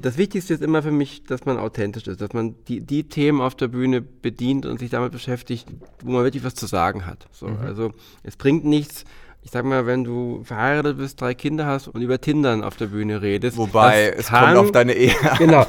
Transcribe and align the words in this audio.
Das 0.00 0.16
Wichtigste 0.16 0.54
ist 0.54 0.62
immer 0.62 0.80
für 0.80 0.92
mich, 0.92 1.24
dass 1.24 1.44
man 1.44 1.58
authentisch 1.58 2.06
ist, 2.06 2.20
dass 2.20 2.32
man 2.32 2.54
die, 2.68 2.80
die 2.80 3.08
Themen 3.08 3.40
auf 3.40 3.56
der 3.56 3.66
Bühne 3.66 4.00
bedient 4.00 4.64
und 4.64 4.78
sich 4.78 4.90
damit 4.90 5.10
beschäftigt, 5.10 5.66
wo 6.04 6.12
man 6.12 6.22
wirklich 6.22 6.44
was 6.44 6.54
zu 6.54 6.66
sagen 6.66 7.04
hat. 7.04 7.26
So, 7.32 7.48
mhm. 7.48 7.58
Also 7.62 7.90
es 8.22 8.36
bringt 8.36 8.64
nichts, 8.64 9.04
ich 9.42 9.50
sag 9.50 9.64
mal, 9.64 9.86
wenn 9.86 10.04
du 10.04 10.44
verheiratet 10.44 10.98
bist, 10.98 11.20
drei 11.20 11.34
Kinder 11.34 11.66
hast 11.66 11.88
und 11.88 12.00
über 12.00 12.20
Tindern 12.20 12.62
auf 12.62 12.76
der 12.76 12.86
Bühne 12.86 13.22
redest. 13.22 13.56
Wobei, 13.56 14.14
es 14.16 14.28
kann, 14.28 14.54
kommt 14.54 14.56
auf 14.58 14.70
deine 14.70 14.92
Ehe. 14.92 15.16
Genau. 15.38 15.66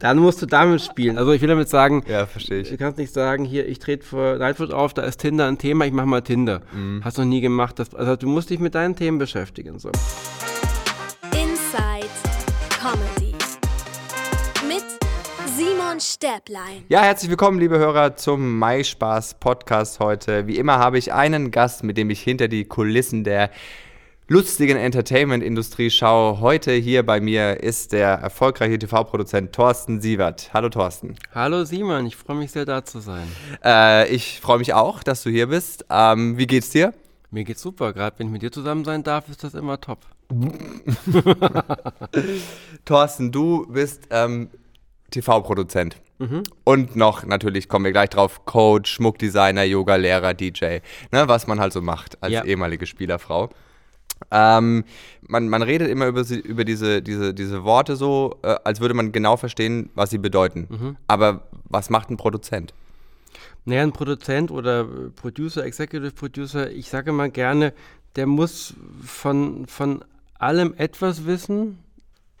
Dann 0.00 0.18
musst 0.18 0.42
du 0.42 0.46
damit 0.46 0.82
spielen. 0.82 1.16
Also 1.16 1.32
ich 1.32 1.40
will 1.40 1.48
damit 1.48 1.70
sagen, 1.70 2.04
ja, 2.06 2.26
verstehe 2.26 2.60
ich. 2.60 2.68
du 2.68 2.76
kannst 2.76 2.98
nicht 2.98 3.14
sagen, 3.14 3.46
hier, 3.46 3.66
ich 3.66 3.78
trete 3.78 4.04
vor 4.04 4.36
Nightwood 4.36 4.70
auf, 4.70 4.92
da 4.92 5.00
ist 5.00 5.16
Tinder 5.16 5.46
ein 5.46 5.56
Thema, 5.56 5.86
ich 5.86 5.92
mach 5.92 6.04
mal 6.04 6.20
Tinder. 6.20 6.60
Mhm. 6.74 7.02
Hast 7.02 7.16
noch 7.16 7.24
nie 7.24 7.40
gemacht. 7.40 7.78
Das, 7.78 7.94
also 7.94 8.16
du 8.16 8.28
musst 8.28 8.50
dich 8.50 8.58
mit 8.60 8.74
deinen 8.74 8.96
Themen 8.96 9.16
beschäftigen. 9.16 9.78
So. 9.78 9.90
Stäblein. 16.02 16.84
Ja, 16.88 17.02
herzlich 17.02 17.30
willkommen, 17.30 17.60
liebe 17.60 17.78
Hörer, 17.78 18.16
zum 18.16 18.58
Mai-Spaß 18.58 19.34
Podcast 19.34 20.00
heute. 20.00 20.48
Wie 20.48 20.56
immer 20.56 20.78
habe 20.78 20.98
ich 20.98 21.12
einen 21.12 21.52
Gast, 21.52 21.84
mit 21.84 21.96
dem 21.96 22.10
ich 22.10 22.20
hinter 22.20 22.48
die 22.48 22.64
Kulissen 22.64 23.22
der 23.22 23.50
lustigen 24.26 24.76
Entertainment-Industrie 24.76 25.90
schaue. 25.90 26.40
Heute 26.40 26.72
hier 26.72 27.06
bei 27.06 27.20
mir 27.20 27.62
ist 27.62 27.92
der 27.92 28.08
erfolgreiche 28.14 28.80
TV-Produzent 28.80 29.52
Thorsten 29.52 30.00
Sievert. 30.00 30.50
Hallo 30.52 30.70
Thorsten. 30.70 31.14
Hallo 31.34 31.64
Simon, 31.64 32.04
ich 32.06 32.16
freue 32.16 32.36
mich 32.36 32.50
sehr 32.50 32.64
da 32.64 32.84
zu 32.84 32.98
sein. 32.98 33.28
Äh, 33.64 34.12
ich 34.12 34.40
freue 34.40 34.58
mich 34.58 34.74
auch, 34.74 35.04
dass 35.04 35.22
du 35.22 35.30
hier 35.30 35.46
bist. 35.46 35.84
Ähm, 35.88 36.36
wie 36.36 36.48
geht's 36.48 36.70
dir? 36.70 36.92
Mir 37.30 37.44
geht's 37.44 37.62
super. 37.62 37.92
Gerade 37.92 38.18
wenn 38.18 38.26
ich 38.26 38.32
mit 38.32 38.42
dir 38.42 38.50
zusammen 38.50 38.84
sein 38.84 39.04
darf, 39.04 39.28
ist 39.28 39.44
das 39.44 39.54
immer 39.54 39.80
top. 39.80 40.00
Thorsten, 42.84 43.30
du 43.30 43.66
bist 43.68 44.08
ähm, 44.10 44.50
TV-Produzent. 45.12 45.96
Mhm. 46.18 46.42
Und 46.64 46.96
noch, 46.96 47.24
natürlich 47.24 47.68
kommen 47.68 47.84
wir 47.84 47.92
gleich 47.92 48.10
drauf, 48.10 48.44
Coach, 48.44 48.92
Schmuckdesigner, 48.92 49.64
Yoga-Lehrer, 49.64 50.34
DJ. 50.34 50.78
Ne, 51.10 51.26
was 51.26 51.46
man 51.46 51.60
halt 51.60 51.72
so 51.72 51.80
macht 51.80 52.22
als 52.22 52.32
ja. 52.32 52.44
ehemalige 52.44 52.86
Spielerfrau. 52.86 53.50
Ähm, 54.30 54.84
man, 55.26 55.48
man 55.48 55.62
redet 55.62 55.88
immer 55.88 56.06
über, 56.06 56.24
sie, 56.24 56.38
über 56.38 56.64
diese, 56.64 57.02
diese, 57.02 57.34
diese 57.34 57.64
Worte 57.64 57.96
so, 57.96 58.38
äh, 58.42 58.54
als 58.64 58.80
würde 58.80 58.94
man 58.94 59.12
genau 59.12 59.36
verstehen, 59.36 59.90
was 59.94 60.10
sie 60.10 60.18
bedeuten. 60.18 60.66
Mhm. 60.70 60.96
Aber 61.08 61.42
was 61.64 61.90
macht 61.90 62.10
ein 62.10 62.16
Produzent? 62.16 62.72
Naja, 63.64 63.82
ein 63.82 63.92
Produzent 63.92 64.50
oder 64.50 64.84
Producer, 65.16 65.64
Executive 65.64 66.12
Producer, 66.12 66.70
ich 66.70 66.88
sage 66.88 67.12
mal 67.12 67.30
gerne, 67.30 67.72
der 68.16 68.26
muss 68.26 68.74
von, 69.04 69.66
von 69.66 70.04
allem 70.38 70.74
etwas 70.76 71.24
wissen, 71.24 71.78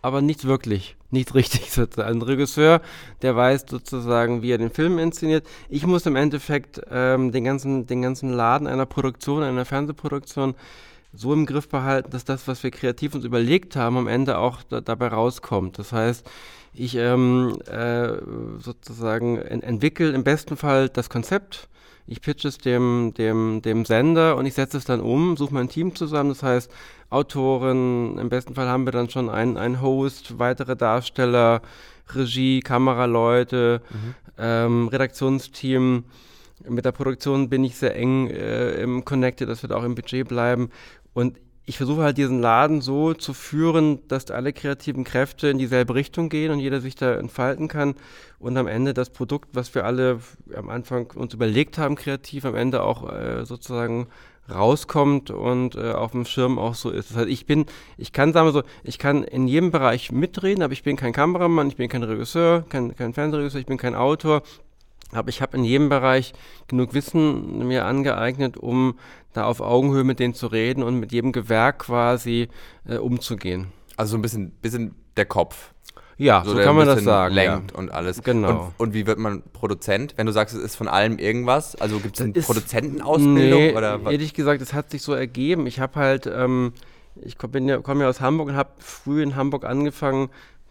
aber 0.02 0.20
nicht 0.20 0.44
wirklich, 0.44 0.96
nicht 1.12 1.34
richtig 1.34 1.70
sozusagen. 1.70 2.16
Ein 2.16 2.22
Regisseur, 2.22 2.80
der 3.22 3.36
weiß 3.36 3.66
sozusagen, 3.68 4.42
wie 4.42 4.50
er 4.50 4.58
den 4.58 4.70
Film 4.70 4.98
inszeniert. 4.98 5.46
Ich 5.68 5.86
muss 5.86 6.06
im 6.06 6.16
Endeffekt 6.16 6.80
ähm, 6.90 7.32
den, 7.32 7.44
ganzen, 7.44 7.86
den 7.86 8.02
ganzen 8.02 8.32
Laden 8.32 8.66
einer 8.66 8.86
Produktion, 8.86 9.42
einer 9.42 9.64
Fernsehproduktion 9.64 10.54
so 11.14 11.32
im 11.32 11.46
Griff 11.46 11.68
behalten, 11.68 12.10
dass 12.10 12.24
das, 12.24 12.48
was 12.48 12.62
wir 12.62 12.70
kreativ 12.70 13.14
uns 13.14 13.24
überlegt 13.24 13.76
haben, 13.76 13.96
am 13.98 14.08
Ende 14.08 14.38
auch 14.38 14.62
da, 14.62 14.80
dabei 14.80 15.08
rauskommt. 15.08 15.78
Das 15.78 15.92
heißt, 15.92 16.28
ich 16.72 16.96
ähm, 16.96 17.58
äh, 17.70 18.14
sozusagen 18.58 19.36
en 19.36 19.62
entwickle 19.62 20.10
im 20.10 20.24
besten 20.24 20.56
Fall 20.56 20.88
das 20.88 21.10
Konzept, 21.10 21.68
ich 22.12 22.20
pitche 22.20 22.48
es 22.48 22.58
dem, 22.58 23.14
dem, 23.16 23.62
dem 23.62 23.84
Sender 23.84 24.36
und 24.36 24.44
ich 24.46 24.54
setze 24.54 24.76
es 24.76 24.84
dann 24.84 25.00
um, 25.00 25.36
suche 25.36 25.54
mein 25.54 25.68
Team 25.68 25.94
zusammen. 25.94 26.28
Das 26.28 26.42
heißt, 26.42 26.70
Autoren, 27.08 28.18
im 28.18 28.28
besten 28.28 28.54
Fall 28.54 28.68
haben 28.68 28.84
wir 28.86 28.92
dann 28.92 29.08
schon 29.08 29.30
einen, 29.30 29.56
einen 29.56 29.80
Host, 29.80 30.38
weitere 30.38 30.76
Darsteller, 30.76 31.62
Regie, 32.14 32.60
Kameraleute, 32.60 33.80
mhm. 33.90 34.14
ähm, 34.38 34.88
Redaktionsteam. 34.88 36.04
Mit 36.68 36.84
der 36.84 36.92
Produktion 36.92 37.48
bin 37.48 37.64
ich 37.64 37.76
sehr 37.76 37.96
eng 37.96 38.28
äh, 38.28 38.74
im 38.82 39.04
Connected, 39.04 39.48
das 39.48 39.62
wird 39.62 39.72
auch 39.72 39.82
im 39.82 39.94
Budget 39.94 40.28
bleiben. 40.28 40.70
Und 41.14 41.38
ich 41.64 41.76
versuche 41.76 42.02
halt 42.02 42.18
diesen 42.18 42.40
Laden 42.40 42.80
so 42.80 43.14
zu 43.14 43.34
führen, 43.34 44.00
dass 44.08 44.30
alle 44.30 44.52
kreativen 44.52 45.04
Kräfte 45.04 45.48
in 45.48 45.58
dieselbe 45.58 45.94
Richtung 45.94 46.28
gehen 46.28 46.50
und 46.50 46.58
jeder 46.58 46.80
sich 46.80 46.96
da 46.96 47.14
entfalten 47.14 47.68
kann 47.68 47.94
und 48.38 48.56
am 48.56 48.66
Ende 48.66 48.94
das 48.94 49.10
Produkt, 49.10 49.50
was 49.52 49.74
wir 49.74 49.84
alle 49.84 50.18
am 50.56 50.68
Anfang 50.68 51.10
uns 51.12 51.34
überlegt 51.34 51.78
haben, 51.78 51.94
kreativ, 51.94 52.44
am 52.44 52.56
Ende 52.56 52.82
auch 52.82 53.08
äh, 53.12 53.46
sozusagen 53.46 54.08
rauskommt 54.52 55.30
und 55.30 55.76
äh, 55.76 55.92
auf 55.92 56.10
dem 56.10 56.24
Schirm 56.24 56.58
auch 56.58 56.74
so 56.74 56.90
ist. 56.90 57.10
Das 57.10 57.18
heißt, 57.18 57.28
ich 57.28 57.46
bin, 57.46 57.66
ich 57.96 58.12
kann 58.12 58.32
sagen 58.32 58.48
wir 58.48 58.52
so, 58.52 58.64
ich 58.82 58.98
kann 58.98 59.22
in 59.22 59.46
jedem 59.46 59.70
Bereich 59.70 60.10
mitreden, 60.10 60.64
aber 60.64 60.72
ich 60.72 60.82
bin 60.82 60.96
kein 60.96 61.12
Kameramann, 61.12 61.68
ich 61.68 61.76
bin 61.76 61.88
kein 61.88 62.02
Regisseur, 62.02 62.64
kein, 62.68 62.96
kein 62.96 63.14
Fernsehregisseur, 63.14 63.60
ich 63.60 63.66
bin 63.66 63.78
kein 63.78 63.94
Autor, 63.94 64.42
aber 65.12 65.28
ich 65.28 65.42
habe 65.42 65.56
in 65.56 65.64
jedem 65.64 65.88
Bereich 65.88 66.32
genug 66.68 66.94
Wissen 66.94 67.66
mir 67.66 67.84
angeeignet, 67.84 68.56
um 68.56 68.98
da 69.32 69.44
auf 69.44 69.60
Augenhöhe 69.60 70.04
mit 70.04 70.18
denen 70.18 70.34
zu 70.34 70.46
reden 70.46 70.82
und 70.82 70.98
mit 70.98 71.12
jedem 71.12 71.32
Gewerk 71.32 71.80
quasi 71.80 72.48
äh, 72.86 72.96
umzugehen. 72.96 73.68
Also 73.96 74.12
so 74.12 74.18
ein 74.18 74.22
bisschen, 74.22 74.50
bisschen 74.50 74.94
der 75.16 75.26
Kopf. 75.26 75.72
Ja, 76.18 76.42
so, 76.44 76.52
so 76.52 76.58
kann 76.58 76.76
man 76.76 76.86
das 76.86 77.02
sagen. 77.02 77.34
Lenkt 77.34 77.72
ja. 77.72 77.78
und 77.78 77.90
alles. 77.90 78.22
Genau. 78.22 78.72
Und, 78.78 78.88
und, 78.88 78.94
wie 78.94 79.06
wird 79.06 79.18
man 79.18 79.42
Produzent? 79.52 80.14
Wenn 80.16 80.26
du 80.26 80.32
sagst, 80.32 80.54
es 80.54 80.62
ist 80.62 80.76
von 80.76 80.88
allem 80.88 81.18
irgendwas, 81.18 81.74
also 81.76 81.98
gibt 81.98 82.16
es 82.16 82.22
eine 82.22 82.32
Produzentenausbildung? 82.32 83.60
Nee, 83.60 83.74
oder 83.74 84.04
was? 84.04 84.12
ehrlich 84.12 84.34
gesagt, 84.34 84.62
es 84.62 84.72
hat 84.72 84.90
sich 84.90 85.02
so 85.02 85.14
ergeben. 85.14 85.66
Ich 85.66 85.80
habe 85.80 85.98
halt, 85.98 86.26
ähm, 86.26 86.74
ich 87.16 87.38
komme 87.38 87.60
ja, 87.60 87.78
komm 87.78 88.00
ja 88.00 88.08
aus 88.08 88.20
Hamburg 88.20 88.48
und 88.48 88.56
habe 88.56 88.70
früh 88.78 89.22
in 89.22 89.36
Hamburg 89.36 89.64
angefangen, 89.64 90.28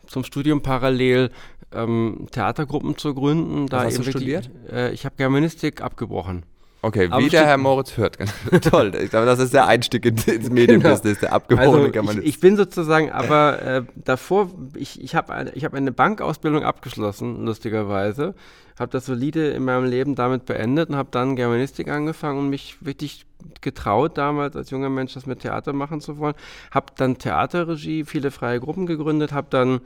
zum 0.08 0.24
Studium 0.24 0.62
parallel 0.62 1.32
ähm, 1.74 2.28
Theatergruppen 2.32 2.98
zu 2.98 3.14
gründen. 3.14 3.68
Da 3.68 3.84
hast 3.84 3.98
du 3.98 4.04
studiert? 4.04 4.50
Äh, 4.72 4.92
ich 4.94 5.06
habe 5.06 5.16
Germanistik 5.18 5.82
abgebrochen. 5.82 6.44
Okay, 6.84 7.12
wie 7.16 7.30
der 7.30 7.46
Herr 7.46 7.58
Moritz 7.58 7.96
hört. 7.98 8.18
Toll. 8.72 8.96
Ich 8.96 9.12
glaube, 9.12 9.28
das 9.28 9.38
ist 9.38 9.54
der 9.54 9.68
Einstieg 9.68 10.04
ins 10.04 10.50
Medienbusiness, 10.50 11.20
genau. 11.20 11.20
der 11.20 11.34
abgebrochene 11.34 12.00
also. 12.00 12.20
Ich, 12.22 12.28
ich, 12.28 12.40
bin 12.40 12.58
sozusagen, 12.58 13.12
aber 13.12 13.62
äh, 13.62 13.84
davor, 13.96 14.50
ich, 14.76 15.00
ich 15.00 15.14
habe 15.14 15.32
eine, 15.32 15.52
hab 15.52 15.76
eine 15.76 15.92
Bankausbildung 15.92 16.64
abgeschlossen, 16.64 17.46
lustigerweise. 17.46 18.34
Habe 18.80 18.92
das 18.92 19.06
solide 19.06 19.50
in 19.50 19.64
meinem 19.64 19.86
Leben 19.86 20.16
damit 20.16 20.46
beendet 20.46 20.90
und 20.90 20.96
habe 20.96 21.10
dann 21.12 21.36
Germanistik 21.36 21.88
angefangen 21.88 22.40
und 22.40 22.50
mich 22.50 22.78
wirklich 22.82 23.28
getraut, 23.62 24.18
damals 24.18 24.56
als 24.56 24.72
junger 24.72 24.90
Mensch 24.90 25.14
das 25.14 25.28
mit 25.28 25.42
Theater 25.42 25.74
machen 25.74 26.02
zu 26.02 26.18
wollen. 26.18 26.34
Habe 26.72 26.88
dann 26.98 27.20
Theaterregie, 27.20 28.06
viele 28.06 28.32
freie 28.32 28.60
Gruppen 28.60 28.88
gegründet, 28.88 29.34
habe 29.34 29.48
dann 29.52 29.82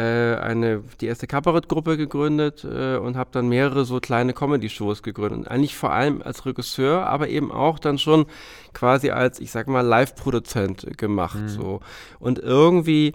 eine, 0.00 0.82
die 1.00 1.06
erste 1.06 1.26
Kabarettgruppe 1.26 1.96
gegründet 1.96 2.64
äh, 2.64 2.96
und 2.96 3.16
habe 3.16 3.30
dann 3.32 3.48
mehrere 3.48 3.84
so 3.84 3.98
kleine 3.98 4.34
Comedy-Shows 4.34 5.02
gegründet. 5.02 5.48
Eigentlich 5.48 5.76
vor 5.76 5.92
allem 5.92 6.22
als 6.22 6.44
Regisseur, 6.44 7.06
aber 7.06 7.28
eben 7.28 7.50
auch 7.50 7.78
dann 7.78 7.98
schon 7.98 8.26
quasi 8.74 9.10
als, 9.10 9.40
ich 9.40 9.50
sag 9.50 9.68
mal, 9.68 9.80
Live-Produzent 9.80 10.98
gemacht. 10.98 11.40
Mhm. 11.40 11.48
So. 11.48 11.80
Und 12.18 12.38
irgendwie 12.38 13.14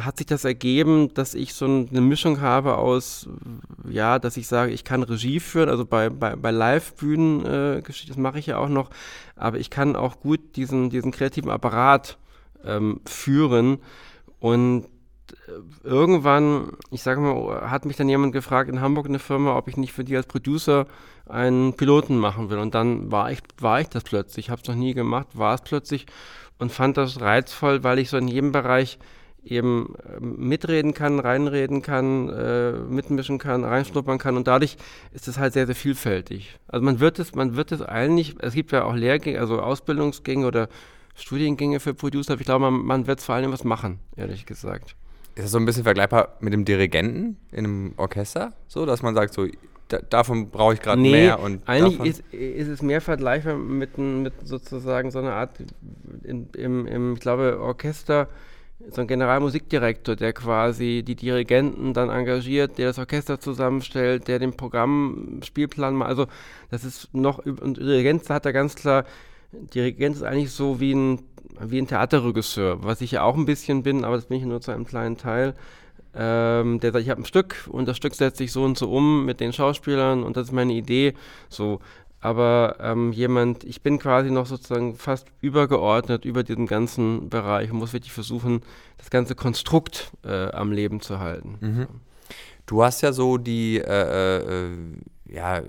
hat 0.00 0.18
sich 0.18 0.26
das 0.26 0.44
ergeben, 0.44 1.14
dass 1.14 1.34
ich 1.34 1.54
so 1.54 1.66
eine 1.66 2.00
Mischung 2.00 2.40
habe 2.40 2.78
aus, 2.78 3.28
ja, 3.88 4.18
dass 4.18 4.36
ich 4.36 4.48
sage, 4.48 4.72
ich 4.72 4.84
kann 4.84 5.02
Regie 5.02 5.40
führen, 5.40 5.68
also 5.68 5.84
bei, 5.84 6.10
bei, 6.10 6.36
bei 6.36 6.50
Live-Bühnen-Geschichten, 6.50 8.10
äh, 8.10 8.14
das 8.14 8.20
mache 8.20 8.38
ich 8.38 8.46
ja 8.46 8.58
auch 8.58 8.68
noch, 8.68 8.90
aber 9.36 9.58
ich 9.58 9.70
kann 9.70 9.96
auch 9.96 10.20
gut 10.20 10.56
diesen, 10.56 10.90
diesen 10.90 11.12
kreativen 11.12 11.50
Apparat 11.50 12.18
ähm, 12.64 13.00
führen 13.06 13.78
und 14.40 14.86
irgendwann, 15.82 16.72
ich 16.90 17.02
sage 17.02 17.20
mal, 17.20 17.70
hat 17.70 17.84
mich 17.84 17.96
dann 17.96 18.08
jemand 18.08 18.32
gefragt 18.32 18.70
in 18.70 18.80
Hamburg 18.80 19.06
eine 19.06 19.18
Firma, 19.18 19.56
ob 19.56 19.68
ich 19.68 19.76
nicht 19.76 19.92
für 19.92 20.04
die 20.04 20.16
als 20.16 20.26
Producer 20.26 20.86
einen 21.26 21.74
Piloten 21.74 22.18
machen 22.18 22.50
will. 22.50 22.58
Und 22.58 22.74
dann 22.74 23.10
war 23.10 23.30
ich, 23.30 23.40
war 23.60 23.80
ich 23.80 23.88
das 23.88 24.04
plötzlich. 24.04 24.46
Ich 24.46 24.50
habe 24.50 24.60
es 24.62 24.68
noch 24.68 24.74
nie 24.74 24.94
gemacht, 24.94 25.28
war 25.34 25.54
es 25.54 25.62
plötzlich 25.62 26.06
und 26.58 26.72
fand 26.72 26.96
das 26.96 27.20
reizvoll, 27.20 27.84
weil 27.84 27.98
ich 27.98 28.10
so 28.10 28.16
in 28.16 28.28
jedem 28.28 28.52
Bereich 28.52 28.98
eben 29.44 29.94
äh, 30.04 30.20
mitreden 30.20 30.94
kann, 30.94 31.20
reinreden 31.20 31.82
kann, 31.82 32.28
äh, 32.28 32.72
mitmischen 32.72 33.38
kann, 33.38 33.64
reinschnuppern 33.64 34.18
kann 34.18 34.36
und 34.36 34.46
dadurch 34.46 34.76
ist 35.12 35.28
es 35.28 35.38
halt 35.38 35.52
sehr, 35.52 35.66
sehr 35.66 35.74
vielfältig. 35.74 36.58
Also 36.66 36.84
man 36.84 37.00
wird 37.00 37.18
es, 37.18 37.34
man 37.34 37.56
wird 37.56 37.72
es 37.72 37.82
eigentlich, 37.82 38.36
es 38.40 38.54
gibt 38.54 38.72
ja 38.72 38.84
auch 38.84 38.94
Lehrgänge, 38.94 39.40
also 39.40 39.60
Ausbildungsgänge 39.60 40.46
oder 40.46 40.68
Studiengänge 41.14 41.80
für 41.80 41.94
Producer, 41.94 42.32
aber 42.32 42.40
ich 42.40 42.46
glaube, 42.46 42.70
man, 42.70 42.84
man 42.84 43.06
wird 43.06 43.20
vor 43.20 43.34
allem 43.34 43.52
was 43.52 43.64
machen, 43.64 44.00
ehrlich 44.16 44.46
gesagt. 44.46 44.94
Ist 45.38 45.44
das 45.44 45.50
so 45.52 45.58
ein 45.58 45.66
bisschen 45.66 45.84
vergleichbar 45.84 46.34
mit 46.40 46.52
dem 46.52 46.64
Dirigenten 46.64 47.36
in 47.52 47.64
einem 47.64 47.92
Orchester? 47.96 48.54
So, 48.66 48.86
dass 48.86 49.02
man 49.02 49.14
sagt, 49.14 49.32
so, 49.32 49.46
da, 49.86 49.98
davon 49.98 50.50
brauche 50.50 50.74
ich 50.74 50.80
gerade 50.80 51.00
nee, 51.00 51.12
mehr 51.12 51.38
und 51.38 51.62
eigentlich 51.68 52.00
ist, 52.00 52.34
ist, 52.34 52.66
es 52.66 52.82
mehr 52.82 53.00
vergleichbar 53.00 53.56
mit, 53.56 53.96
mit 53.98 54.32
sozusagen 54.42 55.12
so 55.12 55.20
einer 55.20 55.34
Art 55.34 55.52
in, 56.24 56.48
im, 56.56 56.88
im, 56.88 57.14
ich 57.14 57.20
glaube, 57.20 57.60
Orchester, 57.60 58.26
so 58.90 59.00
ein 59.00 59.06
Generalmusikdirektor, 59.06 60.16
der 60.16 60.32
quasi 60.32 61.04
die 61.06 61.14
Dirigenten 61.14 61.94
dann 61.94 62.10
engagiert, 62.10 62.76
der 62.76 62.88
das 62.88 62.98
Orchester 62.98 63.38
zusammenstellt, 63.38 64.26
der 64.26 64.40
den 64.40 64.56
Programmspielplan 64.56 65.94
macht. 65.94 66.08
Also 66.08 66.26
das 66.72 66.82
ist 66.82 67.14
noch, 67.14 67.38
und 67.46 67.76
Dirigent 67.76 68.28
hat 68.28 68.44
er 68.44 68.52
ganz 68.52 68.74
klar, 68.74 69.04
Dirigent 69.52 70.16
ist 70.16 70.24
eigentlich 70.24 70.50
so 70.50 70.80
wie 70.80 70.94
ein 70.96 71.20
wie 71.60 71.78
ein 71.78 71.86
Theaterregisseur, 71.86 72.82
was 72.82 73.00
ich 73.00 73.12
ja 73.12 73.22
auch 73.22 73.36
ein 73.36 73.46
bisschen 73.46 73.82
bin, 73.82 74.04
aber 74.04 74.16
das 74.16 74.26
bin 74.26 74.38
ich 74.38 74.44
nur 74.44 74.60
zu 74.60 74.70
einem 74.70 74.86
kleinen 74.86 75.16
Teil. 75.16 75.54
ähm, 76.14 76.80
der 76.80 76.92
sagt, 76.92 77.04
ich 77.04 77.10
habe 77.10 77.22
ein 77.22 77.26
Stück 77.26 77.68
und 77.70 77.86
das 77.86 77.96
Stück 77.96 78.14
setze 78.14 78.44
ich 78.44 78.52
so 78.52 78.64
und 78.64 78.78
so 78.78 78.90
um 78.90 79.24
mit 79.24 79.40
den 79.40 79.52
Schauspielern 79.52 80.24
und 80.24 80.36
das 80.36 80.48
ist 80.48 80.52
meine 80.52 80.72
Idee. 80.72 81.14
So, 81.48 81.80
aber 82.20 82.76
ähm, 82.80 83.12
jemand, 83.12 83.62
ich 83.64 83.82
bin 83.82 83.98
quasi 83.98 84.30
noch 84.30 84.46
sozusagen 84.46 84.96
fast 84.96 85.28
übergeordnet 85.40 86.24
über 86.24 86.42
diesen 86.42 86.66
ganzen 86.66 87.28
Bereich 87.28 87.70
und 87.70 87.78
muss 87.78 87.92
wirklich 87.92 88.12
versuchen, 88.12 88.62
das 88.96 89.10
ganze 89.10 89.34
Konstrukt 89.34 90.10
äh, 90.24 90.50
am 90.50 90.72
Leben 90.72 91.00
zu 91.00 91.20
halten. 91.20 91.58
Mhm. 91.60 91.86
Du 92.66 92.82
hast 92.82 93.02
ja 93.02 93.12
so 93.12 93.38
die, 93.38 93.78
äh, 93.78 94.38
äh, 94.38 94.76
ja, 95.26 95.62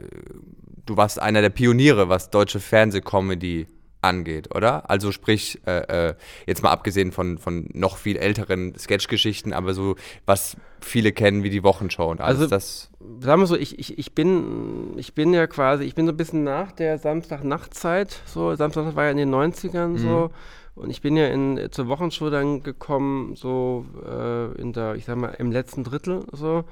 du 0.85 0.97
warst 0.97 1.21
einer 1.21 1.41
der 1.41 1.49
Pioniere, 1.49 2.09
was 2.09 2.29
deutsche 2.29 2.59
Fernsehcomedy 2.59 3.67
angeht, 4.01 4.53
oder? 4.55 4.89
Also 4.89 5.11
sprich, 5.11 5.59
äh, 5.65 6.09
äh, 6.09 6.15
jetzt 6.45 6.63
mal 6.63 6.71
abgesehen 6.71 7.11
von, 7.11 7.37
von 7.37 7.69
noch 7.73 7.97
viel 7.97 8.17
älteren 8.17 8.77
Sketchgeschichten, 8.77 9.53
aber 9.53 9.73
so, 9.73 9.95
was 10.25 10.57
viele 10.81 11.11
kennen 11.11 11.43
wie 11.43 11.49
die 11.49 11.63
Wochenshow 11.63 12.09
und 12.09 12.21
alles 12.21 12.39
also, 12.39 12.49
das. 12.49 12.89
Sagen 13.19 13.41
wir 13.41 13.47
so, 13.47 13.55
ich, 13.55 13.77
ich, 13.79 13.97
ich, 13.97 14.13
bin, 14.13 14.93
ich 14.97 15.13
bin 15.13 15.33
ja 15.33 15.47
quasi, 15.47 15.83
ich 15.83 15.95
bin 15.95 16.05
so 16.05 16.13
ein 16.13 16.17
bisschen 16.17 16.43
nach 16.43 16.71
der 16.71 16.97
Samstag-Nachtzeit, 16.97 18.21
so, 18.25 18.55
Samstag 18.55 18.95
war 18.95 19.05
ja 19.05 19.11
in 19.11 19.17
den 19.17 19.33
90ern 19.33 19.87
mhm. 19.87 19.97
so. 19.97 20.31
Und 20.75 20.91
ich 20.91 21.01
bin 21.01 21.17
ja 21.17 21.27
in, 21.27 21.69
zur 21.71 21.89
Wochenshow 21.89 22.29
dann 22.29 22.63
gekommen, 22.63 23.35
so 23.35 23.85
äh, 24.05 24.61
in 24.61 24.71
der, 24.71 24.95
ich 24.95 25.03
sag 25.03 25.17
mal, 25.17 25.35
im 25.37 25.51
letzten 25.51 25.83
Drittel 25.83 26.23
so 26.31 26.63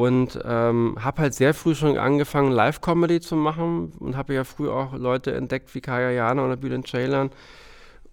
und 0.00 0.40
ähm, 0.46 0.96
habe 0.98 1.20
halt 1.20 1.34
sehr 1.34 1.52
früh 1.52 1.74
schon 1.74 1.98
angefangen, 1.98 2.52
Live-Comedy 2.52 3.20
zu 3.20 3.36
machen 3.36 3.92
und 3.98 4.16
habe 4.16 4.32
ja 4.32 4.44
früh 4.44 4.70
auch 4.70 4.94
Leute 4.94 5.34
entdeckt 5.34 5.74
wie 5.74 5.82
Kaya 5.82 6.10
Jana 6.10 6.42
oder 6.42 6.56
Bülent 6.56 6.88
Ceylan 6.88 7.28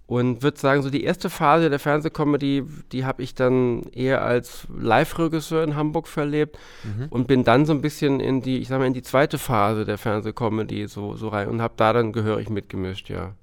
und 0.05 0.43
würde 0.43 0.59
sagen, 0.59 0.81
so 0.81 0.89
die 0.89 1.05
erste 1.05 1.29
Phase 1.29 1.69
der 1.69 1.79
Fernsehcomedy, 1.79 2.65
die 2.91 3.05
habe 3.05 3.23
ich 3.23 3.35
dann 3.35 3.83
eher 3.93 4.21
als 4.21 4.67
Live-Regisseur 4.77 5.63
in 5.63 5.77
Hamburg 5.77 6.09
verlebt 6.09 6.59
mhm. 6.83 7.07
und 7.09 7.25
bin 7.25 7.45
dann 7.45 7.65
so 7.65 7.71
ein 7.71 7.81
bisschen 7.81 8.19
in 8.19 8.41
die, 8.41 8.57
ich 8.57 8.67
sag 8.67 8.79
mal, 8.79 8.85
in 8.85 8.93
die 8.93 9.01
zweite 9.01 9.37
Phase 9.37 9.85
der 9.85 9.97
Fernsehcomedy 9.97 10.87
so, 10.89 11.15
so 11.15 11.29
rein 11.29 11.47
und 11.47 11.61
habe 11.61 11.75
da 11.77 11.93
dann 11.93 12.11
gehörig 12.11 12.49
mitgemischt, 12.49 13.09
ja. 13.09 13.33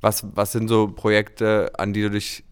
Was, 0.00 0.26
was 0.34 0.52
sind 0.52 0.68
so 0.68 0.88
Projekte, 0.88 1.70
an 1.76 1.92
die 1.92 2.00
du 2.00 2.10
dich 2.10 2.44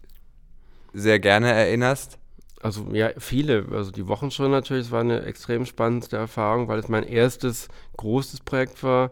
sehr 0.93 1.19
gerne 1.19 1.51
erinnerst? 1.51 2.19
Also 2.63 2.87
ja, 2.93 3.09
viele. 3.17 3.65
Also 3.71 3.91
die 3.91 4.07
Wochenshow 4.07 4.47
natürlich, 4.47 4.85
es 4.85 4.91
war 4.91 5.01
eine 5.01 5.23
extrem 5.23 5.65
spannende 5.65 6.15
Erfahrung, 6.15 6.69
weil 6.69 6.79
es 6.79 6.87
mein 6.87 7.03
erstes 7.03 7.67
großes 7.97 8.39
Projekt 8.39 8.81
war. 8.83 9.11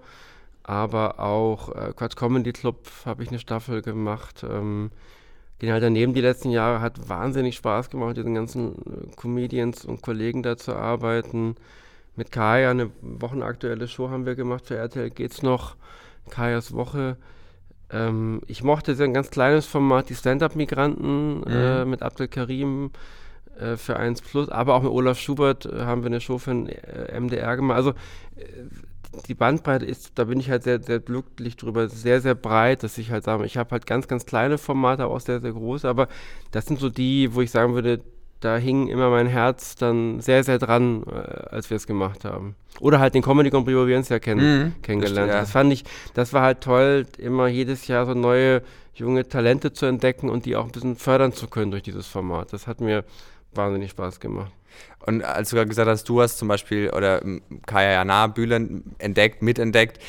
Aber 0.63 1.19
auch 1.19 1.75
äh, 1.75 1.91
Quatsch 1.93 2.15
Comedy 2.15 2.53
Club 2.53 2.87
habe 3.05 3.23
ich 3.23 3.29
eine 3.29 3.39
Staffel 3.39 3.81
gemacht. 3.81 4.45
Ähm, 4.49 4.89
genau 5.59 5.81
daneben 5.81 6.13
die 6.13 6.21
letzten 6.21 6.49
Jahre 6.49 6.79
hat 6.79 7.09
wahnsinnig 7.09 7.57
Spaß 7.57 7.89
gemacht, 7.89 8.09
mit 8.09 8.17
diesen 8.17 8.35
ganzen 8.35 8.75
äh, 8.75 9.15
Comedians 9.17 9.83
und 9.83 10.01
Kollegen 10.01 10.43
da 10.43 10.55
zu 10.55 10.73
arbeiten. 10.73 11.55
Mit 12.15 12.31
Kaya 12.31 12.71
eine 12.71 12.91
wochenaktuelle 13.01 13.89
Show 13.89 14.09
haben 14.09 14.25
wir 14.25 14.35
gemacht 14.35 14.65
für 14.67 14.77
RTL 14.77 15.09
geht's 15.09 15.41
noch. 15.43 15.75
Kajas 16.29 16.73
Woche. 16.73 17.17
Ähm, 17.89 18.41
ich 18.47 18.63
mochte 18.63 18.95
sehr 18.95 19.07
ein 19.07 19.13
ganz 19.13 19.29
kleines 19.29 19.65
Format, 19.65 20.09
die 20.09 20.15
Stand-Up-Migranten 20.15 21.39
mhm. 21.39 21.45
äh, 21.47 21.83
mit 21.83 22.01
Abdel 22.01 22.29
Karim 22.29 22.91
äh, 23.61 23.77
für 23.77 23.97
1 23.97 24.21
Plus, 24.21 24.49
aber 24.49 24.75
auch 24.75 24.83
mit 24.83 24.91
Olaf 24.91 25.19
Schubert 25.19 25.65
äh, 25.65 25.81
haben 25.81 26.03
wir 26.03 26.07
eine 26.07 26.21
Show 26.21 26.37
für 26.37 26.51
den 26.51 26.67
äh, 26.69 27.19
MDR 27.19 27.55
gemacht. 27.55 27.77
Also 27.77 27.91
äh, 27.91 28.43
die 29.27 29.33
Bandbreite 29.33 29.85
ist, 29.85 30.13
da 30.15 30.23
bin 30.25 30.39
ich 30.39 30.49
halt 30.49 30.63
sehr, 30.63 30.81
sehr 30.81 30.99
glücklich 30.99 31.57
drüber, 31.57 31.89
sehr, 31.89 32.21
sehr 32.21 32.35
breit, 32.35 32.83
dass 32.83 32.97
ich 32.97 33.11
halt 33.11 33.23
sage, 33.23 33.45
ich 33.45 33.57
habe 33.57 33.71
halt 33.71 33.85
ganz, 33.85 34.07
ganz 34.07 34.25
kleine 34.25 34.57
Formate, 34.57 35.03
aber 35.03 35.13
auch 35.13 35.19
sehr, 35.19 35.41
sehr 35.41 35.51
große, 35.51 35.87
aber 35.87 36.07
das 36.51 36.65
sind 36.65 36.79
so 36.79 36.89
die, 36.89 37.33
wo 37.35 37.41
ich 37.41 37.51
sagen 37.51 37.73
würde, 37.73 38.01
da 38.39 38.57
hing 38.57 38.87
immer 38.87 39.09
mein 39.09 39.27
Herz 39.27 39.75
dann 39.75 40.19
sehr, 40.19 40.43
sehr 40.43 40.57
dran, 40.57 41.03
äh, 41.03 41.53
als 41.53 41.69
wir 41.69 41.77
es 41.77 41.85
gemacht 41.85 42.25
haben. 42.25 42.55
Oder 42.79 42.99
halt 42.99 43.13
den 43.13 43.21
Comedy 43.21 43.49
Grand 43.49 43.65
Prix, 43.65 43.77
wo 43.77 43.85
wir 43.85 43.97
uns 43.97 44.09
ja 44.09 44.17
kennen, 44.19 44.63
mhm, 44.63 44.81
kennengelernt 44.81 45.29
haben. 45.29 45.39
Das, 45.39 45.41
das 45.41 45.51
fand 45.51 45.73
ich, 45.73 45.83
das 46.13 46.33
war 46.33 46.41
halt 46.41 46.61
toll, 46.61 47.05
immer 47.17 47.47
jedes 47.47 47.87
Jahr 47.87 48.05
so 48.05 48.13
neue 48.13 48.63
junge 48.93 49.27
Talente 49.27 49.73
zu 49.73 49.85
entdecken 49.85 50.29
und 50.29 50.45
die 50.45 50.55
auch 50.55 50.65
ein 50.65 50.71
bisschen 50.71 50.95
fördern 50.95 51.33
zu 51.33 51.47
können 51.47 51.71
durch 51.71 51.83
dieses 51.83 52.07
Format. 52.07 52.53
Das 52.53 52.67
hat 52.67 52.81
mir 52.81 53.03
wahnsinnig 53.53 53.91
Spaß 53.91 54.19
gemacht. 54.19 54.51
Und 55.05 55.23
als 55.23 55.49
du 55.49 55.55
gerade 55.55 55.67
gesagt 55.67 55.89
hast, 55.89 56.07
du 56.07 56.21
hast 56.21 56.37
zum 56.37 56.47
Beispiel 56.47 56.89
oder 56.91 57.21
Kaya 57.65 57.91
Jana 57.91 58.27
Bühlen 58.27 58.95
entdeckt, 58.99 59.41
mitentdeckt, 59.41 59.99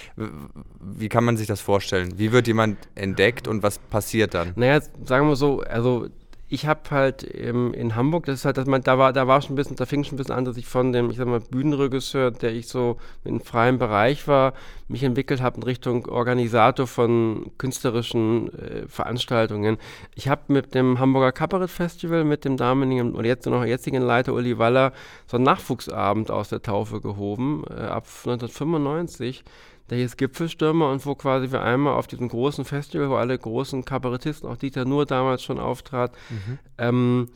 wie 0.80 1.08
kann 1.08 1.24
man 1.24 1.36
sich 1.36 1.46
das 1.46 1.60
vorstellen? 1.60 2.18
Wie 2.18 2.32
wird 2.32 2.46
jemand 2.46 2.76
entdeckt 2.94 3.48
und 3.48 3.62
was 3.62 3.78
passiert 3.78 4.34
dann? 4.34 4.52
Naja, 4.56 4.80
sagen 5.04 5.28
wir 5.28 5.36
so, 5.36 5.60
also 5.60 6.08
ich 6.52 6.66
habe 6.66 6.82
halt 6.90 7.26
ähm, 7.34 7.72
in 7.72 7.96
Hamburg, 7.96 8.26
das 8.26 8.40
ist 8.40 8.44
halt, 8.44 8.58
dass 8.58 8.66
man, 8.66 8.82
da 8.82 8.98
war, 8.98 9.14
da 9.14 9.26
war 9.26 9.40
schon 9.40 9.54
ein 9.54 9.56
bisschen, 9.56 9.76
da 9.76 9.86
fing 9.86 10.04
schon 10.04 10.16
ein 10.16 10.18
bisschen 10.18 10.34
an, 10.34 10.44
dass 10.44 10.58
ich 10.58 10.66
von 10.66 10.92
dem, 10.92 11.08
ich 11.10 11.16
sag 11.16 11.26
mal, 11.26 11.40
Bühnenregisseur, 11.40 12.30
der 12.30 12.52
ich 12.52 12.68
so 12.68 12.98
im 13.24 13.40
freien 13.40 13.78
Bereich 13.78 14.28
war, 14.28 14.52
mich 14.86 15.02
entwickelt 15.02 15.40
habe 15.40 15.56
in 15.56 15.62
Richtung 15.62 16.04
Organisator 16.08 16.86
von 16.86 17.50
künstlerischen 17.56 18.52
äh, 18.52 18.86
Veranstaltungen. 18.86 19.78
Ich 20.14 20.28
habe 20.28 20.42
mit 20.48 20.74
dem 20.74 20.98
Hamburger 20.98 21.32
Kabarett 21.32 21.70
Festival, 21.70 22.22
mit 22.24 22.44
dem 22.44 22.58
damaligen 22.58 23.14
und 23.14 23.24
jetzt 23.24 23.46
noch 23.46 23.64
jetzigen 23.64 24.02
Leiter 24.02 24.34
Uli 24.34 24.58
Waller 24.58 24.92
so 25.26 25.38
einen 25.38 25.44
Nachwuchsabend 25.44 26.30
aus 26.30 26.50
der 26.50 26.60
Taufe 26.60 27.00
gehoben, 27.00 27.64
äh, 27.70 27.80
ab 27.80 28.04
1995 28.26 29.42
der 29.92 30.00
hieß 30.00 30.16
Gipfelstürmer 30.16 30.90
und 30.90 31.04
wo 31.04 31.14
quasi 31.14 31.52
wir 31.52 31.62
einmal 31.62 31.92
auf 31.94 32.06
diesem 32.06 32.28
großen 32.28 32.64
Festival, 32.64 33.10
wo 33.10 33.16
alle 33.16 33.38
großen 33.38 33.84
Kabarettisten, 33.84 34.48
auch 34.48 34.56
Dieter 34.56 34.86
Nur 34.86 35.04
damals 35.04 35.42
schon 35.42 35.60
auftrat, 35.60 36.12
mhm. 36.30 36.58
ähm, 36.78 37.28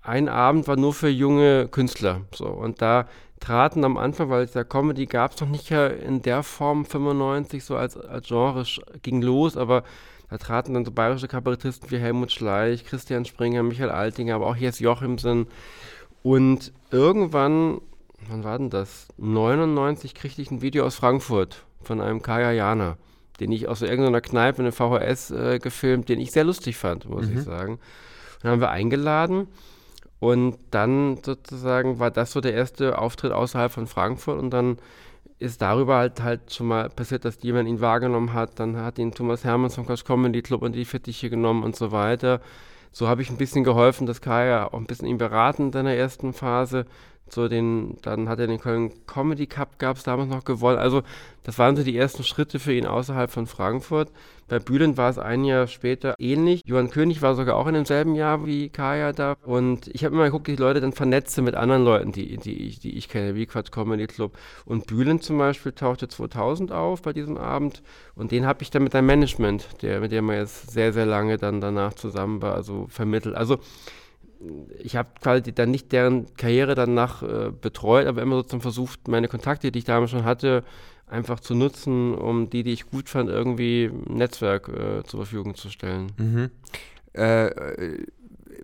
ein 0.00 0.30
Abend 0.30 0.66
war 0.68 0.76
nur 0.76 0.94
für 0.94 1.10
junge 1.10 1.68
Künstler. 1.68 2.22
So, 2.34 2.46
und 2.46 2.80
da 2.80 3.08
traten 3.40 3.84
am 3.84 3.98
Anfang, 3.98 4.30
weil 4.30 4.44
es 4.44 4.54
ja 4.54 4.64
Comedy 4.64 5.04
gab 5.04 5.32
es 5.34 5.40
noch 5.42 5.48
nicht 5.50 5.68
ja 5.68 5.86
in 5.86 6.22
der 6.22 6.42
Form 6.42 6.86
95 6.86 7.62
so 7.62 7.76
als, 7.76 7.98
als 7.98 8.26
Genre 8.26 8.64
ging 9.02 9.20
los, 9.20 9.58
aber 9.58 9.84
da 10.30 10.38
traten 10.38 10.72
dann 10.72 10.86
so 10.86 10.92
bayerische 10.92 11.28
Kabarettisten 11.28 11.90
wie 11.90 11.98
Helmut 11.98 12.32
Schleich, 12.32 12.86
Christian 12.86 13.26
Springer, 13.26 13.62
Michael 13.62 13.90
Altinger, 13.90 14.36
aber 14.36 14.46
auch 14.46 14.56
Jens 14.56 14.78
Jochimsen. 14.78 15.46
Und 16.22 16.72
irgendwann, 16.90 17.82
wann 18.30 18.44
war 18.44 18.56
denn 18.56 18.70
das? 18.70 19.08
99 19.18 20.14
kriegte 20.14 20.40
ich 20.40 20.50
ein 20.50 20.62
Video 20.62 20.86
aus 20.86 20.94
Frankfurt 20.94 21.66
von 21.82 22.00
einem 22.00 22.22
Kajayana, 22.22 22.96
den 23.40 23.52
ich 23.52 23.68
aus 23.68 23.82
irgendeiner 23.82 24.20
Kneipe 24.20 24.62
in 24.62 24.64
der 24.64 24.72
VHS 24.72 25.30
äh, 25.30 25.58
gefilmt, 25.58 26.08
den 26.08 26.20
ich 26.20 26.32
sehr 26.32 26.44
lustig 26.44 26.76
fand, 26.76 27.08
muss 27.08 27.26
mhm. 27.26 27.38
ich 27.38 27.42
sagen. 27.44 27.78
Und 28.42 28.50
haben 28.50 28.60
wir 28.60 28.70
eingeladen 28.70 29.48
und 30.22 30.56
dann 30.70 31.18
sozusagen 31.24 31.98
war 31.98 32.12
das 32.12 32.30
so 32.30 32.40
der 32.40 32.54
erste 32.54 32.98
Auftritt 32.98 33.32
außerhalb 33.32 33.72
von 33.72 33.88
Frankfurt 33.88 34.38
und 34.38 34.50
dann 34.50 34.78
ist 35.40 35.60
darüber 35.60 35.96
halt 35.96 36.22
halt 36.22 36.54
schon 36.54 36.68
mal 36.68 36.88
passiert, 36.88 37.24
dass 37.24 37.42
jemand 37.42 37.68
ihn 37.68 37.80
wahrgenommen 37.80 38.32
hat. 38.32 38.60
Dann 38.60 38.76
hat 38.76 39.00
ihn 39.00 39.10
Thomas 39.10 39.42
Hermanns 39.42 39.74
vom 39.74 39.84
Quatsch 39.84 40.04
Comedy 40.04 40.40
Club 40.40 40.62
und 40.62 40.76
die 40.76 40.84
Fittiche 40.84 41.28
genommen 41.28 41.64
und 41.64 41.74
so 41.74 41.90
weiter. 41.90 42.40
So 42.92 43.08
habe 43.08 43.22
ich 43.22 43.30
ein 43.30 43.36
bisschen 43.36 43.64
geholfen, 43.64 44.06
dass 44.06 44.20
Kaya 44.20 44.66
auch 44.68 44.78
ein 44.78 44.86
bisschen 44.86 45.08
ihn 45.08 45.18
beraten 45.18 45.66
in 45.66 45.72
seiner 45.72 45.94
ersten 45.94 46.32
Phase 46.32 46.86
so 47.28 47.48
den, 47.48 47.96
dann 48.02 48.28
hat 48.28 48.40
er 48.40 48.46
den 48.46 48.60
Köln 48.60 48.90
Comedy 49.06 49.46
Cup, 49.46 49.78
gab 49.78 49.96
es 49.96 50.02
damals 50.02 50.28
noch 50.28 50.44
gewonnen. 50.44 50.78
Also 50.78 51.02
das 51.44 51.58
waren 51.58 51.76
so 51.76 51.82
die 51.82 51.96
ersten 51.96 52.24
Schritte 52.24 52.58
für 52.58 52.74
ihn 52.74 52.86
außerhalb 52.86 53.30
von 53.30 53.46
Frankfurt. 53.46 54.10
Bei 54.48 54.58
Bühlen 54.58 54.98
war 54.98 55.08
es 55.08 55.18
ein 55.18 55.44
Jahr 55.44 55.66
später 55.66 56.14
ähnlich. 56.18 56.60
Johann 56.66 56.90
König 56.90 57.22
war 57.22 57.34
sogar 57.34 57.56
auch 57.56 57.66
in 57.66 57.72
demselben 57.72 58.14
Jahr 58.14 58.44
wie 58.44 58.68
Kaya 58.68 59.12
da. 59.12 59.36
Und 59.44 59.88
ich 59.88 60.04
habe 60.04 60.14
immer 60.14 60.26
geguckt, 60.26 60.48
ich 60.48 60.58
Leute 60.58 60.82
dann 60.82 60.92
vernetze 60.92 61.40
mit 61.40 61.54
anderen 61.54 61.84
Leuten, 61.84 62.12
die, 62.12 62.36
die, 62.36 62.66
ich, 62.66 62.80
die 62.80 62.98
ich 62.98 63.08
kenne, 63.08 63.34
wie 63.34 63.46
Quatsch 63.46 63.72
Comedy 63.72 64.06
Club. 64.06 64.36
Und 64.66 64.86
Bühlen 64.86 65.22
zum 65.22 65.38
Beispiel 65.38 65.72
tauchte 65.72 66.06
2000 66.06 66.70
auf 66.70 67.00
bei 67.00 67.14
diesem 67.14 67.38
Abend. 67.38 67.82
Und 68.14 68.30
den 68.30 68.44
habe 68.44 68.62
ich 68.62 68.70
dann 68.70 68.84
mit 68.84 68.94
einem 68.94 69.06
Management, 69.06 69.68
der, 69.80 70.00
mit 70.00 70.12
dem 70.12 70.26
man 70.26 70.36
jetzt 70.36 70.70
sehr, 70.70 70.92
sehr 70.92 71.06
lange 71.06 71.38
dann 71.38 71.62
danach 71.62 71.94
zusammen 71.94 72.42
war, 72.42 72.54
also 72.54 72.86
vermittelt. 72.90 73.34
Also 73.34 73.58
ich 74.78 74.96
habe 74.96 75.08
quasi 75.20 75.52
dann 75.52 75.70
nicht 75.70 75.92
deren 75.92 76.34
Karriere 76.36 76.74
danach 76.74 77.22
äh, 77.22 77.50
betreut, 77.50 78.06
aber 78.06 78.22
immer 78.22 78.36
sozusagen 78.36 78.62
versucht, 78.62 79.08
meine 79.08 79.28
Kontakte, 79.28 79.72
die 79.72 79.80
ich 79.80 79.84
damals 79.84 80.10
schon 80.10 80.24
hatte, 80.24 80.64
einfach 81.06 81.40
zu 81.40 81.54
nutzen, 81.54 82.14
um 82.14 82.50
die, 82.50 82.62
die 82.62 82.72
ich 82.72 82.86
gut 82.86 83.08
fand, 83.08 83.28
irgendwie 83.28 83.90
ein 83.92 84.16
Netzwerk 84.16 84.68
äh, 84.68 85.02
zur 85.04 85.20
Verfügung 85.20 85.54
zu 85.54 85.68
stellen. 85.70 86.12
Mhm. 86.16 86.50
Äh, 87.12 87.50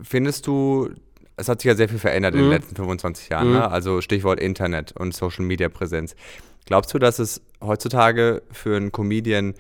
findest 0.02 0.46
du, 0.46 0.90
es 1.36 1.48
hat 1.48 1.60
sich 1.60 1.68
ja 1.68 1.74
sehr 1.74 1.88
viel 1.88 1.98
verändert 1.98 2.34
mhm. 2.34 2.40
in 2.40 2.44
den 2.44 2.50
mhm. 2.50 2.56
letzten 2.56 2.76
25 2.76 3.28
Jahren, 3.28 3.48
mhm. 3.48 3.54
ne? 3.54 3.70
also 3.70 4.00
Stichwort 4.00 4.40
Internet 4.40 4.92
und 4.92 5.14
Social 5.14 5.44
Media 5.44 5.68
Präsenz. 5.68 6.16
Glaubst 6.64 6.92
du, 6.92 6.98
dass 6.98 7.18
es 7.18 7.42
heutzutage 7.62 8.42
für 8.50 8.76
einen 8.76 8.92
Comedian 8.92 9.54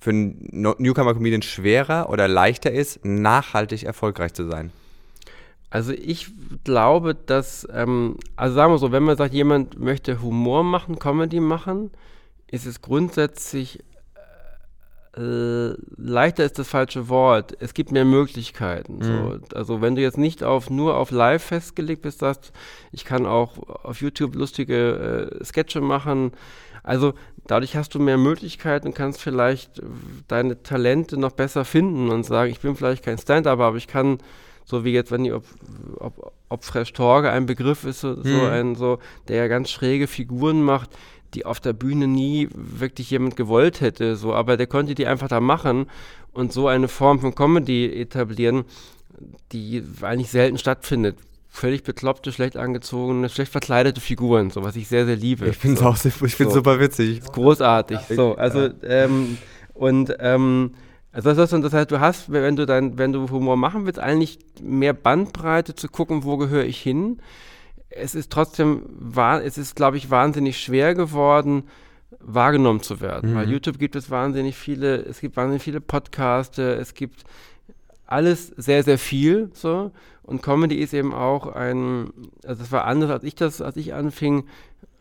für 0.00 0.10
einen 0.10 0.48
Newcomer-Comedian 0.50 1.42
schwerer 1.42 2.10
oder 2.10 2.26
leichter 2.26 2.72
ist, 2.72 3.04
nachhaltig 3.04 3.84
erfolgreich 3.84 4.32
zu 4.32 4.50
sein? 4.50 4.72
Also 5.72 5.94
ich 5.94 6.26
glaube, 6.64 7.14
dass, 7.14 7.66
ähm, 7.72 8.18
also 8.36 8.54
sagen 8.54 8.74
wir 8.74 8.78
so, 8.78 8.92
wenn 8.92 9.04
man 9.04 9.16
sagt, 9.16 9.32
jemand 9.32 9.80
möchte 9.80 10.20
Humor 10.20 10.64
machen, 10.64 10.98
Comedy 10.98 11.40
machen, 11.40 11.90
ist 12.46 12.66
es 12.66 12.82
grundsätzlich 12.82 13.78
äh, 15.16 15.72
leichter 15.96 16.44
ist 16.44 16.58
das 16.58 16.68
falsche 16.68 17.08
Wort. 17.08 17.56
Es 17.58 17.72
gibt 17.72 17.90
mehr 17.90 18.04
Möglichkeiten. 18.04 18.96
Mhm. 18.96 19.02
So. 19.02 19.56
Also 19.56 19.80
wenn 19.80 19.94
du 19.94 20.02
jetzt 20.02 20.18
nicht 20.18 20.44
auf 20.44 20.68
nur 20.68 20.98
auf 20.98 21.10
Live 21.10 21.42
festgelegt 21.42 22.02
bist, 22.02 22.18
sagst, 22.18 22.52
ich 22.90 23.06
kann 23.06 23.24
auch 23.24 23.56
auf 23.66 24.02
YouTube 24.02 24.34
lustige 24.34 25.30
äh, 25.40 25.44
Sketche 25.44 25.80
machen. 25.80 26.32
Also 26.82 27.14
dadurch 27.46 27.76
hast 27.76 27.94
du 27.94 27.98
mehr 27.98 28.18
Möglichkeiten 28.18 28.88
und 28.88 28.94
kannst 28.94 29.22
vielleicht 29.22 29.80
deine 30.28 30.62
Talente 30.62 31.16
noch 31.16 31.32
besser 31.32 31.64
finden 31.64 32.10
und 32.10 32.24
sagen, 32.24 32.50
ich 32.50 32.60
bin 32.60 32.76
vielleicht 32.76 33.04
kein 33.04 33.16
Stand-up, 33.16 33.58
aber 33.58 33.78
ich 33.78 33.86
kann 33.86 34.18
so 34.64 34.84
wie 34.84 34.92
jetzt, 34.92 35.10
wenn 35.10 35.24
die, 35.24 35.32
ob, 35.32 35.44
ob, 35.98 36.32
ob 36.48 36.64
Fresh 36.64 36.92
Torge 36.92 37.30
ein 37.30 37.46
Begriff 37.46 37.84
ist, 37.84 38.00
so, 38.00 38.22
so 38.22 38.42
ein, 38.46 38.74
so, 38.74 38.98
der 39.28 39.36
ja 39.36 39.48
ganz 39.48 39.70
schräge 39.70 40.06
Figuren 40.06 40.62
macht, 40.62 40.90
die 41.34 41.46
auf 41.46 41.60
der 41.60 41.72
Bühne 41.72 42.06
nie 42.06 42.48
wirklich 42.52 43.10
jemand 43.10 43.36
gewollt 43.36 43.80
hätte, 43.80 44.16
so, 44.16 44.34
aber 44.34 44.56
der 44.56 44.66
konnte 44.66 44.94
die 44.94 45.06
einfach 45.06 45.28
da 45.28 45.40
machen 45.40 45.86
und 46.32 46.52
so 46.52 46.68
eine 46.68 46.88
Form 46.88 47.20
von 47.20 47.34
Comedy 47.34 47.86
etablieren, 47.86 48.64
die 49.52 49.82
eigentlich 50.02 50.30
selten 50.30 50.58
stattfindet. 50.58 51.16
Völlig 51.48 51.82
bekloppte, 51.82 52.32
schlecht 52.32 52.56
angezogene, 52.56 53.28
schlecht 53.28 53.52
verkleidete 53.52 54.00
Figuren, 54.00 54.50
so 54.50 54.62
was 54.62 54.74
ich 54.74 54.88
sehr, 54.88 55.04
sehr 55.04 55.16
liebe. 55.16 55.46
Ich 55.46 55.58
finde 55.58 55.74
es 55.74 55.80
so. 55.80 55.86
auch 55.86 56.04
ich 56.04 56.34
finde 56.34 56.50
so. 56.50 56.58
super 56.58 56.80
witzig. 56.80 57.20
Großartig. 57.20 57.98
So, 58.08 58.34
also, 58.36 58.70
ähm, 58.82 59.36
und 59.74 60.16
ähm, 60.18 60.72
also 61.12 61.34
das, 61.34 61.38
heißt, 61.52 61.64
das 61.64 61.72
heißt, 61.72 61.90
du 61.90 62.00
hast, 62.00 62.32
wenn 62.32 62.56
du 62.56 62.66
dann, 62.66 62.96
wenn 62.96 63.12
du 63.12 63.28
Humor 63.30 63.56
machen 63.56 63.84
willst, 63.84 63.98
eigentlich 63.98 64.38
mehr 64.62 64.94
Bandbreite 64.94 65.74
zu 65.74 65.88
gucken, 65.88 66.24
wo 66.24 66.38
gehöre 66.38 66.64
ich 66.64 66.80
hin. 66.80 67.20
Es 67.90 68.14
ist 68.14 68.32
trotzdem, 68.32 69.12
es 69.42 69.58
ist, 69.58 69.76
glaube 69.76 69.98
ich, 69.98 70.10
wahnsinnig 70.10 70.58
schwer 70.58 70.94
geworden, 70.94 71.64
wahrgenommen 72.20 72.80
zu 72.80 73.02
werden. 73.02 73.32
Mhm. 73.32 73.36
Weil 73.36 73.50
YouTube 73.50 73.78
gibt 73.78 73.94
es 73.94 74.10
wahnsinnig 74.10 74.56
viele, 74.56 74.96
es 74.96 75.20
gibt 75.20 75.36
wahnsinnig 75.36 75.62
viele 75.62 75.82
Podcasts, 75.82 76.56
es 76.56 76.94
gibt 76.94 77.24
alles 78.06 78.48
sehr, 78.56 78.82
sehr 78.82 78.98
viel 78.98 79.50
so. 79.52 79.90
Und 80.22 80.42
Comedy 80.42 80.76
ist 80.76 80.94
eben 80.94 81.12
auch 81.12 81.46
ein, 81.46 82.10
also 82.46 82.62
das 82.62 82.72
war 82.72 82.84
anders, 82.84 83.10
als 83.10 83.24
ich 83.24 83.34
das, 83.34 83.60
als 83.60 83.76
ich 83.76 83.92
anfing, 83.92 84.44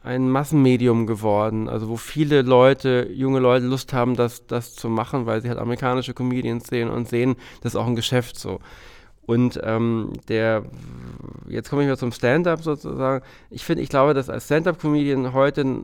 ein 0.03 0.29
Massenmedium 0.29 1.05
geworden, 1.05 1.70
also 1.70 1.88
wo 1.88 1.96
viele 1.96 2.41
Leute, 2.41 3.08
junge 3.13 3.39
Leute 3.39 3.65
Lust 3.67 3.93
haben, 3.93 4.15
das, 4.15 4.48
das 4.48 4.74
zu 4.75 4.89
machen, 4.89 5.27
weil 5.27 5.41
sie 5.41 5.50
halt 5.50 5.60
amerikanische 5.60 6.13
Comedians 6.13 6.67
sehen 6.67 6.89
und 6.89 7.08
sehen, 7.08 7.36
das 7.62 7.74
ist 7.74 7.79
auch 7.79 7.86
ein 7.86 7.96
Geschäft 7.96 8.38
so. 8.38 8.60
Und 9.27 9.60
ähm, 9.63 10.13
der, 10.27 10.65
jetzt 11.48 11.70
komme 11.70 11.84
ich 11.84 11.88
mal 11.88 11.98
zum 11.98 12.12
Stand-up 12.12 12.63
sozusagen. 12.63 13.24
Ich 13.51 13.63
finde, 13.63 13.84
ich 13.84 13.89
glaube, 13.89 14.15
dass 14.15 14.29
als 14.29 14.46
Stand-up-Comedian 14.46 15.34
heute 15.34 15.84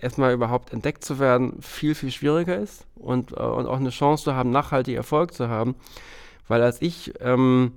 erstmal 0.00 0.32
überhaupt 0.32 0.72
entdeckt 0.72 1.04
zu 1.04 1.18
werden, 1.18 1.60
viel, 1.60 1.94
viel 1.94 2.10
schwieriger 2.10 2.58
ist 2.58 2.86
und, 2.96 3.32
äh, 3.32 3.34
und 3.34 3.66
auch 3.66 3.76
eine 3.76 3.90
Chance 3.90 4.24
zu 4.24 4.34
haben, 4.34 4.50
nachhaltig 4.50 4.96
Erfolg 4.96 5.34
zu 5.34 5.48
haben. 5.48 5.74
Weil 6.48 6.62
als 6.62 6.80
ich 6.80 7.12
ähm, 7.20 7.72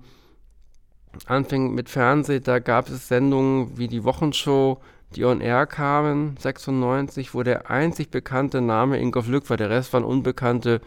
anfing 1.25 1.73
mit 1.73 1.89
Fernsehen, 1.89 2.43
da 2.43 2.59
gab 2.59 2.89
es 2.89 3.09
Sendungen 3.09 3.77
wie 3.77 3.89
die 3.89 4.05
Wochenshow, 4.05 4.79
die 5.15 5.25
on 5.25 5.41
air 5.41 5.65
kamen, 5.65 6.37
96, 6.37 7.33
wo 7.33 7.43
der 7.43 7.69
einzig 7.69 8.11
bekannte 8.11 8.61
Name 8.61 8.99
Ingolf 8.99 9.27
Lück 9.27 9.49
war, 9.49 9.57
der 9.57 9.69
Rest 9.69 9.93
waren 9.93 10.03
unbekannte 10.03 10.81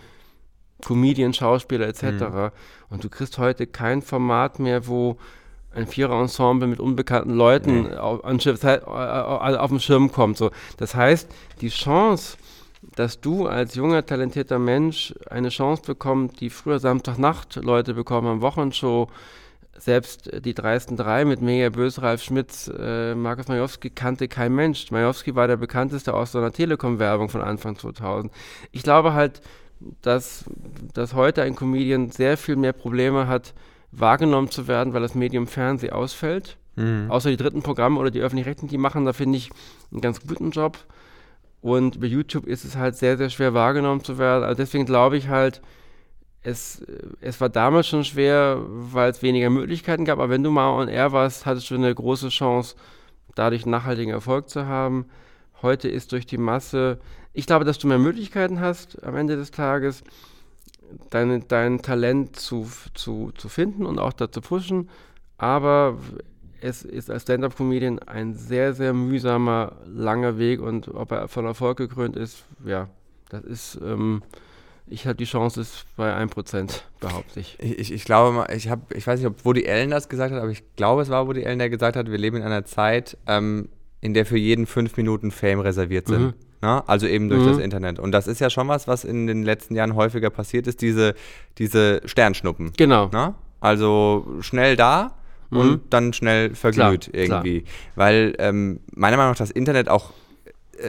Comedian, 0.82 1.32
Schauspieler 1.32 1.86
etc. 1.86 2.02
Mhm. 2.02 2.50
Und 2.90 3.04
du 3.04 3.08
kriegst 3.08 3.38
heute 3.38 3.66
kein 3.66 4.02
Format 4.02 4.58
mehr, 4.58 4.86
wo 4.86 5.16
ein 5.74 5.86
Vierer-Ensemble 5.86 6.68
mit 6.68 6.80
unbekannten 6.80 7.34
Leuten 7.34 7.82
nee. 7.84 7.96
auf, 7.96 8.22
auf, 8.24 9.70
dem 9.70 9.80
Schirm 9.80 10.12
kommt. 10.12 10.38
So. 10.38 10.50
Das 10.76 10.94
heißt, 10.94 11.28
die 11.60 11.68
Chance, 11.68 12.36
dass 12.94 13.20
du 13.20 13.46
als 13.46 13.74
junger, 13.74 14.06
talentierter 14.06 14.58
Mensch 14.58 15.14
eine 15.28 15.48
Chance 15.48 15.82
bekommst, 15.84 16.40
die 16.40 16.50
früher 16.50 16.78
Samstagnacht 16.78 17.56
Leute 17.56 17.94
bekommen 17.94 18.28
haben, 18.28 18.40
Wochenshow, 18.40 19.08
selbst 19.78 20.30
die 20.44 20.54
dreisten 20.54 20.96
drei 20.96 21.24
mit 21.24 21.40
Mega 21.40 21.68
Bös, 21.68 22.00
Ralf 22.00 22.22
Schmitz, 22.22 22.70
äh, 22.78 23.14
Markus 23.14 23.48
Majowski 23.48 23.90
kannte 23.90 24.28
kein 24.28 24.54
Mensch. 24.54 24.90
Majowski 24.90 25.34
war 25.34 25.48
der 25.48 25.56
bekannteste 25.56 26.14
aus 26.14 26.32
so 26.32 26.38
einer 26.38 26.52
Telekom-Werbung 26.52 27.28
von 27.28 27.42
Anfang 27.42 27.76
2000. 27.76 28.32
Ich 28.72 28.82
glaube 28.82 29.14
halt, 29.14 29.40
dass, 30.02 30.44
dass 30.92 31.14
heute 31.14 31.42
ein 31.42 31.56
Comedian 31.56 32.10
sehr 32.10 32.36
viel 32.36 32.56
mehr 32.56 32.72
Probleme 32.72 33.26
hat, 33.26 33.54
wahrgenommen 33.90 34.50
zu 34.50 34.66
werden, 34.68 34.92
weil 34.92 35.02
das 35.02 35.14
Medium 35.14 35.46
Fernsehen 35.46 35.92
ausfällt. 35.92 36.56
Mhm. 36.76 37.10
Außer 37.10 37.30
die 37.30 37.36
dritten 37.36 37.62
Programme 37.62 38.00
oder 38.00 38.10
die 38.10 38.20
öffentlich-rechtlichen, 38.20 38.70
die 38.70 38.78
machen 38.78 39.04
da, 39.04 39.12
finde 39.12 39.38
ich, 39.38 39.50
einen 39.92 40.00
ganz 40.00 40.20
guten 40.26 40.50
Job. 40.50 40.78
Und 41.60 42.00
bei 42.00 42.06
YouTube 42.06 42.46
ist 42.46 42.64
es 42.64 42.76
halt 42.76 42.96
sehr, 42.96 43.16
sehr 43.16 43.30
schwer 43.30 43.54
wahrgenommen 43.54 44.04
zu 44.04 44.18
werden. 44.18 44.44
Also 44.44 44.56
deswegen 44.56 44.84
glaube 44.84 45.16
ich 45.16 45.28
halt, 45.28 45.62
es, 46.44 46.84
es 47.22 47.40
war 47.40 47.48
damals 47.48 47.88
schon 47.88 48.04
schwer, 48.04 48.60
weil 48.68 49.10
es 49.10 49.22
weniger 49.22 49.48
Möglichkeiten 49.50 50.04
gab, 50.04 50.18
aber 50.18 50.28
wenn 50.28 50.42
du 50.42 50.50
mal 50.50 50.70
on 50.70 50.88
air 50.88 51.10
warst, 51.10 51.46
hattest 51.46 51.70
du 51.70 51.74
eine 51.74 51.92
große 51.92 52.28
Chance, 52.28 52.76
dadurch 53.34 53.66
nachhaltigen 53.66 54.12
Erfolg 54.12 54.50
zu 54.50 54.66
haben. 54.66 55.06
Heute 55.62 55.88
ist 55.88 56.12
durch 56.12 56.26
die 56.26 56.36
Masse, 56.36 57.00
ich 57.32 57.46
glaube, 57.46 57.64
dass 57.64 57.78
du 57.78 57.88
mehr 57.88 57.98
Möglichkeiten 57.98 58.60
hast 58.60 59.02
am 59.02 59.16
Ende 59.16 59.36
des 59.36 59.50
Tages, 59.50 60.04
deine, 61.08 61.40
dein 61.40 61.80
Talent 61.80 62.36
zu, 62.36 62.68
zu, 62.92 63.32
zu 63.36 63.48
finden 63.48 63.86
und 63.86 63.98
auch 63.98 64.12
da 64.12 64.30
zu 64.30 64.42
pushen, 64.42 64.90
aber 65.38 65.96
es 66.60 66.82
ist 66.82 67.10
als 67.10 67.22
Stand-Up-Comedian 67.22 68.00
ein 68.00 68.34
sehr, 68.34 68.74
sehr 68.74 68.92
mühsamer, 68.92 69.76
langer 69.86 70.38
Weg 70.38 70.60
und 70.60 70.88
ob 70.88 71.10
er 71.10 71.28
von 71.28 71.46
Erfolg 71.46 71.78
gekrönt 71.78 72.16
ist, 72.16 72.44
ja, 72.66 72.88
das 73.30 73.44
ist... 73.44 73.80
Ähm, 73.82 74.22
ich 74.86 75.06
habe 75.06 75.16
die 75.16 75.24
Chance 75.24 75.60
ist 75.60 75.86
bei 75.96 76.14
1%, 76.14 76.82
behaupte 77.00 77.40
ich. 77.40 77.56
Ich, 77.58 77.92
ich 77.92 78.04
glaube, 78.04 78.46
ich, 78.54 78.68
hab, 78.68 78.94
ich 78.94 79.06
weiß 79.06 79.18
nicht, 79.18 79.26
ob 79.26 79.44
Woody 79.44 79.68
Allen 79.68 79.90
das 79.90 80.08
gesagt 80.08 80.32
hat, 80.32 80.40
aber 80.40 80.50
ich 80.50 80.62
glaube, 80.76 81.02
es 81.02 81.08
war 81.08 81.26
Woody 81.26 81.46
Allen, 81.46 81.58
der 81.58 81.70
gesagt 81.70 81.96
hat, 81.96 82.10
wir 82.10 82.18
leben 82.18 82.36
in 82.36 82.42
einer 82.42 82.64
Zeit, 82.64 83.16
ähm, 83.26 83.68
in 84.00 84.12
der 84.12 84.26
für 84.26 84.36
jeden 84.36 84.66
fünf 84.66 84.96
Minuten 84.96 85.30
Fame 85.30 85.60
reserviert 85.60 86.06
sind. 86.06 86.20
Mhm. 86.20 86.34
Na? 86.60 86.76
Ne? 86.76 86.88
Also 86.88 87.06
eben 87.06 87.28
durch 87.28 87.42
mhm. 87.42 87.48
das 87.48 87.58
Internet. 87.58 87.98
Und 87.98 88.12
das 88.12 88.26
ist 88.26 88.40
ja 88.40 88.50
schon 88.50 88.68
was, 88.68 88.86
was 88.86 89.04
in 89.04 89.26
den 89.26 89.42
letzten 89.42 89.74
Jahren 89.74 89.94
häufiger 89.94 90.30
passiert 90.30 90.66
ist, 90.66 90.82
diese, 90.82 91.14
diese 91.58 92.02
Sternschnuppen. 92.04 92.72
Genau. 92.76 93.08
Na? 93.12 93.28
Ne? 93.28 93.34
Also 93.60 94.26
schnell 94.40 94.76
da 94.76 95.14
mhm. 95.48 95.58
und 95.58 95.80
dann 95.90 96.12
schnell 96.12 96.54
verglüht 96.54 97.10
klar, 97.10 97.14
irgendwie. 97.14 97.62
Klar. 97.62 97.74
Weil 97.94 98.34
ähm, 98.38 98.80
meiner 98.94 99.16
Meinung 99.16 99.32
nach 99.32 99.38
das 99.38 99.50
Internet 99.50 99.88
auch 99.88 100.12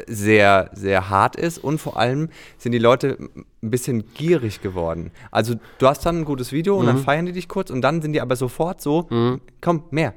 sehr, 0.07 0.69
sehr 0.73 1.09
hart 1.09 1.35
ist 1.35 1.57
und 1.57 1.79
vor 1.79 1.97
allem 1.97 2.29
sind 2.57 2.71
die 2.71 2.79
Leute 2.79 3.17
ein 3.63 3.71
bisschen 3.71 4.05
gierig 4.13 4.61
geworden. 4.61 5.11
Also 5.31 5.55
du 5.77 5.87
hast 5.87 6.05
dann 6.05 6.19
ein 6.19 6.25
gutes 6.25 6.51
Video 6.51 6.75
und 6.75 6.83
mhm. 6.83 6.87
dann 6.87 6.97
feiern 6.99 7.25
die 7.25 7.31
dich 7.31 7.47
kurz 7.47 7.69
und 7.69 7.81
dann 7.81 8.01
sind 8.01 8.13
die 8.13 8.21
aber 8.21 8.35
sofort 8.35 8.81
so, 8.81 9.07
mhm. 9.09 9.41
komm, 9.61 9.83
mehr. 9.91 10.13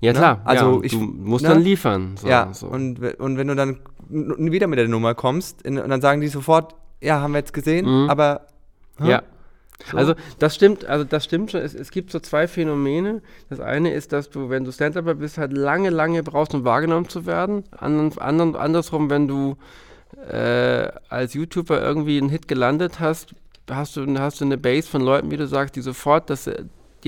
Ja 0.00 0.12
ne? 0.12 0.18
klar, 0.18 0.40
also 0.44 0.78
ja, 0.78 0.84
ich, 0.84 0.92
du 0.92 0.98
musst 0.98 1.44
ne? 1.44 1.50
dann 1.50 1.62
liefern. 1.62 2.16
So, 2.16 2.28
ja, 2.28 2.52
so. 2.52 2.66
Und, 2.66 3.00
und 3.18 3.38
wenn 3.38 3.48
du 3.48 3.54
dann 3.54 3.78
wieder 4.08 4.66
mit 4.66 4.78
der 4.78 4.88
Nummer 4.88 5.14
kommst 5.14 5.62
in, 5.62 5.78
und 5.78 5.88
dann 5.88 6.00
sagen 6.00 6.20
die 6.20 6.28
sofort, 6.28 6.74
ja, 7.00 7.20
haben 7.20 7.32
wir 7.32 7.38
jetzt 7.38 7.52
gesehen, 7.52 7.86
mhm. 7.86 8.10
aber... 8.10 8.46
Ja. 8.98 9.22
So. 9.84 9.96
Also 9.96 10.14
das 10.38 10.54
stimmt, 10.54 10.84
also 10.86 11.04
das 11.04 11.24
stimmt 11.24 11.50
schon. 11.50 11.60
Es, 11.60 11.74
es, 11.74 11.90
gibt 11.90 12.10
so 12.10 12.18
zwei 12.18 12.48
Phänomene. 12.48 13.22
Das 13.50 13.60
eine 13.60 13.92
ist, 13.92 14.12
dass 14.12 14.30
du, 14.30 14.48
wenn 14.48 14.64
du 14.64 14.72
Stand-Upper 14.72 15.14
bist, 15.14 15.38
halt 15.38 15.52
lange, 15.52 15.90
lange 15.90 16.22
brauchst, 16.22 16.54
um 16.54 16.64
wahrgenommen 16.64 17.08
zu 17.08 17.26
werden. 17.26 17.64
Andern, 17.72 18.16
andern, 18.18 18.56
andersrum, 18.56 19.10
wenn 19.10 19.28
du 19.28 19.56
äh, 20.30 20.88
als 21.08 21.34
YouTuber 21.34 21.80
irgendwie 21.80 22.18
einen 22.18 22.30
Hit 22.30 22.48
gelandet 22.48 23.00
hast, 23.00 23.34
hast 23.70 23.96
du, 23.96 24.06
hast 24.18 24.40
du 24.40 24.44
eine 24.44 24.58
Base 24.58 24.88
von 24.88 25.02
Leuten, 25.02 25.30
wie 25.30 25.36
du 25.36 25.46
sagst, 25.46 25.76
die 25.76 25.82
sofort 25.82 26.30
das, 26.30 26.50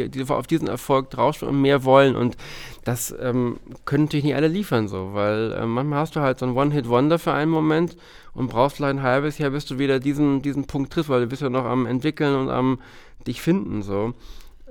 die, 0.05 0.25
die 0.25 0.33
auf 0.33 0.47
diesen 0.47 0.69
Erfolg 0.69 1.11
draufstehen 1.11 1.51
und 1.51 1.61
mehr 1.61 1.85
wollen. 1.85 2.17
Und 2.17 2.37
das 2.85 3.15
ähm, 3.21 3.59
können 3.85 4.05
natürlich 4.05 4.25
nicht 4.25 4.37
alle 4.37 4.49
liefern, 4.49 4.89
so, 4.89 5.15
weil 5.15 5.53
äh, 5.53 5.67
manchmal 5.67 6.01
hast 6.01 6.17
du 6.17 6.21
halt 6.21 6.39
so 6.39 6.47
ein 6.47 6.57
One-Hit-Wonder 6.57 7.19
für 7.19 7.33
einen 7.33 7.51
Moment 7.51 7.97
und 8.35 8.49
brauchst 8.49 8.77
vielleicht 8.77 8.99
ein 8.99 9.03
halbes 9.03 9.39
Jahr, 9.39 9.51
bis 9.51 9.67
du 9.67 9.79
wieder 9.79 10.01
diesen, 10.01 10.43
diesen 10.43 10.67
Punkt 10.67 10.93
triffst, 10.93 11.11
weil 11.11 11.21
du 11.21 11.27
bist 11.27 11.43
ja 11.43 11.51
noch 11.51 11.65
am 11.65 11.87
entwickeln 11.87 12.35
und 12.35 12.51
am 12.51 12.81
dich 13.27 13.43
finden, 13.43 13.83
so. 13.83 14.15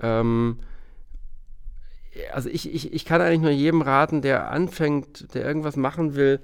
Ähm, 0.02 0.58
also 2.34 2.50
ich, 2.50 2.74
ich, 2.74 2.94
ich 2.94 3.06
kann 3.06 3.22
eigentlich 3.22 3.42
nur 3.42 3.52
jedem 3.52 3.82
raten, 3.82 4.22
der 4.22 4.52
anfängt, 4.52 5.34
der 5.34 5.46
irgendwas 5.46 5.76
machen 5.76 6.16
will, 6.16 6.40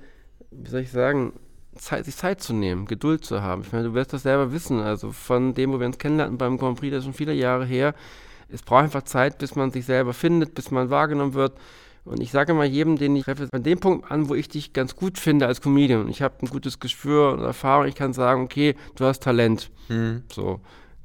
wie 0.52 0.70
soll 0.70 0.82
ich 0.82 0.92
sagen, 0.92 1.34
Zeit, 1.75 2.06
sich 2.06 2.16
Zeit 2.16 2.42
zu 2.42 2.54
nehmen, 2.54 2.86
Geduld 2.86 3.25
zu 3.25 3.42
haben. 3.42 3.63
Ich 3.63 3.72
meine, 3.72 3.86
du 3.86 3.94
wirst 3.94 4.13
das 4.13 4.24
selber 4.24 4.52
wissen. 4.52 4.80
Also 4.80 5.12
von 5.12 5.54
dem, 5.54 5.72
wo 5.72 5.80
wir 5.80 5.88
uns 5.88 5.98
kennenlernten 5.98 6.38
beim 6.38 6.58
Grand 6.58 6.80
Prix, 6.80 6.92
das 6.92 7.00
ist 7.00 7.06
schon 7.06 7.13
viele 7.13 7.34
Jahre 7.34 7.66
her, 7.66 7.96
es 8.54 8.62
braucht 8.62 8.84
einfach 8.84 9.04
Zeit, 9.04 9.40
bis 9.40 9.56
man 9.56 9.72
sich 9.72 9.86
selber 9.86 10.14
findet, 10.14 10.54
bis 10.54 10.72
man 10.72 10.90
wahrgenommen 10.90 11.34
wird. 11.34 11.58
Und 12.06 12.22
ich 12.22 12.32
sage 12.32 12.54
mal 12.54 12.66
jedem, 12.66 12.98
den 12.98 13.16
ich 13.16 13.24
treffe, 13.24 13.48
an 13.52 13.64
dem 13.64 13.80
Punkt 13.80 14.12
an, 14.12 14.28
wo 14.28 14.36
ich 14.36 14.50
dich 14.50 14.74
ganz 14.74 14.96
gut 14.96 15.18
finde 15.18 15.48
als 15.48 15.62
Comedian 15.62 16.10
ich 16.10 16.22
habe 16.22 16.36
ein 16.42 16.50
gutes 16.50 16.80
Gespür 16.80 17.32
und 17.32 17.40
Erfahrung, 17.40 17.88
ich 17.88 17.96
kann 17.96 18.14
sagen, 18.14 18.44
okay, 18.44 18.76
du 18.96 19.06
hast 19.06 19.24
Talent. 19.24 19.72
Mhm. 19.90 20.24
So. 20.32 20.60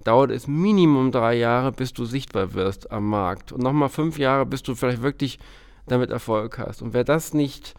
Dauert 0.05 0.31
es 0.31 0.47
Minimum 0.47 1.13
drei 1.13 1.35
Jahre, 1.35 1.73
bis 1.73 1.93
du 1.93 2.05
sichtbar 2.05 2.55
wirst 2.55 2.91
am 2.91 3.09
Markt. 3.09 3.53
Und 3.53 3.63
nochmal 3.63 3.89
fünf 3.89 4.19
Jahre, 4.19 4.47
bis 4.47 4.63
du 4.63 4.75
vielleicht 4.75 5.03
wirklich 5.03 5.39
damit 5.87 6.11
Erfolg 6.11 6.59
hast. 6.59 6.83
Und 6.83 6.95
wer 6.95 7.05
das 7.05 7.33
nicht, 7.33 7.75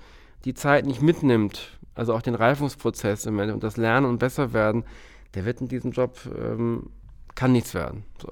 die 0.45 0.53
Zeit 0.53 0.85
nicht 0.85 1.01
mitnimmt, 1.01 1.77
also 1.95 2.13
auch 2.13 2.21
den 2.21 2.35
Reifungsprozess 2.35 3.25
im 3.25 3.35
Moment 3.35 3.53
und 3.53 3.63
das 3.63 3.77
Lernen 3.77 4.05
und 4.05 4.19
besser 4.19 4.53
werden, 4.53 4.83
der 5.33 5.45
wird 5.45 5.61
in 5.61 5.67
diesem 5.67 5.91
Job, 5.91 6.17
ähm, 6.37 6.89
kann 7.35 7.51
nichts 7.51 7.73
werden. 7.73 8.03
So. 8.21 8.29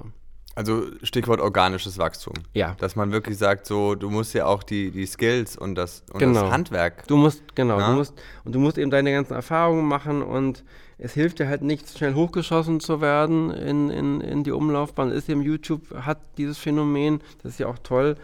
Also 0.57 0.87
Stichwort 1.03 1.39
organisches 1.39 1.99
Wachstum. 1.99 2.33
Ja. 2.53 2.75
Dass 2.79 2.95
man 2.95 3.11
wirklich 3.11 3.37
sagt, 3.37 3.67
so, 3.67 3.93
du 3.93 4.09
musst 4.09 4.33
ja 4.33 4.47
auch 4.47 4.63
die, 4.63 4.89
die 4.89 5.05
Skills 5.05 5.55
und 5.55 5.75
das, 5.75 6.03
und 6.11 6.17
Genau. 6.17 6.41
das 6.41 6.51
Handwerk. 6.51 7.07
Du 7.07 7.15
musst, 7.15 7.55
genau, 7.55 7.79
Ja. 7.79 7.91
du 7.91 7.95
musst, 7.97 8.13
und 8.43 8.55
du 8.55 8.59
musst 8.59 8.79
eben 8.79 8.89
deine 8.89 9.11
ganzen 9.11 9.33
Erfahrungen 9.35 9.85
machen 9.85 10.23
und 10.23 10.63
es 10.97 11.13
hilft 11.13 11.37
dir 11.37 11.47
halt 11.47 11.61
nicht, 11.61 11.95
schnell 11.95 12.15
hochgeschossen 12.15 12.79
zu 12.79 13.01
werden 13.01 13.51
in, 13.51 13.91
in, 13.91 14.19
in 14.21 14.43
die 14.43 14.51
Umlaufbahn. 14.51 15.11
Ist 15.11 15.29
eben 15.29 15.43
YouTube, 15.43 15.93
hat 15.95 16.17
dieses 16.39 16.57
Phänomen, 16.57 17.21
das 17.43 17.51
ist 17.51 17.59
ja 17.59 17.67
auch 17.67 17.77
toll, 17.83 18.15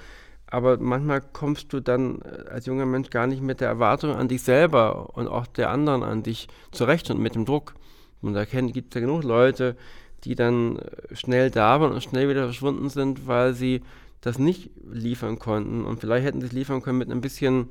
aber 0.48 0.78
manchmal 0.80 1.22
kommst 1.22 1.72
du 1.72 1.82
dann 1.82 2.22
äh, 2.22 2.50
als 2.50 2.66
junger 2.66 2.88
Mensch 2.88 3.12
gar 3.12 3.28
nicht 3.28 3.44
mit 3.44 3.62
der 3.62 3.68
Erwartung 3.68 4.16
an 4.16 4.28
dich 4.28 4.42
selber 4.42 5.16
und 5.16 5.28
auch 5.28 5.46
der 5.46 5.70
anderen 5.70 6.02
an 6.02 6.24
dich 6.24 6.48
zurecht 6.72 7.12
und 7.12 7.20
mit 7.20 7.36
dem 7.36 7.46
Druck. 7.46 7.76
Und 8.24 8.34
da 8.34 8.46
gibt 8.46 8.96
es 8.96 8.96
ja 8.96 9.02
genug 9.02 9.24
Leute, 9.24 9.76
die 10.24 10.36
dann 10.36 10.78
äh, 10.78 11.16
schnell 11.16 11.50
da 11.52 11.80
waren 11.82 11.92
und 11.92 12.04
schnell 12.04 12.30
wieder 12.30 12.44
verschwunden 12.46 12.90
sind, 12.90 13.28
weil 13.28 13.54
sie 13.54 13.82
das 14.22 14.40
nicht 14.40 14.70
liefern 14.92 15.38
konnten. 15.40 15.84
Und 15.86 16.00
vielleicht 16.00 16.26
hätten 16.26 16.40
sie 16.42 16.48
es 16.48 16.54
liefern 16.54 16.82
können 16.82 16.98
mit 16.98 17.12
ein 17.12 17.22
bisschen, 17.22 17.70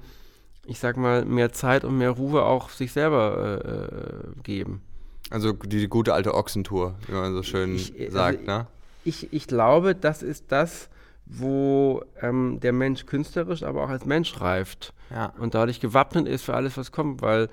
ich 0.66 0.78
sag 0.78 0.96
mal, 0.96 1.24
mehr 1.24 1.52
Zeit 1.52 1.84
und 1.84 1.96
mehr 1.98 2.10
Ruhe 2.10 2.42
auch 2.44 2.68
sich 2.70 2.92
selber 2.92 3.62
äh, 3.64 4.36
äh, 4.38 4.42
geben. 4.42 4.82
Also 5.30 5.52
die 5.52 5.88
gute 5.88 6.12
alte 6.12 6.34
Ochsentour, 6.34 6.94
wie 7.06 7.12
man 7.12 7.32
so 7.32 7.42
schön 7.42 7.74
Ich- 7.74 7.98
also 7.98 8.12
sagt, 8.12 8.46
ne? 8.46 8.66
Ich, 9.04 9.32
ich 9.32 9.46
glaube, 9.46 9.94
das 9.94 10.22
ist 10.22 10.44
das, 10.52 10.88
wo 11.26 12.02
ähm, 12.20 12.58
der 12.60 12.72
Mensch 12.72 13.06
künstlerisch, 13.06 13.62
aber 13.62 13.82
auch 13.84 13.88
als 13.88 14.04
Mensch 14.04 14.40
reift 14.40 14.92
Ja. 15.10 15.32
und 15.38 15.54
dadurch 15.54 15.80
gewappnet 15.80 16.28
ist 16.28 16.42
für 16.44 16.54
alles, 16.54 16.76
was 16.76 16.92
kommt, 16.92 17.22
weil 17.22 17.48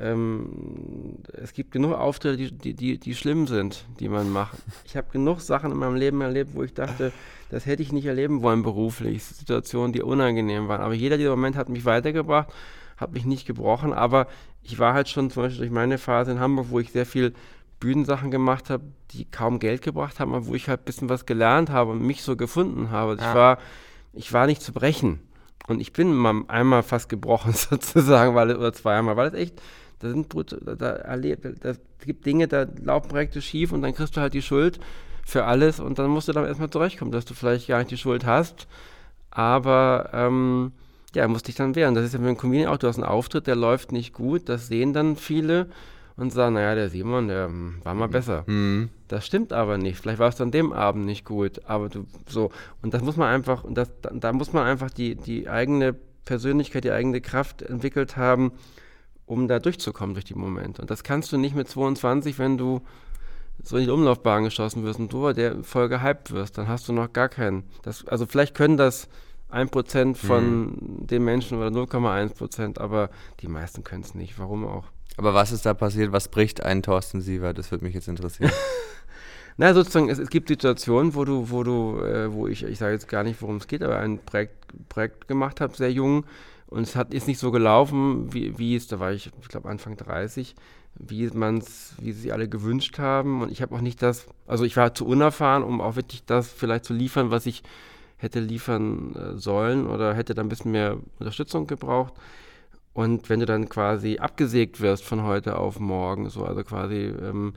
ähm, 0.00 1.16
es 1.32 1.52
gibt 1.52 1.72
genug 1.72 1.94
Auftritte, 1.94 2.36
die, 2.36 2.52
die, 2.52 2.74
die, 2.74 2.98
die 2.98 3.14
schlimm 3.14 3.46
sind, 3.46 3.84
die 3.98 4.08
man 4.08 4.30
macht. 4.30 4.58
Ich 4.84 4.96
habe 4.96 5.08
genug 5.10 5.40
Sachen 5.40 5.72
in 5.72 5.78
meinem 5.78 5.96
Leben 5.96 6.20
erlebt, 6.20 6.50
wo 6.54 6.62
ich 6.62 6.74
dachte, 6.74 7.12
das 7.50 7.66
hätte 7.66 7.82
ich 7.82 7.92
nicht 7.92 8.06
erleben 8.06 8.42
wollen 8.42 8.62
beruflich, 8.62 9.24
Situationen, 9.24 9.92
die 9.92 10.02
unangenehm 10.02 10.68
waren. 10.68 10.80
Aber 10.80 10.94
jeder 10.94 11.16
dieser 11.16 11.30
Moment 11.30 11.56
hat 11.56 11.68
mich 11.68 11.84
weitergebracht, 11.84 12.48
hat 12.96 13.12
mich 13.12 13.24
nicht 13.24 13.46
gebrochen, 13.46 13.92
aber 13.92 14.26
ich 14.62 14.78
war 14.78 14.94
halt 14.94 15.08
schon 15.08 15.30
zum 15.30 15.44
Beispiel 15.44 15.60
durch 15.60 15.70
meine 15.70 15.98
Phase 15.98 16.32
in 16.32 16.40
Hamburg, 16.40 16.66
wo 16.70 16.78
ich 16.78 16.92
sehr 16.92 17.06
viel 17.06 17.32
Bühnensachen 17.80 18.30
gemacht 18.30 18.70
habe, 18.70 18.84
die 19.12 19.24
kaum 19.24 19.58
Geld 19.58 19.82
gebracht 19.82 20.20
haben, 20.20 20.34
aber 20.34 20.46
wo 20.46 20.54
ich 20.54 20.68
halt 20.68 20.80
ein 20.80 20.84
bisschen 20.84 21.08
was 21.08 21.26
gelernt 21.26 21.70
habe 21.70 21.92
und 21.92 22.02
mich 22.02 22.22
so 22.22 22.36
gefunden 22.36 22.90
habe. 22.90 23.12
Also 23.12 23.24
Ja. 23.24 23.30
Ich, 23.30 23.34
war, 23.36 23.58
ich 24.12 24.32
war 24.32 24.46
nicht 24.46 24.62
zu 24.62 24.72
brechen. 24.72 25.20
Und 25.68 25.80
ich 25.80 25.92
bin 25.92 26.14
mal 26.14 26.44
einmal 26.48 26.82
fast 26.82 27.08
gebrochen 27.08 27.52
sozusagen, 27.54 28.34
weil, 28.34 28.56
oder 28.56 28.72
zweimal, 28.72 29.16
weil 29.16 29.28
es 29.28 29.34
echt, 29.34 29.62
da 30.00 30.08
sind 30.08 30.34
da, 30.78 30.90
erlebt, 30.90 31.46
da 31.60 31.72
gibt 32.04 32.26
Dinge, 32.26 32.48
da 32.48 32.66
laufen 32.82 33.08
Projekte 33.08 33.42
schief 33.42 33.72
und 33.72 33.82
dann 33.82 33.94
kriegst 33.94 34.16
du 34.16 34.20
halt 34.20 34.34
die 34.34 34.42
Schuld 34.42 34.78
für 35.24 35.44
alles 35.44 35.80
und 35.80 35.98
dann 35.98 36.10
musst 36.10 36.28
du 36.28 36.32
damit 36.32 36.48
erstmal 36.48 36.70
zurechtkommen, 36.70 37.12
dass 37.12 37.24
du 37.24 37.34
vielleicht 37.34 37.68
gar 37.68 37.78
nicht 37.78 37.90
die 37.90 37.98
Schuld 37.98 38.24
hast, 38.24 38.66
aber 39.30 40.10
ähm, 40.12 40.72
ja, 41.14 41.26
musst 41.28 41.48
dich 41.48 41.54
dann 41.54 41.74
wehren. 41.74 41.94
Das 41.94 42.04
ist 42.04 42.12
ja 42.12 42.18
mit 42.18 42.28
dem 42.28 42.36
Comedian 42.36 42.68
auch, 42.68 42.78
du 42.78 42.86
hast 42.86 42.96
einen 42.96 43.04
Auftritt, 43.04 43.46
der 43.46 43.56
läuft 43.56 43.92
nicht 43.92 44.12
gut, 44.12 44.48
das 44.48 44.68
sehen 44.68 44.92
dann 44.92 45.16
viele 45.16 45.68
und 46.16 46.32
sagen, 46.32 46.54
naja, 46.54 46.74
der 46.74 46.90
Simon, 46.90 47.28
der 47.28 47.46
hm, 47.46 47.76
war 47.84 47.94
mal 47.94 48.08
besser. 48.08 48.44
Mhm. 48.46 48.90
Das 49.06 49.24
stimmt 49.24 49.52
aber 49.52 49.78
nicht. 49.78 49.98
Vielleicht 49.98 50.18
war 50.18 50.28
es 50.28 50.40
an 50.40 50.50
dem 50.50 50.72
Abend 50.72 51.06
nicht 51.06 51.24
gut, 51.24 51.62
aber 51.66 51.88
du 51.88 52.06
so 52.28 52.50
und 52.82 52.92
das 52.92 53.02
muss 53.02 53.16
man 53.16 53.28
einfach 53.28 53.64
und 53.64 53.74
das 53.74 53.90
da, 54.02 54.10
da 54.12 54.32
muss 54.32 54.52
man 54.52 54.66
einfach 54.66 54.90
die 54.90 55.14
die 55.14 55.48
eigene 55.48 55.94
Persönlichkeit, 56.24 56.84
die 56.84 56.90
eigene 56.90 57.20
Kraft 57.20 57.62
entwickelt 57.62 58.16
haben, 58.16 58.52
um 59.28 59.48
da 59.48 59.58
durchzukommen 59.58 60.14
durch 60.14 60.24
die 60.24 60.34
Momente. 60.34 60.82
Und 60.82 60.90
das 60.90 61.04
kannst 61.04 61.32
du 61.32 61.38
nicht 61.38 61.54
mit 61.54 61.68
22, 61.68 62.38
wenn 62.38 62.58
du 62.58 62.80
so 63.62 63.76
in 63.76 63.84
die 63.84 63.90
Umlaufbahn 63.90 64.44
geschossen 64.44 64.84
wirst 64.84 65.00
und 65.00 65.12
du 65.12 65.32
der 65.32 65.62
voll 65.62 65.88
gehypt 65.88 66.32
wirst, 66.32 66.58
dann 66.58 66.68
hast 66.68 66.88
du 66.88 66.92
noch 66.92 67.12
gar 67.12 67.28
keinen. 67.28 67.64
Das, 67.82 68.06
also 68.06 68.26
vielleicht 68.26 68.54
können 68.54 68.76
das 68.76 69.08
1% 69.50 70.14
von 70.14 70.76
den 71.06 71.24
Menschen 71.24 71.58
oder 71.58 71.68
0,1%, 71.68 72.78
aber 72.78 73.10
die 73.40 73.48
meisten 73.48 73.82
können 73.82 74.02
es 74.02 74.14
nicht. 74.14 74.38
Warum 74.38 74.66
auch? 74.66 74.84
Aber 75.16 75.34
was 75.34 75.52
ist 75.52 75.66
da 75.66 75.74
passiert? 75.74 76.12
Was 76.12 76.28
bricht 76.28 76.62
ein 76.62 76.82
Thorsten 76.82 77.20
Siever? 77.20 77.52
Das 77.52 77.70
würde 77.70 77.84
mich 77.84 77.94
jetzt 77.94 78.08
interessieren. 78.08 78.52
Na, 79.56 79.74
sozusagen, 79.74 80.08
es, 80.08 80.18
es 80.18 80.30
gibt 80.30 80.48
Situationen, 80.48 81.16
wo 81.16 81.24
du, 81.24 81.50
wo 81.50 81.64
du, 81.64 82.00
äh, 82.00 82.32
wo 82.32 82.46
ich, 82.46 82.62
ich 82.62 82.78
sage 82.78 82.92
jetzt 82.92 83.08
gar 83.08 83.24
nicht, 83.24 83.42
worum 83.42 83.56
es 83.56 83.66
geht, 83.66 83.82
aber 83.82 83.98
ein 83.98 84.18
Projekt, 84.24 84.54
Projekt 84.88 85.26
gemacht 85.26 85.60
habe, 85.60 85.76
sehr 85.76 85.90
jung, 85.90 86.24
und 86.68 86.82
es 86.82 86.96
hat, 86.96 87.14
ist 87.14 87.26
nicht 87.26 87.38
so 87.38 87.50
gelaufen, 87.50 88.32
wie, 88.32 88.58
wie 88.58 88.76
es, 88.76 88.86
da 88.88 89.00
war 89.00 89.12
ich, 89.12 89.30
ich 89.40 89.48
glaube 89.48 89.68
Anfang 89.68 89.96
30, 89.96 90.54
wie 90.98 91.28
man's, 91.28 91.94
wie 91.98 92.12
sie 92.12 92.30
alle 92.30 92.48
gewünscht 92.48 92.98
haben. 92.98 93.42
Und 93.42 93.50
ich 93.50 93.62
habe 93.62 93.74
auch 93.74 93.80
nicht 93.80 94.02
das, 94.02 94.26
also 94.46 94.64
ich 94.64 94.76
war 94.76 94.94
zu 94.94 95.06
unerfahren, 95.06 95.62
um 95.62 95.80
auch 95.80 95.96
wirklich 95.96 96.24
das 96.26 96.50
vielleicht 96.52 96.84
zu 96.84 96.92
liefern, 96.92 97.30
was 97.30 97.46
ich 97.46 97.62
hätte 98.18 98.40
liefern 98.40 99.14
äh, 99.14 99.38
sollen 99.38 99.86
oder 99.86 100.14
hätte 100.14 100.34
da 100.34 100.42
ein 100.42 100.48
bisschen 100.48 100.72
mehr 100.72 100.98
Unterstützung 101.18 101.66
gebraucht. 101.66 102.12
Und 102.92 103.30
wenn 103.30 103.40
du 103.40 103.46
dann 103.46 103.68
quasi 103.68 104.18
abgesägt 104.18 104.80
wirst 104.80 105.04
von 105.04 105.22
heute 105.22 105.56
auf 105.56 105.78
morgen, 105.78 106.28
so 106.28 106.44
also 106.44 106.64
quasi 106.64 107.14
ähm, 107.22 107.54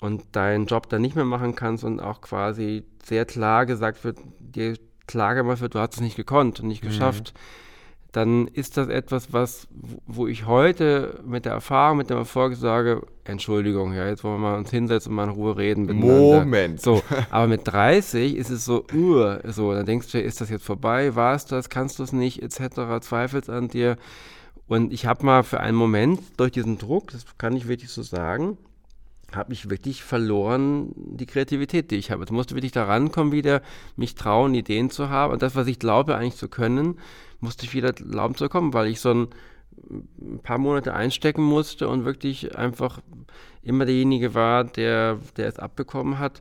und 0.00 0.34
deinen 0.34 0.66
Job 0.66 0.88
dann 0.88 1.02
nicht 1.02 1.14
mehr 1.14 1.26
machen 1.26 1.54
kannst 1.54 1.84
und 1.84 2.00
auch 2.00 2.22
quasi 2.22 2.82
sehr 3.04 3.24
klar 3.24 3.66
gesagt 3.66 4.02
wird, 4.02 4.18
dir 4.40 4.76
klar 5.06 5.34
gemacht 5.34 5.60
wird, 5.60 5.74
du 5.74 5.78
hast 5.78 5.94
es 5.94 6.00
nicht 6.00 6.16
gekonnt 6.16 6.58
und 6.58 6.68
nicht 6.68 6.82
geschafft, 6.82 7.34
dann 8.12 8.46
ist 8.46 8.76
das 8.76 8.88
etwas, 8.88 9.32
was, 9.32 9.66
wo 10.06 10.26
ich 10.26 10.46
heute 10.46 11.20
mit 11.26 11.46
der 11.46 11.52
Erfahrung, 11.52 11.96
mit 11.96 12.10
dem 12.10 12.18
Erfolg 12.18 12.54
sage, 12.56 13.06
Entschuldigung, 13.24 13.94
ja, 13.94 14.06
jetzt 14.06 14.22
wollen 14.22 14.34
wir 14.34 14.50
mal 14.50 14.58
uns 14.58 14.70
hinsetzen 14.70 15.10
und 15.10 15.16
mal 15.16 15.24
in 15.24 15.30
Ruhe 15.30 15.56
reden 15.56 15.86
miteinander. 15.86 16.40
Moment. 16.40 16.80
So, 16.80 17.02
aber 17.30 17.46
mit 17.46 17.62
30 17.64 18.36
ist 18.36 18.50
es 18.50 18.66
so, 18.66 18.84
uh, 18.92 19.36
so, 19.44 19.72
dann 19.72 19.86
denkst 19.86 20.12
du, 20.12 20.20
ist 20.20 20.42
das 20.42 20.50
jetzt 20.50 20.64
vorbei, 20.64 21.16
war 21.16 21.34
es 21.34 21.46
das, 21.46 21.70
kannst 21.70 21.98
du 21.98 22.02
es 22.02 22.12
nicht, 22.12 22.42
etc., 22.42 23.00
zweifelst 23.00 23.48
an 23.48 23.68
dir. 23.68 23.96
Und 24.68 24.92
ich 24.92 25.06
habe 25.06 25.24
mal 25.24 25.42
für 25.42 25.60
einen 25.60 25.76
Moment 25.76 26.20
durch 26.36 26.52
diesen 26.52 26.76
Druck, 26.76 27.12
das 27.12 27.24
kann 27.38 27.56
ich 27.56 27.66
wirklich 27.66 27.90
so 27.90 28.02
sagen, 28.02 28.58
habe 29.34 29.54
ich 29.54 29.70
wirklich 29.70 30.02
verloren 30.02 30.92
die 30.94 31.24
Kreativität, 31.24 31.90
die 31.90 31.96
ich 31.96 32.10
habe. 32.10 32.20
Jetzt 32.20 32.32
musste 32.32 32.54
wirklich 32.54 32.72
da 32.72 32.84
rankommen, 32.84 33.32
wieder 33.32 33.62
mich 33.96 34.14
trauen, 34.14 34.54
Ideen 34.54 34.90
zu 34.90 35.08
haben. 35.08 35.32
Und 35.32 35.40
das, 35.42 35.56
was 35.56 35.66
ich 35.66 35.78
glaube 35.78 36.16
eigentlich 36.16 36.36
zu 36.36 36.48
können, 36.48 36.98
musste 37.42 37.66
ich 37.66 37.74
wieder 37.74 37.92
glauben 37.92 38.34
zu 38.34 38.48
kommen, 38.48 38.72
weil 38.72 38.86
ich 38.86 39.00
so 39.00 39.10
ein, 39.10 39.28
ein 40.20 40.38
paar 40.42 40.58
Monate 40.58 40.94
einstecken 40.94 41.42
musste 41.42 41.88
und 41.88 42.04
wirklich 42.04 42.56
einfach 42.56 43.00
immer 43.62 43.84
derjenige 43.84 44.34
war, 44.34 44.64
der, 44.64 45.18
der 45.36 45.48
es 45.48 45.58
abbekommen 45.58 46.18
hat, 46.18 46.40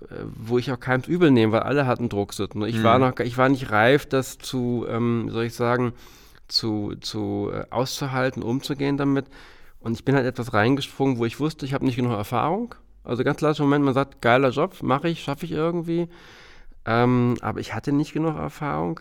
äh, 0.00 0.14
wo 0.24 0.58
ich 0.58 0.70
auch 0.72 0.80
keinem 0.80 1.02
übel 1.06 1.30
nehme, 1.30 1.52
weil 1.52 1.62
alle 1.62 1.86
hatten 1.86 2.08
Druck. 2.08 2.32
Ich 2.66 2.82
war 2.82 2.98
noch, 2.98 3.18
ich 3.20 3.38
war 3.38 3.48
nicht 3.48 3.70
reif, 3.70 4.06
das 4.06 4.38
zu, 4.38 4.86
ähm, 4.88 5.28
soll 5.30 5.44
ich 5.44 5.54
sagen, 5.54 5.92
zu, 6.48 6.94
zu 7.00 7.50
äh, 7.52 7.64
auszuhalten, 7.70 8.42
umzugehen 8.42 8.96
damit. 8.96 9.26
Und 9.78 9.92
ich 9.92 10.04
bin 10.04 10.14
halt 10.14 10.26
etwas 10.26 10.52
reingesprungen, 10.52 11.18
wo 11.18 11.24
ich 11.24 11.40
wusste, 11.40 11.64
ich 11.64 11.74
habe 11.74 11.86
nicht 11.86 11.96
genug 11.96 12.12
Erfahrung. 12.12 12.74
Also 13.04 13.24
ganz 13.24 13.38
klassischer 13.38 13.64
Moment, 13.64 13.84
man 13.84 13.94
sagt, 13.94 14.20
geiler 14.20 14.50
Job, 14.50 14.82
mache 14.82 15.08
ich, 15.08 15.22
schaffe 15.22 15.46
ich 15.46 15.52
irgendwie. 15.52 16.08
Ähm, 16.84 17.36
aber 17.40 17.60
ich 17.60 17.74
hatte 17.74 17.92
nicht 17.92 18.12
genug 18.12 18.36
Erfahrung 18.36 19.00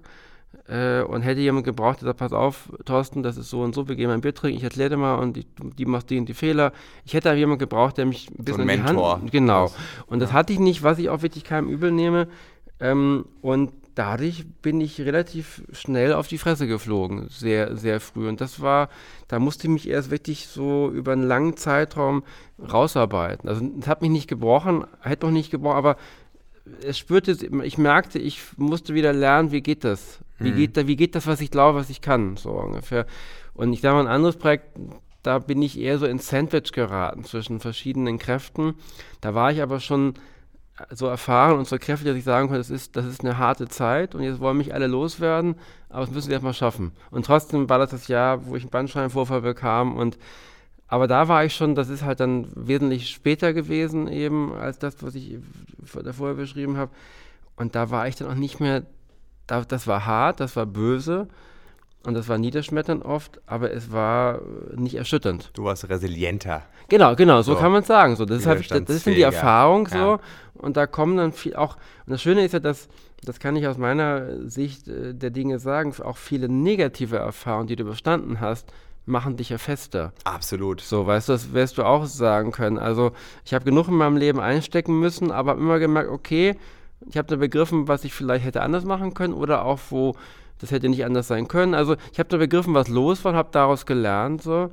äh, 0.68 1.02
und 1.02 1.22
hätte 1.22 1.42
jemand 1.42 1.66
gebraucht, 1.66 2.02
der 2.02 2.08
sagt, 2.08 2.20
pass 2.20 2.34
auf, 2.34 2.72
Thorsten, 2.86 3.24
das 3.24 3.38
ist 3.38 3.50
so 3.50 3.62
und 3.62 3.74
so, 3.76 3.88
wir 3.88 3.96
gehen 3.96 4.08
mal 4.08 4.14
ein 4.14 4.22
Bier 4.22 4.34
trinken, 4.34 4.58
ich 4.58 4.64
erkläre 4.64 4.92
dir 4.92 4.98
mal 4.98 5.16
und 5.16 5.36
die, 5.36 5.46
die 5.78 5.86
macht 5.86 6.10
die 6.10 6.18
und 6.18 6.28
die 6.28 6.34
Fehler. 6.34 6.74
Ich 7.06 7.14
hätte 7.14 7.34
jemanden 7.34 7.60
gebraucht, 7.60 7.98
der 7.98 8.06
mich 8.06 8.30
ein 8.30 8.44
bisschen 8.44 8.62
ein 8.62 8.70
in 8.70 8.78
die 8.78 8.84
Mentor. 8.84 9.14
Hand... 9.14 9.32
Genau. 9.32 9.72
Und 10.08 10.20
das 10.20 10.34
hatte 10.34 10.54
ich 10.54 10.60
nicht, 10.60 10.84
was 10.84 11.00
ich 11.00 11.10
auch 11.10 11.22
wirklich 11.22 11.44
keinem 11.44 11.70
übel 11.70 11.92
nehme. 11.92 12.28
Ähm, 12.80 13.26
und 13.42 13.72
dadurch 13.96 14.46
bin 14.62 14.80
ich 14.80 15.02
relativ 15.02 15.62
schnell 15.74 16.14
auf 16.14 16.28
die 16.28 16.38
Fresse 16.38 16.68
geflogen, 16.68 17.28
sehr, 17.30 17.76
sehr 17.76 18.00
früh. 18.00 18.30
Und 18.30 18.40
das 18.40 18.62
war, 18.62 18.90
da 19.28 19.40
musste 19.40 19.68
ich 19.68 19.74
mich 19.74 19.90
erst 19.90 20.10
wirklich 20.10 20.48
so 20.48 20.90
über 20.90 21.12
einen 21.12 21.28
langen 21.28 21.58
Zeitraum 21.58 22.24
rausarbeiten. 22.60 23.50
Also 23.50 23.70
es 23.80 23.88
hat 23.88 24.02
mich 24.02 24.12
nicht 24.12 24.30
gebrochen, 24.30 24.86
hätte 25.02 25.26
noch 25.26 25.34
nicht 25.34 25.52
gebrochen, 25.52 25.76
aber 25.76 25.98
es 26.86 26.98
spürte, 26.98 27.32
ich 27.64 27.78
merkte, 27.78 28.20
ich 28.20 28.40
musste 28.58 28.94
wieder 28.94 29.12
lernen, 29.12 29.52
wie 29.52 29.62
geht 29.62 29.84
das? 29.84 30.20
Wie, 30.39 30.52
geht, 30.52 30.78
da, 30.78 30.88
wie 30.88 30.95
geht 30.95 31.15
das, 31.15 31.28
was 31.28 31.41
ich 31.41 31.52
glaube, 31.52 31.80
was 31.80 31.89
ich 31.89 32.02
kann, 32.02 32.38
so 32.38 32.52
ungefähr. 32.52 33.06
Und 33.54 33.73
ich 33.73 33.82
sage 33.82 33.95
mal, 33.95 34.02
ein 34.02 34.08
anderes 34.08 34.38
Projekt, 34.38 34.67
da 35.21 35.39
bin 35.39 35.62
ich 35.62 35.80
eher 35.80 35.97
so 35.97 36.06
ins 36.06 36.30
Sandwich 36.30 36.71
geraten 36.71 37.23
zwischen 37.25 37.60
verschiedenen 37.60 38.19
Kräften. 38.19 38.75
Da 39.21 39.36
war 39.36 39.52
ich 39.52 39.62
aber 39.62 39.80
schon 39.80 40.13
so 40.91 41.08
erfahren 41.08 41.58
und 41.58 41.67
so 41.67 41.78
kräftig, 41.78 42.08
dass 42.08 42.17
ich 42.17 42.23
sagen 42.23 42.47
konnte, 42.47 42.60
das 42.60 42.69
ist, 42.69 42.95
das 42.95 43.06
ist 43.06 43.21
eine 43.21 43.38
harte 43.38 43.67
Zeit 43.67 44.15
und 44.15 44.23
jetzt 44.23 44.39
wollen 44.39 44.58
mich 44.58 44.73
alle 44.73 44.88
loswerden, 44.88 45.56
aber 45.89 46.06
das 46.06 46.13
müssen 46.13 46.30
wir 46.30 46.36
erstmal 46.36 46.54
schaffen. 46.54 46.93
Und 47.12 47.25
trotzdem 47.25 47.69
war 47.69 47.80
das 47.80 47.89
das 47.89 48.08
Jahr, 48.08 48.45
wo 48.45 48.56
ich 48.56 48.63
einen 48.63 48.71
Bandscheibenvorfall 48.71 49.41
bekam 49.41 49.97
und 49.97 50.17
aber 50.89 51.08
da 51.08 51.28
war 51.28 51.45
ich 51.45 51.54
schon, 51.54 51.75
das 51.75 51.88
ist 51.89 52.04
halt 52.04 52.19
dann 52.19 52.47
wesentlich 52.56 53.10
später 53.10 53.54
gewesen 53.54 54.08
eben, 54.08 54.54
als 54.54 54.80
das, 54.80 55.04
was 55.04 55.13
ich 55.13 55.38
vorher 55.84 56.36
beschrieben 56.36 56.78
habe. 56.78 56.91
Und 57.56 57.75
da 57.75 57.91
war 57.91 58.08
ich 58.08 58.15
dann 58.15 58.28
auch 58.28 58.36
nicht 58.36 58.60
mehr, 58.60 58.84
das 59.50 59.88
war 59.88 60.06
hart, 60.06 60.40
das 60.40 60.56
war 60.56 60.66
böse, 60.66 61.28
Und 62.06 62.14
das 62.14 62.30
war 62.30 62.38
niederschmetternd 62.38 63.04
oft, 63.04 63.42
aber 63.46 63.72
es 63.72 63.92
war 63.92 64.40
nicht 64.74 64.96
erschütternd. 64.96 65.52
Du 65.54 65.66
warst 65.66 65.90
resilienter. 65.90 66.64
Genau, 66.88 67.16
genau, 67.16 67.42
so, 67.42 67.54
so. 67.54 67.60
kann 67.60 67.72
man 67.72 67.82
es 67.82 67.88
sagen. 67.88 68.16
So, 68.16 68.26
das, 68.26 68.40
ist 68.40 68.48
halt, 68.48 68.72
das 68.72 68.90
ist 68.90 69.06
die 69.06 69.22
Erfahrung 69.22 69.88
so. 69.88 69.98
Ja. 69.98 70.20
Und 70.54 70.78
da 70.78 70.88
kommen 70.88 71.18
dann 71.18 71.34
viel 71.34 71.56
auch. 71.56 71.76
Und 72.06 72.14
das 72.14 72.22
Schöne 72.22 72.46
ist 72.46 72.54
ja, 72.54 72.60
dass, 72.60 72.88
das 73.24 73.40
kann 73.40 73.56
ich 73.56 73.68
aus 73.68 73.78
meiner 73.78 74.48
Sicht 74.50 74.88
äh, 74.88 75.14
der 75.14 75.30
Dinge 75.30 75.60
sagen, 75.60 75.94
auch 76.02 76.18
viele 76.18 76.48
negative 76.48 77.18
Erfahrungen, 77.18 77.68
die 77.68 77.76
du 77.76 77.84
überstanden 77.84 78.40
hast, 78.40 78.72
machen 79.06 79.36
dich 79.36 79.50
ja 79.50 79.58
fester. 79.58 80.14
Absolut. 80.24 80.82
So, 80.82 81.06
weißt 81.06 81.30
du, 81.30 81.34
das 81.34 81.54
wirst 81.54 81.78
du 81.78 81.84
auch 81.84 82.06
sagen 82.06 82.52
können. 82.52 82.78
Also, 82.78 83.12
ich 83.44 83.54
habe 83.54 83.66
genug 83.66 83.88
in 83.88 83.96
meinem 83.96 84.18
Leben 84.18 84.40
einstecken 84.40 85.00
müssen, 85.00 85.32
aber 85.32 85.54
immer 85.54 85.80
gemerkt, 85.80 86.10
okay, 86.10 86.56
ich 87.08 87.18
habe 87.18 87.28
dann 87.28 87.40
begriffen, 87.40 87.88
was 87.88 88.04
ich 88.04 88.14
vielleicht 88.14 88.46
hätte 88.46 88.62
anders 88.62 88.86
machen 88.86 89.14
können 89.14 89.34
oder 89.34 89.66
auch 89.66 89.80
wo 89.90 90.16
das 90.60 90.72
hätte 90.72 90.90
nicht 90.90 91.06
anders 91.06 91.28
sein 91.28 91.48
können. 91.48 91.74
Also 91.74 91.96
ich 92.12 92.20
habe 92.20 92.30
da 92.30 92.38
begriffen, 92.38 92.74
was 92.74 92.90
los 92.90 93.24
war, 93.24 93.34
habe 93.34 93.50
daraus 93.52 93.86
gelernt 93.86 94.42
so 94.42 94.72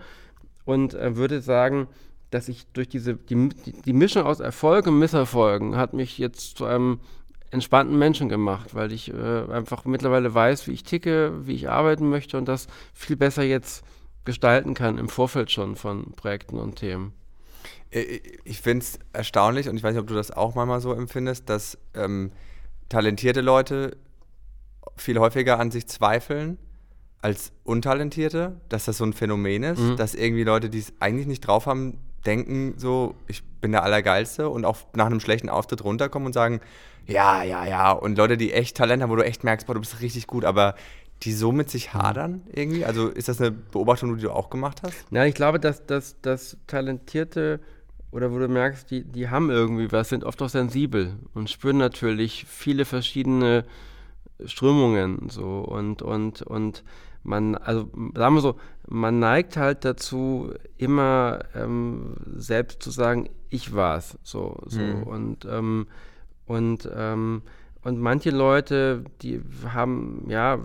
und 0.64 0.94
äh, 0.94 1.16
würde 1.16 1.40
sagen, 1.40 1.86
dass 2.30 2.48
ich 2.48 2.66
durch 2.72 2.88
diese 2.88 3.14
die, 3.14 3.50
die 3.84 3.92
Mischung 3.92 4.24
aus 4.24 4.40
Erfolg 4.40 4.86
und 4.88 4.98
Misserfolgen 4.98 5.76
hat 5.76 5.94
mich 5.94 6.18
jetzt 6.18 6.58
zu 6.58 6.64
einem 6.64 6.98
entspannten 7.50 7.96
Menschen 7.96 8.28
gemacht, 8.28 8.74
weil 8.74 8.92
ich 8.92 9.12
äh, 9.14 9.44
einfach 9.50 9.84
mittlerweile 9.84 10.34
weiß, 10.34 10.66
wie 10.66 10.72
ich 10.72 10.82
ticke, 10.82 11.46
wie 11.46 11.54
ich 11.54 11.70
arbeiten 11.70 12.10
möchte 12.10 12.36
und 12.36 12.48
das 12.48 12.66
viel 12.92 13.16
besser 13.16 13.44
jetzt 13.44 13.84
gestalten 14.24 14.74
kann 14.74 14.98
im 14.98 15.08
Vorfeld 15.08 15.52
schon 15.52 15.76
von 15.76 16.12
Projekten 16.16 16.58
und 16.58 16.76
Themen. 16.76 17.12
Äh, 17.96 18.20
ich 18.44 18.60
finde 18.60 18.84
es 18.84 18.98
erstaunlich 19.12 19.68
und 19.68 19.76
ich 19.76 19.82
weiß 19.82 19.94
nicht, 19.94 20.00
ob 20.00 20.06
du 20.06 20.14
das 20.14 20.30
auch 20.30 20.54
manchmal 20.54 20.80
so 20.80 20.92
empfindest, 20.92 21.48
dass 21.48 21.78
ähm, 21.94 22.32
talentierte 22.88 23.40
Leute 23.40 23.96
viel 24.96 25.18
häufiger 25.18 25.58
an 25.58 25.70
sich 25.70 25.86
zweifeln 25.86 26.58
als 27.22 27.52
Untalentierte, 27.64 28.60
dass 28.68 28.84
das 28.84 28.98
so 28.98 29.04
ein 29.04 29.12
Phänomen 29.12 29.62
ist, 29.62 29.80
mhm. 29.80 29.96
dass 29.96 30.14
irgendwie 30.14 30.44
Leute, 30.44 30.70
die 30.70 30.78
es 30.78 30.92
eigentlich 31.00 31.26
nicht 31.26 31.40
drauf 31.40 31.66
haben, 31.66 31.98
denken 32.24 32.74
so, 32.76 33.14
ich 33.26 33.42
bin 33.60 33.72
der 33.72 33.82
Allergeilste 33.82 34.48
und 34.48 34.64
auch 34.64 34.78
nach 34.94 35.06
einem 35.06 35.20
schlechten 35.20 35.48
Auftritt 35.48 35.82
runterkommen 35.82 36.26
und 36.26 36.32
sagen, 36.32 36.60
ja, 37.06 37.42
ja, 37.42 37.64
ja. 37.64 37.92
Und 37.92 38.18
Leute, 38.18 38.36
die 38.36 38.52
echt 38.52 38.76
Talent 38.76 39.02
haben, 39.02 39.10
wo 39.10 39.16
du 39.16 39.24
echt 39.24 39.44
merkst, 39.44 39.66
boah, 39.66 39.74
du 39.74 39.80
bist 39.80 40.00
richtig 40.00 40.26
gut, 40.26 40.44
aber 40.44 40.74
die 41.22 41.32
so 41.32 41.52
mit 41.52 41.70
sich 41.70 41.94
hadern 41.94 42.42
irgendwie? 42.52 42.84
Also 42.84 43.08
ist 43.08 43.28
das 43.28 43.40
eine 43.40 43.50
Beobachtung, 43.50 44.16
die 44.16 44.22
du 44.22 44.30
auch 44.30 44.50
gemacht 44.50 44.82
hast? 44.82 44.94
Ja, 45.10 45.24
ich 45.24 45.34
glaube, 45.34 45.58
dass, 45.58 45.86
dass, 45.86 46.20
dass 46.20 46.56
Talentierte 46.66 47.60
oder 48.16 48.32
wo 48.32 48.38
du 48.38 48.48
merkst, 48.48 48.90
die, 48.90 49.04
die 49.04 49.28
haben 49.28 49.50
irgendwie 49.50 49.92
was, 49.92 50.08
sind 50.08 50.24
oft 50.24 50.40
auch 50.40 50.48
sensibel 50.48 51.12
und 51.34 51.50
spüren 51.50 51.76
natürlich 51.76 52.46
viele 52.48 52.86
verschiedene 52.86 53.66
Strömungen 54.42 55.28
so 55.28 55.60
und 55.60 56.00
und 56.00 56.40
und 56.40 56.82
man, 57.24 57.56
also 57.56 57.90
sagen 58.14 58.34
wir 58.36 58.40
so, 58.40 58.56
man 58.88 59.18
neigt 59.18 59.58
halt 59.58 59.84
dazu, 59.84 60.54
immer 60.78 61.40
ähm, 61.54 62.14
selbst 62.36 62.82
zu 62.82 62.90
sagen, 62.90 63.28
ich 63.50 63.74
war's, 63.74 64.16
so, 64.22 64.62
so 64.64 64.80
mhm. 64.80 65.02
und 65.02 65.44
ähm, 65.44 65.86
und 66.46 66.88
ähm, 66.96 67.42
und 67.82 68.00
manche 68.00 68.30
Leute, 68.30 69.04
die 69.20 69.42
haben 69.74 70.24
ja, 70.28 70.60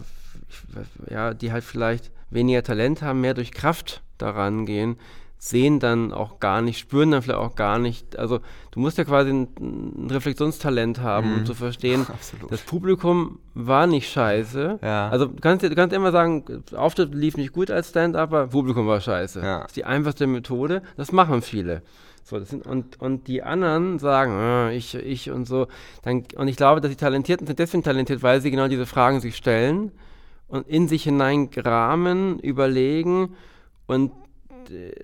ja, 1.09 1.33
die 1.33 1.51
halt 1.51 1.65
vielleicht 1.65 2.11
weniger 2.29 2.63
Talent 2.63 3.01
haben, 3.01 3.19
mehr 3.19 3.33
durch 3.33 3.51
Kraft 3.51 4.03
daran 4.17 4.65
gehen, 4.65 4.95
sehen 5.43 5.79
dann 5.79 6.13
auch 6.13 6.39
gar 6.39 6.61
nicht, 6.61 6.77
spüren 6.77 7.09
dann 7.09 7.23
vielleicht 7.23 7.39
auch 7.39 7.55
gar 7.55 7.79
nicht. 7.79 8.19
Also 8.19 8.41
du 8.69 8.79
musst 8.79 8.99
ja 8.99 9.05
quasi 9.05 9.31
ein, 9.31 9.47
ein 9.59 10.11
Reflexionstalent 10.11 11.01
haben, 11.01 11.31
mhm. 11.31 11.37
um 11.39 11.45
zu 11.47 11.55
verstehen, 11.55 12.05
Absolut. 12.07 12.51
das 12.51 12.61
Publikum 12.61 13.39
war 13.55 13.87
nicht 13.87 14.11
scheiße. 14.11 14.77
Ja. 14.83 15.09
Also 15.09 15.25
du 15.25 15.41
kannst, 15.41 15.63
du 15.63 15.73
kannst 15.73 15.95
immer 15.95 16.11
sagen, 16.11 16.63
Auftritt 16.75 17.15
lief 17.15 17.37
nicht 17.37 17.53
gut 17.53 17.71
als 17.71 17.89
Stand-Upper, 17.89 18.47
Publikum 18.47 18.85
war 18.85 19.01
scheiße. 19.01 19.39
Ja. 19.39 19.61
Das 19.61 19.71
ist 19.71 19.77
die 19.77 19.85
einfachste 19.85 20.27
Methode, 20.27 20.83
das 20.95 21.11
machen 21.11 21.41
viele. 21.41 21.81
So, 22.23 22.37
das 22.37 22.49
sind, 22.49 22.67
und, 22.67 23.01
und 23.01 23.27
die 23.27 23.41
anderen 23.41 23.97
sagen, 23.97 24.33
ah, 24.33 24.69
ich, 24.69 24.93
ich 24.93 25.31
und 25.31 25.45
so. 25.45 25.65
Dann, 26.03 26.23
und 26.35 26.49
ich 26.49 26.55
glaube, 26.55 26.81
dass 26.81 26.91
die 26.91 26.97
Talentierten 26.97 27.47
sind 27.47 27.57
deswegen 27.57 27.81
talentiert, 27.81 28.21
weil 28.21 28.41
sie 28.41 28.51
genau 28.51 28.67
diese 28.67 28.85
Fragen 28.85 29.19
sich 29.19 29.35
stellen 29.35 29.91
und 30.47 30.67
in 30.67 30.87
sich 30.87 31.01
hineingramen, 31.01 32.37
überlegen 32.37 33.33
und 33.87 34.11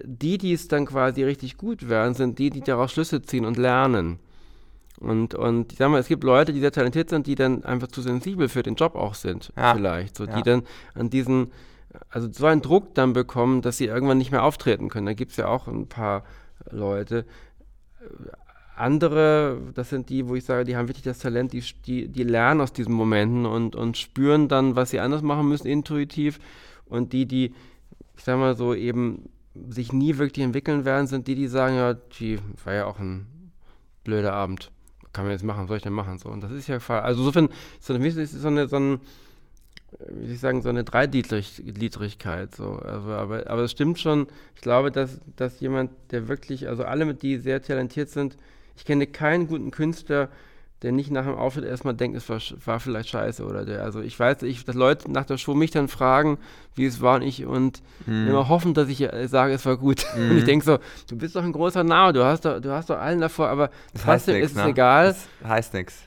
die, 0.03 0.37
die 0.37 0.53
es 0.53 0.67
dann 0.67 0.85
quasi 0.85 1.23
richtig 1.23 1.57
gut 1.57 1.89
werden, 1.89 2.13
sind 2.13 2.39
die, 2.39 2.49
die 2.49 2.61
daraus 2.61 2.91
Schlüsse 2.91 3.21
ziehen 3.21 3.45
und 3.45 3.57
lernen. 3.57 4.19
Und, 4.99 5.35
und 5.35 5.71
ich 5.71 5.77
sag 5.77 5.91
mal, 5.91 5.99
es 5.99 6.07
gibt 6.07 6.23
Leute, 6.23 6.53
die 6.53 6.59
sehr 6.59 6.71
talentiert 6.71 7.09
sind, 7.09 7.27
die 7.27 7.35
dann 7.35 7.63
einfach 7.63 7.87
zu 7.87 8.01
sensibel 8.01 8.49
für 8.49 8.63
den 8.63 8.75
Job 8.75 8.95
auch 8.95 9.13
sind, 9.13 9.53
ja. 9.55 9.75
vielleicht. 9.75 10.17
So, 10.17 10.25
ja. 10.25 10.35
die 10.35 10.43
dann 10.43 10.63
an 10.95 11.09
diesen, 11.09 11.51
also 12.09 12.31
so 12.31 12.45
einen 12.47 12.61
Druck 12.61 12.95
dann 12.95 13.13
bekommen, 13.13 13.61
dass 13.61 13.77
sie 13.77 13.85
irgendwann 13.85 14.17
nicht 14.17 14.31
mehr 14.31 14.43
auftreten 14.43 14.89
können. 14.89 15.05
Da 15.05 15.13
gibt 15.13 15.31
es 15.31 15.37
ja 15.37 15.47
auch 15.47 15.67
ein 15.67 15.87
paar 15.87 16.23
Leute. 16.71 17.25
Andere, 18.75 19.61
das 19.73 19.89
sind 19.89 20.09
die, 20.09 20.27
wo 20.27 20.35
ich 20.35 20.45
sage, 20.45 20.63
die 20.63 20.75
haben 20.75 20.87
wirklich 20.87 21.03
das 21.03 21.19
Talent, 21.19 21.53
die, 21.53 21.63
die, 21.85 22.07
die 22.07 22.23
lernen 22.23 22.61
aus 22.61 22.73
diesen 22.73 22.93
Momenten 22.93 23.45
und, 23.45 23.75
und 23.75 23.97
spüren 23.97 24.47
dann, 24.47 24.75
was 24.75 24.91
sie 24.91 24.99
anders 24.99 25.21
machen 25.21 25.47
müssen, 25.47 25.67
intuitiv. 25.67 26.39
Und 26.85 27.13
die, 27.13 27.25
die, 27.25 27.53
ich 28.15 28.23
sag 28.23 28.39
mal 28.39 28.55
so, 28.55 28.73
eben 28.73 29.29
sich 29.69 29.93
nie 29.93 30.17
wirklich 30.17 30.45
entwickeln 30.45 30.85
werden, 30.85 31.07
sind 31.07 31.27
die, 31.27 31.35
die 31.35 31.47
sagen, 31.47 31.75
ja, 31.75 31.93
die 31.93 32.39
war 32.63 32.73
ja 32.73 32.85
auch 32.85 32.99
ein 32.99 33.27
blöder 34.03 34.33
Abend. 34.33 34.71
Kann 35.13 35.25
man 35.25 35.31
jetzt 35.31 35.43
machen, 35.43 35.61
was 35.61 35.67
soll 35.67 35.77
ich 35.77 35.83
denn 35.83 35.93
machen? 35.93 36.17
So, 36.19 36.29
und 36.29 36.41
das 36.41 36.51
ist 36.51 36.67
ja 36.67 36.77
Also 36.77 37.21
insofern 37.21 37.49
so 37.79 37.93
eine, 37.93 38.07
ist 38.07 38.31
so 38.31 38.47
eine, 38.47 38.67
so 38.67 38.77
ein, 38.77 38.99
wie 40.09 40.33
ich 40.33 40.39
sagen, 40.39 40.61
so 40.61 40.69
eine 40.69 40.83
Dreigliedrigkeit. 40.83 42.55
So. 42.55 42.73
Also, 42.73 43.09
aber, 43.09 43.49
aber 43.49 43.63
es 43.63 43.71
stimmt 43.71 43.99
schon, 43.99 44.27
ich 44.55 44.61
glaube, 44.61 44.91
dass, 44.91 45.19
dass 45.35 45.59
jemand, 45.59 45.91
der 46.11 46.27
wirklich, 46.27 46.67
also 46.67 46.83
alle, 46.83 47.13
die 47.15 47.37
sehr 47.37 47.61
talentiert 47.61 48.09
sind, 48.09 48.37
ich 48.75 48.85
kenne 48.85 49.07
keinen 49.07 49.47
guten 49.47 49.71
Künstler, 49.71 50.29
der 50.83 50.91
nicht 50.91 51.09
nach 51.09 51.25
dem 51.25 51.35
Auftritt 51.35 51.65
erstmal 51.65 51.95
denkt, 51.95 52.17
es 52.17 52.29
war, 52.29 52.39
war 52.65 52.79
vielleicht 52.79 53.09
scheiße 53.09 53.43
oder 53.43 53.65
der. 53.65 53.83
Also 53.83 54.01
ich 54.01 54.19
weiß, 54.19 54.43
ich, 54.43 54.63
dass 54.63 54.75
Leute 54.75 55.11
nach 55.11 55.25
der 55.25 55.37
Show 55.37 55.55
mich 55.55 55.71
dann 55.71 55.87
fragen, 55.87 56.37
wie 56.75 56.85
es 56.85 57.01
war 57.01 57.15
und 57.15 57.23
ich 57.23 57.45
und 57.45 57.81
mhm. 58.05 58.27
immer 58.27 58.47
hoffen, 58.47 58.75
dass 58.75 58.87
ich 58.87 59.01
äh, 59.01 59.27
sage, 59.27 59.53
es 59.53 59.65
war 59.65 59.77
gut. 59.77 60.05
Mhm. 60.15 60.31
Und 60.31 60.37
ich 60.37 60.45
denke 60.45 60.65
so, 60.65 60.77
du 61.09 61.17
bist 61.17 61.35
doch 61.35 61.43
ein 61.43 61.51
großer 61.51 61.83
Name, 61.83 62.13
du 62.13 62.23
hast 62.23 62.45
doch, 62.45 62.59
du 62.59 62.71
hast 62.71 62.89
doch 62.89 62.99
allen 62.99 63.21
davor, 63.21 63.47
aber 63.49 63.71
das 63.93 64.03
trotzdem 64.03 64.35
ist 64.35 64.51
es 64.51 64.57
ne? 64.57 64.69
egal. 64.69 65.15
Das 65.41 65.49
heißt 65.49 65.73
nichts. 65.73 66.06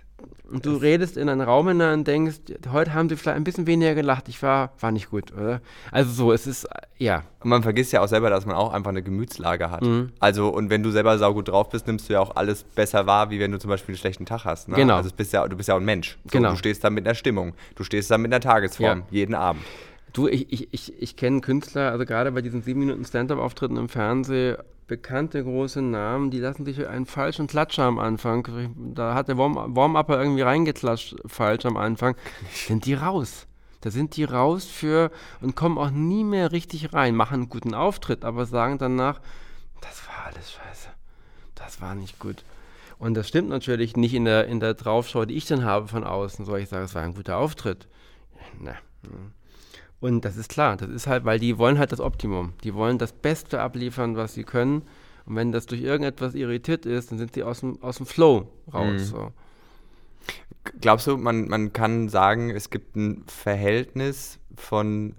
Und 0.51 0.67
du 0.67 0.77
redest 0.77 1.17
in 1.17 1.29
einen 1.29 1.43
Raum 1.43 1.69
hinein 1.69 2.01
und 2.01 2.09
denkst, 2.09 2.39
heute 2.73 2.93
haben 2.93 3.09
sie 3.09 3.17
vielleicht 3.17 3.37
ein 3.37 3.45
bisschen 3.45 3.67
weniger 3.67 3.95
gelacht. 3.95 4.29
Ich 4.29 4.43
war, 4.43 4.73
war 4.81 4.91
nicht 4.91 5.11
gut, 5.11 5.33
oder? 5.33 5.61
Also 5.93 6.11
so, 6.11 6.33
es 6.33 6.47
ist, 6.47 6.69
ja. 6.99 7.23
Und 7.41 7.51
man 7.51 7.63
vergisst 7.63 7.93
ja 7.93 8.01
auch 8.03 8.09
selber, 8.09 8.31
dass 8.31 8.47
man 8.47 8.57
auch 8.57 8.73
einfach 8.73 8.91
eine 8.91 9.03
Gemütslage 9.03 9.71
hat. 9.71 9.83
Mhm. 9.83 10.11
Also, 10.19 10.49
und 10.49 10.69
wenn 10.69 10.83
du 10.83 10.91
selber 10.91 11.17
saugut 11.19 11.49
drauf 11.49 11.69
bist, 11.69 11.87
nimmst 11.87 12.09
du 12.09 12.15
ja 12.15 12.21
auch 12.21 12.35
alles 12.35 12.65
besser 12.65 13.07
wahr, 13.07 13.31
wie 13.31 13.39
wenn 13.39 13.53
du 13.53 13.59
zum 13.59 13.71
Beispiel 13.71 13.93
einen 13.93 13.99
schlechten 13.99 14.27
Tag 14.27 14.45
hast. 14.45 14.69
Ne? 14.69 14.75
Genau. 14.75 14.97
Also, 14.97 15.11
bist 15.17 15.33
ja, 15.33 15.47
du 15.47 15.57
bist 15.57 15.69
ja 15.69 15.77
auch 15.77 15.81
ein 15.81 15.85
Mensch. 15.85 16.19
So, 16.25 16.31
genau. 16.39 16.51
Du 16.51 16.57
stehst 16.57 16.83
da 16.83 16.91
mit 16.91 17.07
einer 17.07 17.15
Stimmung. 17.15 17.55
Du 17.77 17.85
stehst 17.85 18.11
da 18.11 18.19
mit 18.19 18.33
einer 18.33 18.41
Tagesform, 18.41 18.99
ja. 18.99 19.05
jeden 19.11 19.35
Abend. 19.35 19.63
Du, 20.13 20.29
ich, 20.29 20.53
ich, 20.53 20.73
ich, 20.73 21.03
ich 21.03 21.17
kenne 21.17 21.41
Künstler, 21.41 21.91
also 21.91 22.05
gerade 22.05 22.33
bei 22.33 22.43
diesen 22.43 22.63
sieben 22.63 22.81
Minuten 22.81 23.05
Stand-Up-Auftritten 23.05 23.77
im 23.77 23.89
Fernsehen, 23.89 24.57
bekannte 24.87 25.43
große 25.45 25.83
Namen, 25.83 26.31
die 26.31 26.41
lassen 26.41 26.65
sich 26.65 26.87
einen 26.87 27.07
falschen 27.07 27.47
Klatscher 27.47 27.85
am 27.85 27.99
Anfang, 27.99 28.75
da 28.95 29.15
hat 29.15 29.29
der 29.29 29.39
Warm-Upper 29.39 30.21
irgendwie 30.21 30.43
reingeklatscht 30.43 31.17
falsch 31.27 31.65
am 31.65 31.77
Anfang, 31.77 32.17
sind 32.53 32.87
die 32.87 32.95
raus. 32.95 33.47
Da 33.83 33.91
sind 33.91 34.17
die 34.17 34.25
raus 34.25 34.67
für 34.67 35.11
und 35.41 35.57
kommen 35.57 35.79
auch 35.79 35.91
nie 35.91 36.25
mehr 36.25 36.53
richtig 36.53 36.93
rein, 36.93 37.15
machen 37.15 37.35
einen 37.35 37.49
guten 37.49 37.73
Auftritt, 37.73 38.25
aber 38.25 38.45
sagen 38.47 38.79
danach, 38.79 39.21
das 39.81 40.07
war 40.07 40.27
alles 40.27 40.53
scheiße. 40.53 40.89
Das 41.55 41.81
war 41.81 41.95
nicht 41.95 42.19
gut. 42.19 42.45
Und 42.99 43.15
das 43.15 43.29
stimmt 43.29 43.49
natürlich 43.49 43.97
nicht 43.97 44.13
in 44.13 44.27
der, 44.27 44.47
in 44.47 44.61
der 44.61 44.75
Draufschau, 44.75 45.25
die 45.25 45.35
ich 45.35 45.47
dann 45.47 45.65
habe 45.65 45.89
von 45.89 46.05
außen. 46.05 46.45
Soll 46.45 46.61
ich 46.61 46.69
sagen, 46.69 46.85
es 46.85 46.95
war 46.95 47.03
ein 47.03 47.15
guter 47.15 47.39
Auftritt? 47.39 47.89
Ne. 48.59 48.77
Und 50.01 50.25
das 50.25 50.37
ist 50.37 50.49
klar, 50.49 50.77
das 50.77 50.89
ist 50.89 51.07
halt, 51.07 51.25
weil 51.25 51.39
die 51.39 51.59
wollen 51.59 51.79
halt 51.79 51.93
das 51.93 52.01
Optimum. 52.01 52.55
Die 52.65 52.75
wollen 52.75 52.99
das 52.99 53.13
Beste 53.13 53.61
abliefern, 53.61 54.17
was 54.17 54.35
sie 54.35 54.45
können. 54.45 54.83
Und 55.27 55.37
wenn 55.37 55.53
das 55.53 55.67
durch 55.67 55.83
irgendetwas 55.83 56.35
irritiert 56.35 56.87
ist, 56.87 57.11
dann 57.11 57.19
sind 57.19 57.35
sie 57.35 57.43
aus 57.43 57.61
dem, 57.61 57.83
aus 57.83 57.99
dem 57.99 58.07
Flow 58.07 58.49
raus. 58.73 58.93
Mhm. 58.93 58.99
So. 58.99 59.33
Glaubst 60.81 61.07
du, 61.07 61.17
man, 61.17 61.49
man 61.49 61.73
kann 61.73 62.09
sagen, 62.09 62.51
es 62.51 62.71
gibt 62.71 62.97
ein 62.97 63.25
Verhältnis 63.27 64.39
von 64.57 65.15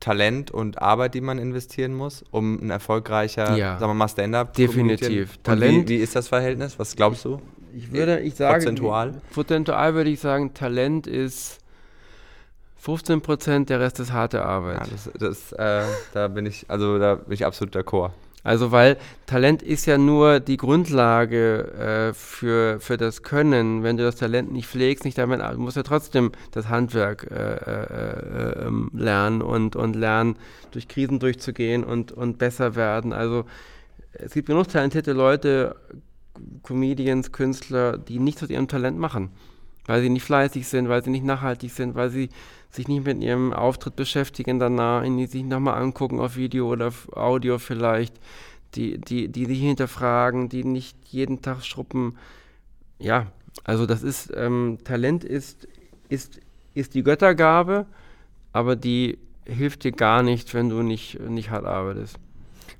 Talent 0.00 0.50
und 0.50 0.82
Arbeit, 0.82 1.14
die 1.14 1.20
man 1.20 1.38
investieren 1.38 1.94
muss, 1.94 2.24
um 2.30 2.60
ein 2.60 2.70
erfolgreicher, 2.70 3.56
ja, 3.56 3.78
sagen 3.78 3.90
wir 3.90 3.94
mal, 3.94 4.08
Stand-up 4.08 4.52
Definitiv. 4.54 5.38
Talent. 5.38 5.88
Wie, 5.88 5.94
wie, 5.94 6.02
ist 6.02 6.14
das 6.14 6.28
Verhältnis? 6.28 6.78
Was 6.78 6.94
glaubst 6.94 7.24
du? 7.24 7.40
Ich 7.74 7.92
würde, 7.92 8.20
ich 8.20 8.34
sage, 8.34 8.58
prozentual. 8.58 9.20
Prozentual 9.32 9.94
würde 9.94 10.10
ich 10.10 10.20
sagen, 10.20 10.54
Talent 10.54 11.06
ist 11.06 11.58
15 12.76 13.20
Prozent, 13.20 13.70
der 13.70 13.80
Rest 13.80 13.98
ist 14.00 14.12
harte 14.12 14.44
Arbeit. 14.44 14.86
Ja, 14.86 14.92
das, 14.92 15.10
das, 15.18 15.52
äh, 15.52 15.84
da 16.12 16.28
bin 16.28 16.46
ich, 16.46 16.66
also 16.68 16.98
da 16.98 17.16
bin 17.16 17.32
ich 17.32 17.44
absolut 17.44 17.74
d'accord. 17.74 18.12
Also 18.46 18.70
weil 18.70 18.96
Talent 19.26 19.60
ist 19.60 19.86
ja 19.86 19.98
nur 19.98 20.38
die 20.38 20.56
Grundlage 20.56 21.64
äh, 21.72 22.14
für, 22.14 22.78
für 22.78 22.96
das 22.96 23.24
Können. 23.24 23.82
Wenn 23.82 23.96
du 23.96 24.04
das 24.04 24.14
Talent 24.14 24.52
nicht 24.52 24.68
pflegst, 24.68 25.04
nicht 25.04 25.18
damit, 25.18 25.40
du 25.40 25.58
musst 25.58 25.76
ja 25.76 25.82
trotzdem 25.82 26.30
das 26.52 26.68
Handwerk 26.68 27.28
äh, 27.28 27.54
äh, 27.54 28.66
ähm, 28.66 28.92
lernen 28.94 29.42
und, 29.42 29.74
und 29.74 29.96
lernen, 29.96 30.36
durch 30.70 30.86
Krisen 30.86 31.18
durchzugehen 31.18 31.82
und, 31.82 32.12
und 32.12 32.38
besser 32.38 32.76
werden. 32.76 33.12
Also 33.12 33.46
es 34.12 34.32
gibt 34.32 34.46
genug 34.46 34.68
talentierte 34.68 35.12
Leute, 35.12 35.74
Comedians, 36.62 37.32
Künstler, 37.32 37.98
die 37.98 38.20
nichts 38.20 38.44
aus 38.44 38.50
ihrem 38.50 38.68
Talent 38.68 38.96
machen, 38.96 39.30
weil 39.86 40.02
sie 40.02 40.08
nicht 40.08 40.24
fleißig 40.24 40.66
sind, 40.66 40.88
weil 40.88 41.02
sie 41.02 41.10
nicht 41.10 41.24
nachhaltig 41.24 41.70
sind, 41.70 41.94
weil 41.94 42.10
sie 42.10 42.28
sich 42.70 42.88
nicht 42.88 43.06
mit 43.06 43.22
ihrem 43.22 43.52
Auftritt 43.52 43.96
beschäftigen 43.96 44.58
danach, 44.58 45.04
ihn 45.04 45.26
sich 45.26 45.44
nochmal 45.44 45.80
angucken 45.80 46.20
auf 46.20 46.36
Video 46.36 46.70
oder 46.70 46.92
Audio 47.12 47.58
vielleicht, 47.58 48.14
die, 48.74 48.98
die, 48.98 49.28
die 49.28 49.46
sich 49.46 49.60
hinterfragen, 49.60 50.48
die 50.48 50.64
nicht 50.64 50.96
jeden 51.08 51.40
Tag 51.40 51.64
schruppen. 51.64 52.16
Ja, 52.98 53.28
also 53.64 53.86
das 53.86 54.02
ist, 54.02 54.32
ähm, 54.36 54.78
Talent 54.84 55.24
ist, 55.24 55.66
ist, 56.08 56.40
ist 56.74 56.94
die 56.94 57.02
Göttergabe, 57.02 57.86
aber 58.52 58.76
die 58.76 59.18
hilft 59.46 59.84
dir 59.84 59.92
gar 59.92 60.22
nicht, 60.22 60.52
wenn 60.52 60.68
du 60.68 60.82
nicht, 60.82 61.20
nicht 61.20 61.50
hart 61.50 61.64
arbeitest. 61.64 62.18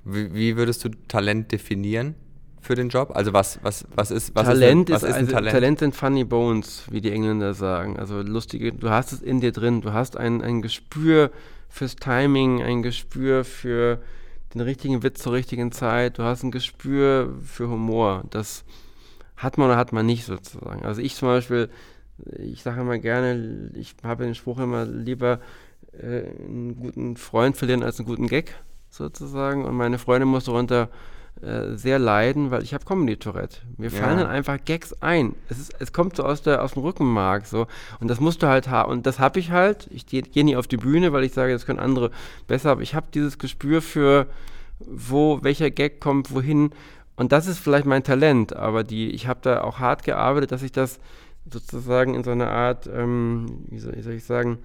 Wie, 0.05 0.35
wie 0.35 0.57
würdest 0.57 0.85
du 0.85 0.91
Talent 1.09 1.53
definieren? 1.53 2.15
Für 2.67 2.75
den 2.75 2.89
Job? 2.89 3.13
Also 3.15 3.33
was, 3.33 3.59
was, 3.63 3.87
was 3.95 4.11
ist 4.11 4.35
was 4.35 4.47
Talent 4.47 4.91
ist, 4.91 4.97
ein, 4.97 5.03
was 5.03 5.03
ist, 5.03 5.09
ist 5.09 5.17
also 5.17 5.33
Talent? 5.33 5.53
Talent 5.53 5.79
sind 5.79 5.97
funny 5.97 6.25
bones, 6.25 6.85
wie 6.91 7.01
die 7.01 7.13
Engländer 7.13 7.55
sagen. 7.55 7.99
Also 7.99 8.21
lustige, 8.21 8.73
du 8.73 8.91
hast 8.91 9.13
es 9.13 9.23
in 9.23 9.41
dir 9.41 9.53
drin, 9.53 9.81
du 9.81 9.93
hast 9.93 10.17
ein, 10.17 10.43
ein 10.43 10.63
Gespür 10.63 11.31
fürs 11.69 11.97
Timing, 11.97 12.63
ein 12.63 12.83
Gespür 12.83 13.45
für 13.45 14.01
den 14.55 14.61
richtigen 14.61 15.03
Witz 15.03 15.23
zur 15.23 15.33
richtigen 15.33 15.73
Zeit, 15.73 16.19
du 16.19 16.23
hast 16.23 16.43
ein 16.43 16.51
Gespür 16.51 17.35
für 17.45 17.69
Humor. 17.69 18.25
Das 18.31 18.65
hat 19.37 19.59
man 19.59 19.69
oder 19.69 19.77
hat 19.77 19.93
man 19.93 20.07
nicht 20.07 20.25
sozusagen. 20.25 20.85
Also 20.85 21.01
ich 21.01 21.15
zum 21.15 21.29
Beispiel, 21.29 21.69
ich 22.39 22.63
sage 22.63 22.81
immer 22.81 22.99
gerne, 22.99 23.71
ich 23.75 23.95
habe 24.03 24.25
den 24.25 24.35
Spruch 24.35 24.59
immer 24.59 24.87
lieber 24.87 25.41
äh, 25.93 26.23
einen 26.47 26.77
guten 26.77 27.17
Freund 27.17 27.57
verlieren 27.57 27.83
als 27.83 27.99
einen 27.99 28.09
guten 28.09 28.27
Gag 28.27 28.55
sozusagen. 28.91 29.65
Und 29.65 29.77
meine 29.77 29.99
Freundin 29.99 30.29
muss 30.29 30.45
darunter 30.45 30.89
äh, 31.43 31.77
sehr 31.77 31.99
leiden, 31.99 32.51
weil 32.51 32.63
ich 32.63 32.73
habe 32.73 32.85
Comedy-Tourette. 32.87 33.59
Mir 33.77 33.91
ja. 33.91 34.01
fallen 34.01 34.19
dann 34.19 34.27
einfach 34.27 34.59
Gags 34.65 34.95
ein. 35.03 35.35
Es, 35.51 35.59
ist, 35.59 35.75
es 35.79 35.93
kommt 35.93 36.17
so 36.17 36.23
aus, 36.23 36.41
der, 36.41 36.63
aus 36.63 36.73
dem 36.73 36.83
Rückenmark 36.83 37.47
so. 37.47 37.67
Und 38.01 38.09
das 38.09 38.21
musst 38.21 38.43
du 38.43 38.47
halt 38.47 38.69
haben. 38.69 38.91
Und 38.91 39.07
das 39.07 39.19
habe 39.19 39.39
ich 39.39 39.51
halt. 39.51 39.87
Ich 39.91 40.07
gehe 40.07 40.23
geh 40.23 40.43
nie 40.45 40.57
auf 40.57 40.67
die 40.67 40.79
Bühne, 40.79 41.13
weil 41.13 41.25
ich 41.25 41.35
sage, 41.35 41.53
das 41.53 41.67
können 41.67 41.79
andere 41.79 42.11
besser. 42.47 42.71
Aber 42.71 42.81
ich 42.81 42.95
habe 42.95 43.09
dieses 43.13 43.39
Gespür 43.39 43.83
für, 43.83 44.29
wo, 44.79 45.43
welcher 45.43 45.71
Gag 45.71 46.01
kommt, 46.01 46.35
wohin. 46.35 46.71
Und 47.17 47.33
das 47.33 47.47
ist 47.47 47.59
vielleicht 47.59 47.87
mein 47.87 48.03
Talent. 48.03 48.57
Aber 48.57 48.83
die, 48.83 49.11
ich 49.11 49.27
habe 49.27 49.41
da 49.43 49.63
auch 49.63 49.79
hart 49.79 50.05
gearbeitet, 50.05 50.53
dass 50.53 50.63
ich 50.63 50.73
das 50.73 51.01
sozusagen 51.51 52.15
in 52.15 52.25
so 52.25 52.31
einer 52.31 52.51
Art, 52.51 52.87
ähm, 52.87 53.67
wie, 53.69 53.79
soll, 53.79 53.95
wie 53.95 54.03
soll 54.03 54.15
ich 54.15 54.25
sagen, 54.25 54.59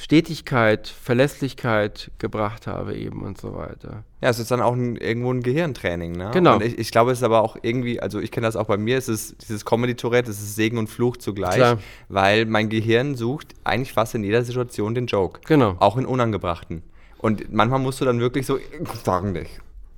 Stetigkeit, 0.00 0.86
Verlässlichkeit 0.86 2.12
gebracht 2.18 2.68
habe 2.68 2.94
eben 2.94 3.22
und 3.22 3.40
so 3.40 3.56
weiter. 3.56 4.04
Ja, 4.20 4.30
es 4.30 4.38
ist 4.38 4.48
dann 4.52 4.60
auch 4.60 4.74
ein, 4.74 4.94
irgendwo 4.94 5.32
ein 5.32 5.42
Gehirntraining, 5.42 6.12
ne? 6.12 6.30
Genau. 6.32 6.54
Und 6.54 6.62
ich, 6.62 6.78
ich 6.78 6.92
glaube, 6.92 7.10
es 7.10 7.18
ist 7.18 7.24
aber 7.24 7.42
auch 7.42 7.56
irgendwie, 7.62 7.98
also 7.98 8.20
ich 8.20 8.30
kenne 8.30 8.46
das 8.46 8.54
auch 8.54 8.66
bei 8.66 8.76
mir, 8.76 8.96
es 8.96 9.08
ist 9.08 9.42
dieses 9.42 9.64
Comedy-Tourette, 9.64 10.30
es 10.30 10.38
ist 10.38 10.54
Segen 10.54 10.78
und 10.78 10.86
Fluch 10.86 11.16
zugleich, 11.16 11.56
Klar. 11.56 11.78
weil 12.08 12.46
mein 12.46 12.68
Gehirn 12.68 13.16
sucht 13.16 13.56
eigentlich 13.64 13.92
fast 13.92 14.14
in 14.14 14.22
jeder 14.22 14.44
Situation 14.44 14.94
den 14.94 15.06
Joke. 15.06 15.40
Genau. 15.46 15.74
Auch 15.80 15.96
in 15.96 16.06
unangebrachten. 16.06 16.82
Und 17.18 17.52
manchmal 17.52 17.80
musst 17.80 18.00
du 18.00 18.04
dann 18.04 18.20
wirklich 18.20 18.46
so, 18.46 18.60
sagen 19.04 19.32
nicht. 19.32 19.50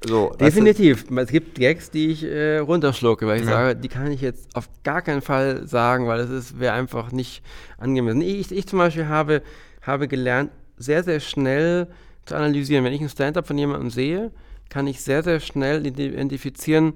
So, 0.02 0.34
Definitiv. 0.40 1.04
Es 1.14 1.28
gibt 1.28 1.58
Gags, 1.58 1.90
die 1.90 2.06
ich 2.06 2.24
äh, 2.24 2.56
runterschlucke, 2.56 3.26
weil 3.26 3.40
ich 3.40 3.46
ja. 3.46 3.52
sage, 3.52 3.76
die 3.76 3.88
kann 3.88 4.10
ich 4.10 4.22
jetzt 4.22 4.56
auf 4.56 4.70
gar 4.82 5.02
keinen 5.02 5.20
Fall 5.20 5.66
sagen, 5.66 6.06
weil 6.06 6.20
es 6.20 6.58
wäre 6.58 6.72
einfach 6.72 7.12
nicht 7.12 7.42
angemessen. 7.76 8.22
Ich, 8.22 8.50
ich 8.50 8.66
zum 8.66 8.78
Beispiel 8.78 9.08
habe 9.08 9.42
habe 9.90 10.08
gelernt, 10.08 10.50
sehr, 10.76 11.04
sehr 11.04 11.20
schnell 11.20 11.88
zu 12.24 12.34
analysieren. 12.34 12.84
Wenn 12.84 12.92
ich 12.92 13.00
ein 13.00 13.08
Stand-up 13.08 13.46
von 13.46 13.58
jemandem 13.58 13.90
sehe, 13.90 14.30
kann 14.68 14.86
ich 14.86 15.02
sehr, 15.02 15.22
sehr 15.22 15.40
schnell 15.40 15.86
identifizieren, 15.86 16.94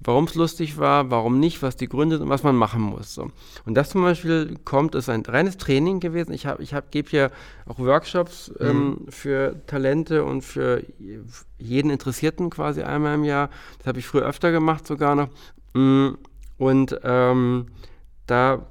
warum 0.00 0.24
es 0.24 0.34
lustig 0.34 0.78
war, 0.78 1.10
warum 1.10 1.40
nicht, 1.40 1.62
was 1.62 1.76
die 1.76 1.88
Gründe 1.88 2.16
sind 2.16 2.24
und 2.24 2.30
was 2.30 2.42
man 2.42 2.54
machen 2.54 2.82
muss. 2.82 3.14
So. 3.14 3.30
Und 3.64 3.74
das 3.74 3.90
zum 3.90 4.02
Beispiel 4.02 4.56
kommt, 4.64 4.94
ist 4.94 5.08
ein 5.08 5.22
reines 5.22 5.56
Training 5.56 6.00
gewesen. 6.00 6.32
Ich, 6.32 6.46
hab, 6.46 6.60
ich 6.60 6.74
hab, 6.74 6.90
gebe 6.90 7.08
hier 7.08 7.30
auch 7.66 7.78
Workshops 7.78 8.52
mhm. 8.60 8.66
ähm, 8.66 9.06
für 9.08 9.56
Talente 9.66 10.24
und 10.24 10.42
für 10.42 10.82
jeden 11.58 11.90
Interessierten 11.90 12.50
quasi 12.50 12.82
einmal 12.82 13.14
im 13.14 13.24
Jahr. 13.24 13.50
Das 13.78 13.88
habe 13.88 13.98
ich 13.98 14.06
früher 14.06 14.26
öfter 14.26 14.52
gemacht 14.52 14.86
sogar 14.86 15.14
noch. 15.14 15.28
Mm, 15.74 16.14
und 16.58 16.98
ähm, 17.02 17.66
da 18.26 18.66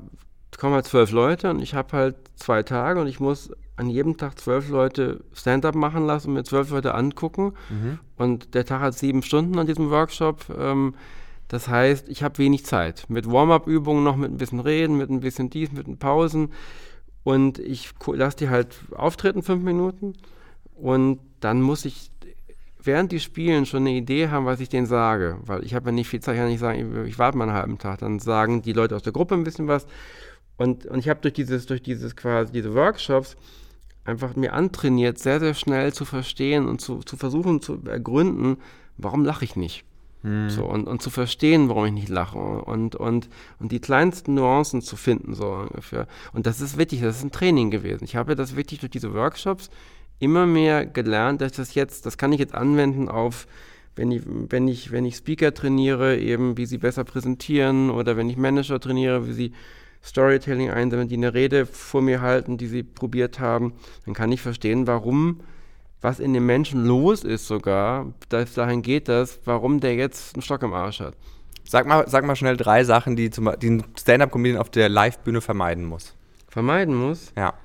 kommen 0.57 0.75
halt 0.75 0.85
zwölf 0.85 1.11
Leute 1.11 1.49
und 1.49 1.61
ich 1.61 1.73
habe 1.73 1.95
halt 1.97 2.15
zwei 2.35 2.63
Tage 2.63 3.01
und 3.01 3.07
ich 3.07 3.19
muss 3.19 3.51
an 3.77 3.89
jedem 3.89 4.17
Tag 4.17 4.39
zwölf 4.39 4.69
Leute 4.69 5.21
Stand-up 5.33 5.75
machen 5.75 6.05
lassen, 6.05 6.33
mir 6.33 6.43
zwölf 6.43 6.69
Leute 6.69 6.95
angucken. 6.95 7.53
Mhm. 7.69 7.99
Und 8.17 8.53
der 8.53 8.65
Tag 8.65 8.81
hat 8.81 8.97
sieben 8.97 9.21
Stunden 9.21 9.57
an 9.59 9.67
diesem 9.67 9.89
Workshop. 9.89 10.45
Ähm, 10.57 10.95
das 11.47 11.67
heißt, 11.67 12.09
ich 12.09 12.23
habe 12.23 12.37
wenig 12.37 12.65
Zeit. 12.65 13.05
Mit 13.09 13.29
Warm-up-Übungen 13.29 14.03
noch, 14.03 14.15
mit 14.15 14.31
ein 14.31 14.37
bisschen 14.37 14.59
Reden, 14.59 14.97
mit 14.97 15.09
ein 15.09 15.19
bisschen 15.19 15.49
dies, 15.49 15.71
mit 15.71 15.87
ein 15.87 15.97
Pausen. 15.97 16.53
Und 17.23 17.59
ich 17.59 17.91
lasse 18.07 18.37
die 18.37 18.49
halt 18.49 18.77
auftreten, 18.95 19.43
fünf 19.43 19.63
Minuten. 19.63 20.13
Und 20.75 21.19
dann 21.39 21.61
muss 21.61 21.85
ich 21.85 22.11
während 22.85 23.11
die 23.11 23.19
spielen 23.19 23.65
schon 23.65 23.81
eine 23.81 23.91
Idee 23.91 24.29
haben, 24.29 24.45
was 24.45 24.59
ich 24.59 24.69
denen 24.69 24.85
sage. 24.85 25.37
Weil 25.45 25.63
ich 25.63 25.73
habe 25.73 25.87
ja 25.87 25.91
nicht 25.91 26.07
viel 26.07 26.19
Zeit, 26.19 26.35
ich 26.35 26.39
kann 26.39 26.49
nicht 26.49 26.59
sagen, 26.59 27.03
ich, 27.03 27.09
ich 27.09 27.19
warte 27.19 27.37
mal 27.37 27.45
einen 27.45 27.57
halben 27.57 27.77
Tag. 27.77 27.99
Dann 27.99 28.19
sagen 28.19 28.61
die 28.61 28.73
Leute 28.73 28.95
aus 28.95 29.03
der 29.03 29.13
Gruppe 29.13 29.35
ein 29.35 29.43
bisschen 29.43 29.67
was. 29.67 29.87
Und, 30.57 30.85
und 30.85 30.99
ich 30.99 31.09
habe 31.09 31.19
durch 31.21 31.33
dieses, 31.33 31.65
durch 31.65 31.81
dieses 31.81 32.15
quasi, 32.15 32.51
diese 32.51 32.73
Workshops 32.73 33.35
einfach 34.05 34.35
mir 34.35 34.53
antrainiert, 34.53 35.19
sehr, 35.19 35.39
sehr 35.39 35.53
schnell 35.53 35.91
zu 35.93 36.05
verstehen 36.05 36.67
und 36.67 36.79
zu, 36.79 36.99
zu 36.99 37.17
versuchen 37.17 37.61
zu 37.61 37.79
ergründen, 37.85 38.57
warum 38.97 39.25
lache 39.25 39.43
ich 39.43 39.55
nicht. 39.55 39.83
Hm. 40.21 40.49
So, 40.49 40.65
und, 40.65 40.87
und 40.87 41.01
zu 41.01 41.09
verstehen, 41.09 41.69
warum 41.69 41.85
ich 41.85 41.91
nicht 41.91 42.09
lache 42.09 42.37
und, 42.37 42.95
und, 42.95 43.29
und 43.59 43.71
die 43.71 43.79
kleinsten 43.79 44.35
Nuancen 44.35 44.81
zu 44.81 44.95
finden, 44.95 45.33
so 45.33 45.47
ungefähr. 45.47 46.07
Und 46.33 46.45
das 46.45 46.61
ist 46.61 46.77
wichtig, 46.77 47.01
das 47.01 47.17
ist 47.17 47.23
ein 47.23 47.31
Training 47.31 47.71
gewesen. 47.71 48.03
Ich 48.05 48.15
habe 48.15 48.35
das 48.35 48.55
wirklich 48.55 48.79
durch 48.79 48.91
diese 48.91 49.13
Workshops 49.13 49.69
immer 50.19 50.45
mehr 50.45 50.85
gelernt, 50.85 51.41
dass 51.41 51.51
ich 51.51 51.57
das 51.57 51.75
jetzt, 51.75 52.05
das 52.05 52.17
kann 52.17 52.31
ich 52.31 52.39
jetzt 52.39 52.55
anwenden 52.55 53.09
auf, 53.09 53.47
wenn 53.95 54.11
ich, 54.11 54.23
wenn 54.25 54.67
ich, 54.67 54.91
wenn 54.91 55.05
ich 55.05 55.15
Speaker 55.15 55.53
trainiere, 55.53 56.17
eben 56.17 56.57
wie 56.57 56.65
sie 56.65 56.77
besser 56.77 57.03
präsentieren 57.03 57.89
oder 57.89 58.17
wenn 58.17 58.29
ich 58.29 58.37
Manager 58.37 58.79
trainiere, 58.79 59.27
wie 59.27 59.33
sie 59.33 59.51
Storytelling 60.05 60.69
einsammeln, 60.69 61.09
die 61.09 61.17
eine 61.17 61.33
Rede 61.33 61.65
vor 61.65 62.01
mir 62.01 62.21
halten, 62.21 62.57
die 62.57 62.67
sie 62.67 62.83
probiert 62.83 63.39
haben, 63.39 63.73
dann 64.05 64.13
kann 64.13 64.31
ich 64.31 64.41
verstehen, 64.41 64.85
warum, 64.85 65.41
was 66.01 66.19
in 66.19 66.33
dem 66.33 66.45
Menschen 66.45 66.85
los 66.85 67.23
ist 67.23 67.47
sogar, 67.47 68.13
dass 68.29 68.53
dahin 68.53 68.83
geht 68.83 69.07
das, 69.07 69.39
warum 69.45 69.79
der 69.79 69.95
jetzt 69.95 70.35
einen 70.35 70.43
Stock 70.43 70.61
im 70.61 70.73
Arsch 70.73 70.99
hat. 70.99 71.15
Sag 71.67 71.87
mal, 71.87 72.07
sag 72.07 72.23
mal 72.23 72.35
schnell 72.35 72.57
drei 72.57 72.83
Sachen, 72.83 73.15
die, 73.15 73.31
zum, 73.31 73.51
die 73.59 73.71
ein 73.71 73.83
Stand-Up-Comedian 73.99 74.61
auf 74.61 74.69
der 74.69 74.87
Live-Bühne 74.87 75.41
vermeiden 75.41 75.85
muss. 75.85 76.13
Vermeiden 76.47 76.93
muss? 76.93 77.33
Ja. 77.35 77.55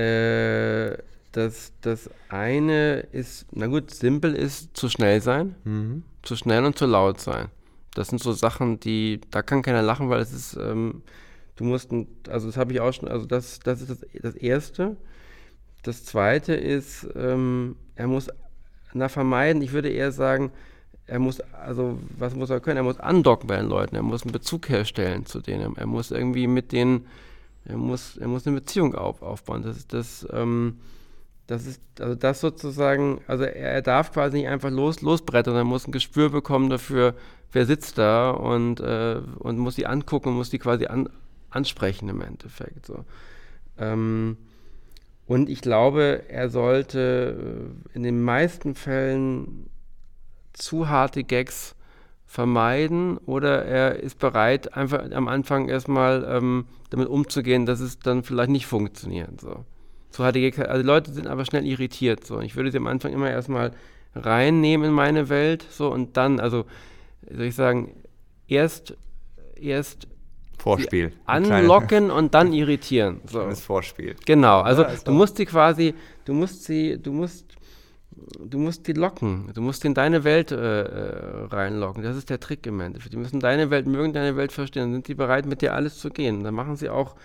Äh, 0.00 0.98
das, 1.32 1.72
das 1.80 2.10
eine 2.28 3.00
ist, 3.12 3.46
na 3.52 3.66
gut, 3.66 3.90
simpel 3.90 4.34
ist 4.34 4.76
zu 4.76 4.90
schnell 4.90 5.22
sein, 5.22 5.54
mhm. 5.64 6.02
zu 6.22 6.36
schnell 6.36 6.64
und 6.66 6.76
zu 6.76 6.84
laut 6.84 7.20
sein. 7.20 7.46
Das 7.94 8.08
sind 8.08 8.20
so 8.20 8.32
Sachen, 8.32 8.78
die, 8.80 9.22
da 9.30 9.40
kann 9.40 9.62
keiner 9.62 9.82
lachen, 9.82 10.10
weil 10.10 10.20
es 10.20 10.32
ist, 10.32 10.56
ähm, 10.56 11.02
Du 11.58 11.64
musst, 11.64 11.90
also 12.28 12.46
das 12.46 12.56
habe 12.56 12.72
ich 12.72 12.80
auch 12.80 12.92
schon, 12.92 13.08
also 13.08 13.26
das, 13.26 13.58
das 13.58 13.80
ist 13.80 13.90
das, 13.90 13.98
das 14.22 14.36
Erste. 14.36 14.96
Das 15.82 16.04
Zweite 16.04 16.54
ist, 16.54 17.08
ähm, 17.16 17.74
er 17.96 18.06
muss, 18.06 18.28
na 18.94 19.08
vermeiden, 19.08 19.60
ich 19.60 19.72
würde 19.72 19.88
eher 19.88 20.12
sagen, 20.12 20.52
er 21.08 21.18
muss, 21.18 21.40
also 21.40 21.98
was 22.16 22.36
muss 22.36 22.50
er 22.50 22.60
können? 22.60 22.76
Er 22.76 22.84
muss 22.84 23.00
andocken 23.00 23.48
bei 23.48 23.56
den 23.56 23.66
Leuten, 23.66 23.96
er 23.96 24.02
muss 24.02 24.22
einen 24.22 24.30
Bezug 24.30 24.68
herstellen 24.68 25.26
zu 25.26 25.40
denen, 25.40 25.74
er 25.74 25.86
muss 25.86 26.12
irgendwie 26.12 26.46
mit 26.46 26.70
denen, 26.70 27.06
er 27.64 27.76
muss, 27.76 28.16
er 28.16 28.28
muss 28.28 28.46
eine 28.46 28.60
Beziehung 28.60 28.94
auf, 28.94 29.20
aufbauen. 29.20 29.64
Das 29.64 29.76
ist 29.76 29.92
das, 29.92 30.28
ähm, 30.32 30.78
das 31.48 31.66
ist, 31.66 31.82
also 31.98 32.14
das 32.14 32.40
sozusagen, 32.40 33.20
also 33.26 33.42
er, 33.42 33.56
er, 33.56 33.82
darf 33.82 34.12
quasi 34.12 34.36
nicht 34.36 34.48
einfach 34.48 34.70
los, 34.70 35.00
losbrettern, 35.00 35.56
er 35.56 35.64
muss 35.64 35.88
ein 35.88 35.92
Gespür 35.92 36.30
bekommen 36.30 36.70
dafür, 36.70 37.16
wer 37.50 37.66
sitzt 37.66 37.98
da 37.98 38.30
und, 38.30 38.78
äh, 38.78 39.20
und 39.40 39.58
muss 39.58 39.74
sie 39.74 39.86
angucken 39.86 40.34
muss 40.34 40.50
die 40.50 40.60
quasi 40.60 40.86
an, 40.86 41.08
ansprechen 41.50 42.08
im 42.08 42.20
Endeffekt. 42.20 42.86
So. 42.86 43.04
Ähm, 43.78 44.36
und 45.26 45.48
ich 45.48 45.60
glaube, 45.60 46.24
er 46.28 46.48
sollte 46.48 47.36
äh, 47.92 47.96
in 47.96 48.02
den 48.02 48.22
meisten 48.22 48.74
Fällen 48.74 49.68
zu 50.52 50.88
harte 50.88 51.24
Gags 51.24 51.74
vermeiden 52.26 53.16
oder 53.18 53.64
er 53.64 54.00
ist 54.00 54.18
bereit, 54.18 54.74
einfach 54.74 55.10
am 55.12 55.28
Anfang 55.28 55.68
erstmal 55.68 56.24
ähm, 56.28 56.66
damit 56.90 57.08
umzugehen, 57.08 57.64
dass 57.64 57.80
es 57.80 57.98
dann 57.98 58.22
vielleicht 58.22 58.50
nicht 58.50 58.66
funktioniert. 58.66 59.40
So. 59.40 59.64
Zu 60.10 60.24
harte 60.24 60.40
Gags, 60.40 60.58
also 60.58 60.84
Leute 60.84 61.12
sind 61.12 61.26
aber 61.26 61.44
schnell 61.44 61.64
irritiert. 61.64 62.24
So. 62.24 62.40
Ich 62.40 62.56
würde 62.56 62.70
sie 62.70 62.78
am 62.78 62.86
Anfang 62.86 63.12
immer 63.12 63.30
erstmal 63.30 63.72
reinnehmen 64.14 64.88
in 64.88 64.94
meine 64.94 65.28
Welt, 65.28 65.64
so 65.70 65.92
und 65.92 66.16
dann, 66.16 66.40
also 66.40 66.64
soll 67.30 67.46
ich 67.46 67.54
sagen, 67.54 67.94
erst, 68.46 68.96
erst 69.56 70.08
Vorspiel. 70.68 71.12
Anlocken 71.24 72.10
und 72.10 72.34
dann 72.34 72.52
irritieren. 72.60 73.20
So. 73.26 73.40
Das 73.40 73.60
Vorspiel. 73.60 74.16
Genau, 74.26 74.60
also 74.60 74.82
ja, 74.82 74.94
du 75.02 75.12
musst 75.12 75.38
sie 75.38 75.46
quasi, 75.46 75.94
du 76.26 76.34
musst 76.34 76.64
sie, 76.64 76.98
du 77.00 77.12
musst, 77.12 77.46
du 78.38 78.58
musst 78.58 78.86
die 78.86 78.92
locken. 78.92 79.50
Du 79.54 79.62
musst 79.62 79.84
in 79.86 79.94
deine 79.94 80.24
Welt 80.24 80.52
äh, 80.52 80.82
äh, 80.82 81.44
reinlocken. 81.46 82.02
Das 82.02 82.16
ist 82.16 82.28
der 82.28 82.38
Trick 82.38 82.66
im 82.66 82.80
Endeffekt. 82.80 83.14
Die 83.14 83.18
müssen 83.18 83.40
deine 83.40 83.70
Welt 83.70 83.86
mögen, 83.86 84.12
deine 84.12 84.36
Welt 84.36 84.52
verstehen. 84.52 84.82
Dann 84.82 84.92
sind 84.92 85.06
sie 85.06 85.14
bereit, 85.14 85.46
mit 85.46 85.62
dir 85.62 85.72
alles 85.72 85.98
zu 85.98 86.10
gehen. 86.10 86.44
Dann 86.44 86.54
machen 86.54 86.76
sie 86.76 86.90
auch 86.90 87.16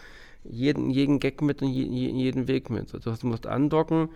jeden, 0.46 0.90
jeden 0.90 1.20
Gag 1.20 1.42
mit 1.42 1.62
und 1.62 1.70
jeden, 1.70 2.18
jeden 2.18 2.48
Weg 2.48 2.70
mit. 2.70 2.94
Also 2.94 3.12
du 3.12 3.28
musst 3.28 3.46
andocken. 3.46 4.10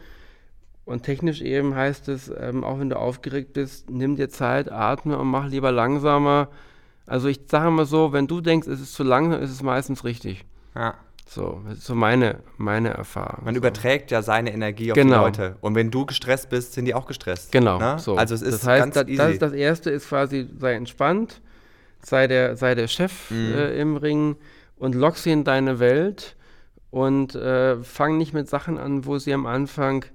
Und 0.86 1.04
technisch 1.04 1.42
eben 1.42 1.76
heißt 1.76 2.08
es, 2.08 2.32
ähm, 2.40 2.63
auch 2.63 2.80
wenn 2.80 2.90
du 2.90 2.98
aufgeregt 2.98 3.52
bist, 3.52 3.90
nimm 3.90 4.16
dir 4.16 4.30
Zeit, 4.30 4.72
atme 4.72 5.18
und 5.18 5.28
mach 5.28 5.50
lieber 5.50 5.74
langsamer 5.74 6.48
also 7.08 7.28
ich 7.30 7.39
sage 7.50 7.72
mal 7.72 7.86
so, 7.86 8.13
wenn 8.13 8.28
du 8.28 8.41
denkst, 8.41 8.67
es 8.67 8.80
ist 8.80 8.93
zu 8.93 9.04
langsam, 9.04 9.41
ist 9.41 9.52
es 9.52 9.63
meistens 9.63 10.04
richtig. 10.04 10.46
Ja. 10.76 10.96
So, 11.30 11.62
das 11.67 11.80
ist 11.80 11.86
so 11.86 11.96
meine, 11.96 12.39
meine 12.58 12.89
Erfahrung. 12.89 13.43
Man 13.43 13.54
so. 13.54 13.58
überträgt 13.58 14.12
ja 14.12 14.22
seine 14.22 14.54
Energie 14.54 14.91
auf 14.91 14.96
genau. 14.96 15.30
die 15.30 15.39
Leute. 15.39 15.58
Und 15.60 15.76
wenn 15.76 15.91
du 15.91 16.06
gestresst 16.06 16.50
bist, 16.50 16.74
sind 16.74 16.86
die 16.86 16.93
auch 16.93 17.06
gestresst. 17.06 17.52
Genau. 17.52 17.80
Ne? 17.80 18.00
So. 18.00 18.15
Also 18.15 18.34
es 18.34 18.41
ist 18.41 18.63
das 18.63 18.67
heißt, 18.67 18.84
ganz 18.84 18.96
das, 18.96 19.08
easy. 19.08 19.17
Das, 19.17 19.38
das 19.39 19.54
erste 19.54 19.89
ist 19.89 20.08
quasi, 20.08 20.48
sei 20.58 20.74
entspannt, 20.76 21.41
sei 22.02 22.28
der, 22.28 22.56
sei 22.56 22.76
der 22.76 22.88
Chef 22.88 23.32
Mhm. 23.32 23.54
äh, 23.56 23.80
im 23.80 23.98
Ring 23.98 24.36
und 24.78 24.96
lock 24.96 25.17
sie 25.17 25.32
in 25.32 25.43
deine 25.43 25.80
Welt 25.80 26.38
und 26.91 27.36
äh, 27.36 27.78
fang 27.84 28.17
nicht 28.17 28.34
mit 28.34 28.48
Sachen 28.48 28.78
an, 28.78 29.06
wo 29.06 29.17
sie 29.17 29.34
am 29.34 29.46
Anfang 29.46 30.06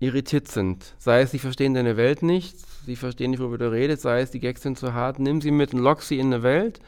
irritiert 0.00 0.48
sind. 0.48 0.94
Sei 0.98 1.20
es, 1.22 1.30
sie 1.30 1.38
verstehen 1.38 1.74
deine 1.74 1.96
Welt 1.96 2.22
nicht, 2.22 2.56
sie 2.84 2.96
verstehen 2.96 3.30
nicht, 3.30 3.40
worüber 3.40 3.58
du 3.58 3.70
redest, 3.70 4.02
sei 4.02 4.20
es, 4.20 4.30
die 4.30 4.40
Gags 4.40 4.62
sind 4.62 4.78
zu 4.78 4.92
hart, 4.94 5.18
nimm 5.18 5.40
sie 5.40 5.50
mit 5.50 5.72
und 5.74 5.80
lock 5.80 6.02
sie 6.02 6.18
in 6.18 6.26
eine 6.32 6.42
Welt. 6.42 6.80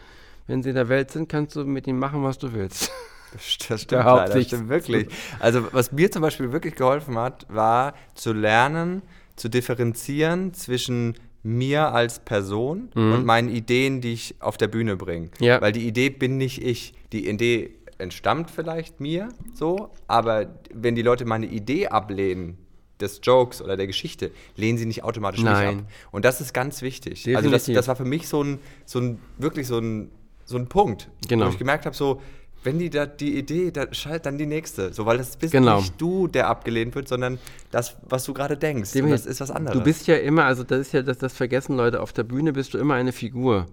Wenn 0.47 0.63
sie 0.63 0.69
in 0.71 0.75
der 0.77 0.89
Welt 0.89 1.11
sind, 1.11 1.29
kannst 1.29 1.57
du 1.57 1.65
mit 1.65 1.87
ihnen 1.87 1.99
machen, 1.99 2.23
was 2.23 2.39
du 2.39 2.53
willst. 2.53 2.91
Das 3.33 3.45
stimmt, 3.45 3.91
leider, 3.91 4.33
das 4.33 4.45
stimmt 4.47 4.69
wirklich. 4.69 5.09
Also 5.41 5.67
was 5.73 5.91
mir 5.93 6.11
zum 6.11 6.23
Beispiel 6.23 6.53
wirklich 6.53 6.77
geholfen 6.77 7.19
hat, 7.19 7.45
war 7.51 7.93
zu 8.15 8.33
lernen, 8.33 9.03
zu 9.35 9.51
differenzieren 9.51 10.55
zwischen 10.55 11.15
mir 11.43 11.93
als 11.93 12.21
Person 12.21 12.89
Mhm. 12.95 13.13
und 13.13 13.27
meinen 13.27 13.49
Ideen, 13.51 14.01
die 14.01 14.13
ich 14.15 14.37
auf 14.41 14.57
der 14.57 14.69
Bühne 14.69 14.97
bringe. 14.97 15.29
Ja. 15.41 15.61
Weil 15.61 15.73
die 15.73 15.87
Idee 15.87 16.09
bin 16.09 16.39
nicht 16.39 16.63
ich. 16.63 16.95
Die 17.13 17.29
Idee 17.29 17.75
entstammt 17.99 18.51
vielleicht 18.51 19.01
mir 19.01 19.29
so, 19.55 19.91
aber 20.07 20.55
wenn 20.73 20.95
die 20.95 21.03
Leute 21.03 21.25
meine 21.25 21.47
Idee 21.47 21.89
ablehnen, 21.89 22.57
des 23.01 23.21
Jokes 23.23 23.61
oder 23.63 23.77
der 23.77 23.87
Geschichte, 23.87 24.31
lehnen 24.57 24.79
sie 24.79 24.87
nicht 24.87 25.05
automatisch 25.05 25.43
Nein. 25.43 25.79
ab. 25.81 25.85
Und 26.13 26.25
das 26.25 26.41
ist 26.41 26.55
ganz 26.55 26.83
wichtig. 26.83 27.27
Also 27.37 27.51
das, 27.51 27.63
Definitiv. 27.65 27.75
das 27.77 27.89
war 27.89 27.97
für 27.97 28.05
mich 28.05 28.29
so 28.29 28.43
ein, 28.43 28.59
so 28.85 28.99
ein 29.01 29.19
wirklich 29.39 29.67
so 29.67 29.79
ein, 29.79 30.11
so 30.45 30.57
ein 30.57 30.67
Punkt, 30.69 31.09
Genau. 31.29 31.47
wo 31.47 31.51
ich 31.51 31.59
gemerkt 31.59 31.87
habe, 31.87 31.95
so, 31.97 32.21
wenn 32.63 32.79
die 32.79 32.91
da 32.91 33.07
die 33.07 33.39
Idee, 33.39 33.71
dann 33.71 33.95
schalt 33.95 34.27
dann 34.27 34.39
die 34.39 34.47
nächste. 34.47 34.93
So, 34.93 35.07
weil 35.07 35.19
das 35.19 35.37
bist 35.37 35.53
Genau. 35.53 35.79
nicht 35.79 36.01
du, 36.01 36.27
der 36.27 36.49
abgelehnt 36.49 36.95
wird, 36.95 37.07
sondern 37.07 37.39
das, 37.71 37.97
was 38.09 38.25
du 38.25 38.35
gerade 38.35 38.57
denkst. 38.57 38.95
Und 38.97 39.11
das 39.11 39.27
ist 39.27 39.41
was 39.41 39.51
anderes. 39.51 39.79
Du 39.79 39.85
bist 39.85 40.07
ja 40.09 40.17
immer, 40.17 40.45
also 40.45 40.65
das 40.65 40.81
ist 40.81 40.93
ja, 40.93 41.03
das, 41.03 41.19
das 41.19 41.33
vergessen 41.35 41.77
Leute, 41.77 42.01
auf 42.01 42.13
der 42.13 42.25
Bühne 42.25 42.53
bist 42.53 42.75
du 42.75 42.79
immer 42.79 42.95
eine 42.95 43.13
Figur. 43.13 43.67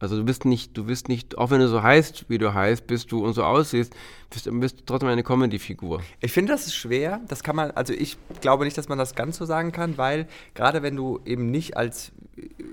Also 0.00 0.16
du 0.16 0.24
bist 0.24 0.44
nicht, 0.44 0.76
du 0.76 0.84
bist 0.84 1.08
nicht, 1.08 1.38
auch 1.38 1.50
wenn 1.50 1.60
du 1.60 1.68
so 1.68 1.82
heißt, 1.82 2.26
wie 2.28 2.38
du 2.38 2.54
heißt, 2.54 2.86
bist 2.86 3.10
du 3.10 3.24
und 3.24 3.32
so 3.32 3.42
aussiehst, 3.44 3.92
bist, 4.30 4.48
bist 4.60 4.82
trotzdem 4.86 5.08
eine 5.08 5.22
Comedy-Figur. 5.22 6.02
Ich 6.20 6.32
finde, 6.32 6.52
das 6.52 6.66
ist 6.66 6.74
schwer. 6.74 7.20
Das 7.28 7.42
kann 7.42 7.56
man, 7.56 7.70
also 7.72 7.92
ich 7.92 8.16
glaube 8.40 8.64
nicht, 8.64 8.76
dass 8.76 8.88
man 8.88 8.98
das 8.98 9.14
ganz 9.14 9.36
so 9.38 9.44
sagen 9.44 9.72
kann, 9.72 9.96
weil 9.98 10.26
gerade 10.54 10.82
wenn 10.82 10.96
du 10.96 11.20
eben 11.24 11.50
nicht 11.50 11.76
als 11.76 12.12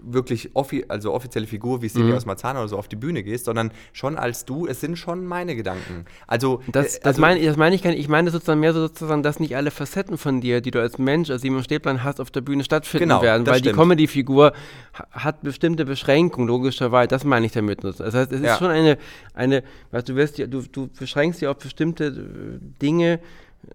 wirklich 0.03 0.51
offi 0.53 0.85
also 0.89 1.11
offizielle 1.13 1.47
Figur 1.47 1.81
wie 1.81 1.89
Silvia 1.89 2.11
Mhm. 2.11 2.17
aus 2.17 2.25
Marzahn 2.27 2.55
oder 2.57 2.67
so 2.67 2.77
auf 2.77 2.87
die 2.87 2.95
Bühne 2.95 3.23
gehst, 3.23 3.45
sondern 3.45 3.71
schon 3.93 4.15
als 4.17 4.45
du, 4.45 4.67
es 4.67 4.79
sind 4.79 4.95
schon 4.97 5.25
meine 5.25 5.55
Gedanken. 5.55 6.05
Also, 6.27 6.61
Das, 6.71 6.97
äh, 6.97 6.99
das 6.99 7.05
also 7.07 7.21
meine 7.21 7.41
das 7.43 7.57
meine 7.57 7.75
ich 7.75 7.81
gar 7.81 7.89
nicht. 7.89 7.99
Ich 7.99 8.07
meine 8.07 8.29
sozusagen 8.29 8.59
mehr 8.59 8.73
so 8.73 8.81
sozusagen, 8.81 9.23
dass 9.23 9.39
nicht 9.39 9.55
alle 9.55 9.71
Facetten 9.71 10.19
von 10.19 10.41
dir, 10.41 10.61
die 10.61 10.69
du 10.69 10.79
als 10.79 10.99
Mensch, 10.99 11.31
als 11.31 11.41
Simon 11.41 11.63
Stäblein 11.63 12.03
hast, 12.03 12.21
auf 12.21 12.29
der 12.29 12.41
Bühne 12.41 12.63
stattfinden 12.63 13.05
Genau, 13.09 13.21
werden, 13.23 13.47
weil 13.47 13.55
die 13.61 13.69
stimmt. 13.69 13.77
Comedy-Figur 13.79 14.53
ha- 14.93 15.07
hat 15.11 15.41
bestimmte 15.41 15.85
Beschränkungen, 15.85 16.47
logischerweise. 16.47 17.07
Das 17.07 17.23
meine 17.23 17.47
ich 17.47 17.53
damit. 17.53 17.83
Das 17.83 17.99
heißt, 17.99 18.31
es 18.31 18.41
ist 18.41 18.45
Ja. 18.45 18.57
schon 18.57 18.69
eine, 18.69 18.99
eine, 19.33 19.63
weißt 19.91 20.09
du, 20.09 20.15
wirst, 20.15 20.37
du, 20.37 20.45
du 20.61 20.87
beschränkst 20.89 21.41
dich 21.45 21.49
auf 21.49 21.57
bestimmte 21.57 22.05
äh, 22.05 22.59
Dinge 22.81 23.19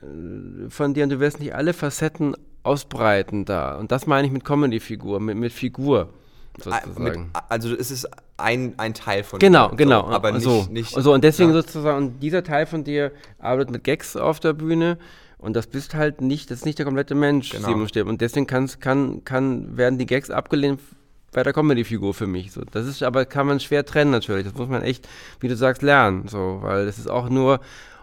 äh, 0.02 0.70
von 0.70 0.94
dir 0.94 1.04
und 1.04 1.10
du 1.10 1.20
wirst 1.20 1.40
nicht 1.40 1.54
alle 1.54 1.72
Facetten 1.72 2.36
ausbreiten 2.62 3.44
da. 3.44 3.76
Und 3.76 3.90
das 3.92 4.06
meine 4.06 4.26
ich 4.26 4.32
mit 4.32 4.44
Comedy-Figur, 4.44 5.20
mit, 5.20 5.36
mit 5.36 5.52
Figur 5.52 6.08
äh, 6.58 6.62
sozusagen. 6.62 7.02
mit, 7.02 7.42
also 7.48 7.74
es 7.74 7.90
ist 7.90 8.08
ein, 8.36 8.74
ein 8.76 8.94
Teil 8.94 9.22
von 9.22 9.38
Genau, 9.38 9.68
dir, 9.68 9.76
genau. 9.76 10.02
So, 10.02 10.08
aber 10.08 10.32
nicht, 10.32 10.42
so. 10.42 10.66
nicht 10.70 10.90
so, 10.90 11.12
und 11.12 11.24
deswegen 11.24 11.50
ja. 11.50 11.56
sozusagen, 11.56 12.18
dieser 12.20 12.42
Teil 12.42 12.66
von 12.66 12.84
dir 12.84 13.12
arbeitet 13.38 13.70
mit 13.70 13.84
Gags 13.84 14.16
auf 14.16 14.40
der 14.40 14.52
Bühne 14.52 14.98
und 15.38 15.56
das 15.56 15.66
bist 15.66 15.94
halt 15.94 16.20
nicht, 16.20 16.50
das 16.50 16.58
ist 16.60 16.64
nicht 16.66 16.78
der 16.78 16.84
komplette 16.84 17.14
Mensch, 17.14 17.50
Genau. 17.50 17.68
Simon 17.68 17.88
Stipp. 17.88 18.06
Und 18.06 18.20
deswegen 18.20 18.46
kann's, 18.46 18.78
kann, 18.80 19.24
kann, 19.24 19.76
werden 19.76 19.98
die 19.98 20.06
Gags 20.06 20.30
abgelehnt 20.30 20.80
bei 21.32 21.42
der 21.42 21.52
Comedy-Figur 21.52 22.14
für 22.14 22.26
mich. 22.26 22.52
So. 22.52 22.62
Das 22.70 22.86
ist 22.86 23.02
aber, 23.02 23.24
kann 23.24 23.46
man 23.46 23.60
schwer 23.60 23.84
trennen 23.84 24.10
natürlich. 24.10 24.44
Das 24.44 24.54
muss 24.54 24.68
man 24.68 24.82
echt, 24.82 25.08
wie 25.40 25.48
du 25.48 25.56
sagst, 25.56 25.82
lernen. 25.82 26.28
So, 26.28 26.58
weil 26.62 26.86
das 26.86 26.98
ist 26.98 27.08
auch 27.08 27.28
nur, 27.28 27.60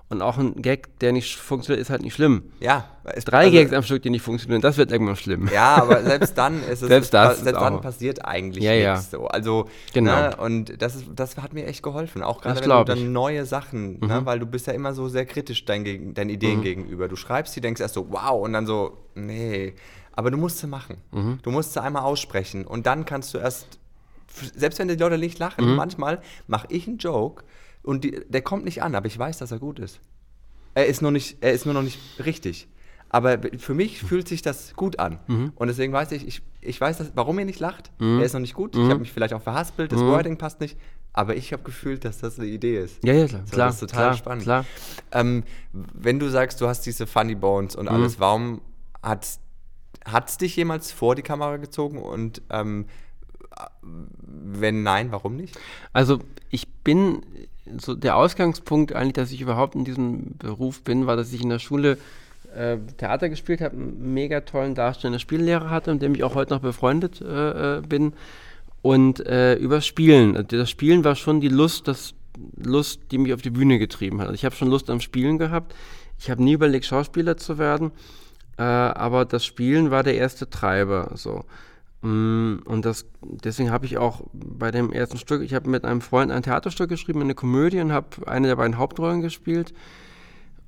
und 0.09 0.21
auch 0.21 0.37
ein 0.37 0.61
Gag, 0.61 0.97
der 0.99 1.11
nicht 1.11 1.35
funktioniert, 1.35 1.81
ist 1.81 1.89
halt 1.89 2.01
nicht 2.01 2.13
schlimm. 2.13 2.43
Ja, 2.61 2.85
es, 3.03 3.25
Drei 3.25 3.39
also- 3.47 3.51
Gags 3.51 3.73
am 3.73 3.83
Stück, 3.83 4.01
die 4.03 4.09
nicht 4.09 4.21
funktionieren, 4.21 4.61
das 4.61 4.77
wird 4.77 4.89
irgendwann 4.93 5.17
schlimm. 5.17 5.49
Ja, 5.53 5.75
aber 5.81 6.01
selbst 6.01 6.37
dann 6.37 6.63
ist 6.71 6.81
es 6.81 6.87
Selbst 6.87 7.13
das 7.13 7.41
selbst 7.41 7.61
dann 7.61 7.81
passiert 7.81 8.23
eigentlich 8.23 8.63
Ja, 8.63 8.71
ja. 8.71 8.93
nichts. 8.93 9.11
So. 9.11 9.27
Also 9.27 9.67
Genau. 9.93 10.15
ne, 10.15 10.35
und 10.37 10.81
das 10.81 10.95
ist, 10.95 11.07
das 11.13 11.35
hat 11.35 11.51
mir 11.51 11.65
echt 11.65 11.83
geholfen. 11.83 12.23
Auch 12.23 12.39
gerade 12.39 12.61
wenn 12.61 12.69
du 12.69 12.83
dann 12.85 12.97
ich. 12.99 13.03
Mhm. 13.03 13.11
neue 13.11 13.45
Sachen, 13.45 13.99
ne, 13.99 14.21
weil 14.23 14.39
du 14.39 14.45
bist 14.45 14.67
ja 14.67 14.71
immer 14.73 14.93
so 14.93 15.09
sehr 15.09 15.25
kritisch 15.25 15.65
dein, 15.65 16.13
deinen 16.13 16.29
Ideen 16.29 16.61
gegenüber. 16.61 17.09
Du 17.09 17.17
schreibst 17.17 17.53
die, 17.57 17.61
denkst 17.61 17.81
erst 17.81 17.95
so, 17.95 18.07
wow, 18.09 18.41
und 18.41 18.53
dann 18.53 18.65
so, 18.65 18.97
nee. 19.15 19.73
Aber 20.17 20.31
du 20.31 20.37
musst 20.37 20.57
sie 20.57 20.67
machen. 20.67 20.97
Mhm. 21.11 21.39
Du 21.43 21.51
musst 21.51 21.73
sie 21.73 21.81
einmal 21.81 22.01
aussprechen 22.01 22.65
und 22.65 22.87
dann 22.87 23.05
kannst 23.05 23.33
du 23.33 23.37
erst, 23.37 23.67
selbst 24.55 24.79
wenn 24.79 24.87
die 24.87 24.95
Leute 24.95 25.17
nicht 25.19 25.37
lachen, 25.39 25.63
Mhm. 25.69 25.75
manchmal 25.75 26.21
mache 26.47 26.67
ich 26.71 26.87
einen 26.87 26.97
Joke 26.97 27.43
und 27.83 28.03
die, 28.03 28.19
der 28.27 28.41
kommt 28.41 28.65
nicht 28.65 28.81
an, 28.81 28.95
aber 28.95 29.05
ich 29.05 29.17
weiß, 29.17 29.37
dass 29.37 29.51
er 29.51 29.59
gut 29.59 29.77
ist. 29.79 29.99
Er 30.73 30.87
ist 30.87 31.01
nur 31.01 31.11
nicht, 31.11 31.37
er 31.41 31.53
ist 31.53 31.65
nur 31.65 31.73
noch 31.75 31.83
nicht 31.83 31.99
richtig. 32.25 32.67
Aber 33.09 33.37
für 33.57 33.73
mich 33.73 34.01
fühlt 34.01 34.27
sich 34.27 34.41
das 34.41 34.73
gut 34.75 34.99
an. 34.99 35.19
Mhm. 35.27 35.53
Und 35.55 35.67
deswegen 35.67 35.93
weiß 35.93 36.11
ich, 36.11 36.27
ich, 36.27 36.41
ich 36.61 36.81
weiß, 36.81 36.97
dass, 36.97 37.11
warum 37.15 37.39
er 37.39 37.45
nicht 37.45 37.59
lacht. 37.59 37.89
Er 37.99 38.21
ist 38.23 38.33
noch 38.33 38.41
nicht 38.41 38.53
gut. 38.53 38.75
Ich 38.75 38.89
habe 38.89 38.99
mich 38.99 39.13
vielleicht 39.13 39.33
auch 39.33 39.41
verhaspelt, 39.41 39.91
das 39.93 40.01
Wording 40.01 40.37
passt 40.37 40.59
nicht. 40.59 40.77
Aber 41.13 41.35
ich 41.35 41.53
habe 41.53 41.63
gefühlt, 41.63 42.03
dass 42.05 42.17
das 42.19 42.37
eine 42.37 42.47
Idee 42.47 42.79
ist. 42.83 43.03
Ja, 43.05 43.13
ja, 43.13 43.25
klar. 43.27 43.41
So, 43.45 43.51
klar 43.55 43.67
das 43.67 43.75
ist 43.75 43.79
total 43.81 44.03
klar, 44.03 44.13
spannend. 44.17 44.43
Klar. 44.43 44.65
Ähm, 45.13 45.43
wenn 45.71 46.19
du 46.19 46.27
sagst, 46.29 46.59
du 46.59 46.67
hast 46.67 46.81
diese 46.85 47.07
Funny 47.07 47.33
Bones 47.35 47.75
und 47.75 47.85
Mhm. 47.85 47.91
alles, 47.91 48.19
warum 48.19 48.61
hat 49.01 49.25
es 50.11 50.37
dich 50.37 50.55
jemals 50.55 50.91
vor 50.91 51.15
die 51.15 51.21
Kamera 51.21 51.57
gezogen? 51.57 52.01
Und 52.01 52.41
ähm, 52.49 52.85
wenn 54.11 54.83
nein, 54.83 55.11
warum 55.11 55.35
nicht? 55.35 55.57
Also 55.93 56.19
ich 56.49 56.67
bin, 56.67 57.23
so 57.77 57.95
der 57.95 58.15
Ausgangspunkt 58.15 58.93
eigentlich, 58.93 59.13
dass 59.13 59.31
ich 59.31 59.41
überhaupt 59.41 59.75
in 59.75 59.85
diesem 59.85 60.37
Beruf 60.37 60.81
bin, 60.83 61.07
war, 61.07 61.15
dass 61.15 61.33
ich 61.33 61.41
in 61.41 61.49
der 61.49 61.59
Schule 61.59 61.97
äh, 62.55 62.77
Theater 62.97 63.29
gespielt 63.29 63.61
habe, 63.61 63.75
einen 63.75 64.13
mega 64.13 64.41
tollen 64.41 64.75
darstellenden 64.75 65.19
Spiellehrer 65.19 65.69
hatte, 65.69 65.93
mit 65.93 66.01
dem 66.01 66.15
ich 66.15 66.23
auch 66.23 66.35
heute 66.35 66.53
noch 66.53 66.61
befreundet 66.61 67.21
äh, 67.21 67.77
äh, 67.77 67.81
bin. 67.81 68.13
Und 68.81 69.25
äh, 69.25 69.55
über 69.55 69.81
Spielen. 69.81 70.37
Also 70.37 70.57
das 70.57 70.69
Spielen 70.69 71.03
war 71.03 71.15
schon 71.15 71.41
die 71.41 71.49
Lust, 71.49 71.87
das 71.87 72.13
Lust, 72.55 73.01
die 73.11 73.17
mich 73.17 73.33
auf 73.33 73.41
die 73.41 73.49
Bühne 73.49 73.79
getrieben 73.79 74.19
hat. 74.19 74.27
Also 74.27 74.35
ich 74.35 74.45
habe 74.45 74.55
schon 74.55 74.69
Lust 74.69 74.89
am 74.89 75.01
Spielen 75.01 75.37
gehabt. 75.37 75.73
Ich 76.19 76.29
habe 76.29 76.43
nie 76.43 76.53
überlegt, 76.53 76.85
Schauspieler 76.85 77.37
zu 77.37 77.57
werden. 77.57 77.91
Äh, 78.57 78.63
aber 78.63 79.25
das 79.25 79.45
Spielen 79.45 79.91
war 79.91 80.03
der 80.03 80.15
erste 80.15 80.49
Treiber. 80.49 81.11
So. 81.15 81.45
Mm, 82.01 82.57
Und 82.65 82.85
das, 82.85 83.05
deswegen 83.21 83.71
habe 83.71 83.85
ich 83.85 83.97
auch 83.97 84.21
bei 84.33 84.71
dem 84.71 84.91
ersten 84.91 85.17
Stück, 85.17 85.41
ich 85.41 85.53
habe 85.53 85.69
mit 85.69 85.85
einem 85.85 86.01
Freund 86.01 86.31
ein 86.31 86.43
Theaterstück 86.43 86.89
geschrieben, 86.89 87.21
eine 87.21 87.35
Komödie 87.35 87.79
und 87.81 87.91
habe 87.91 88.07
eine 88.27 88.47
der 88.47 88.55
beiden 88.55 88.77
Hauptrollen 88.77 89.21
gespielt. 89.21 89.73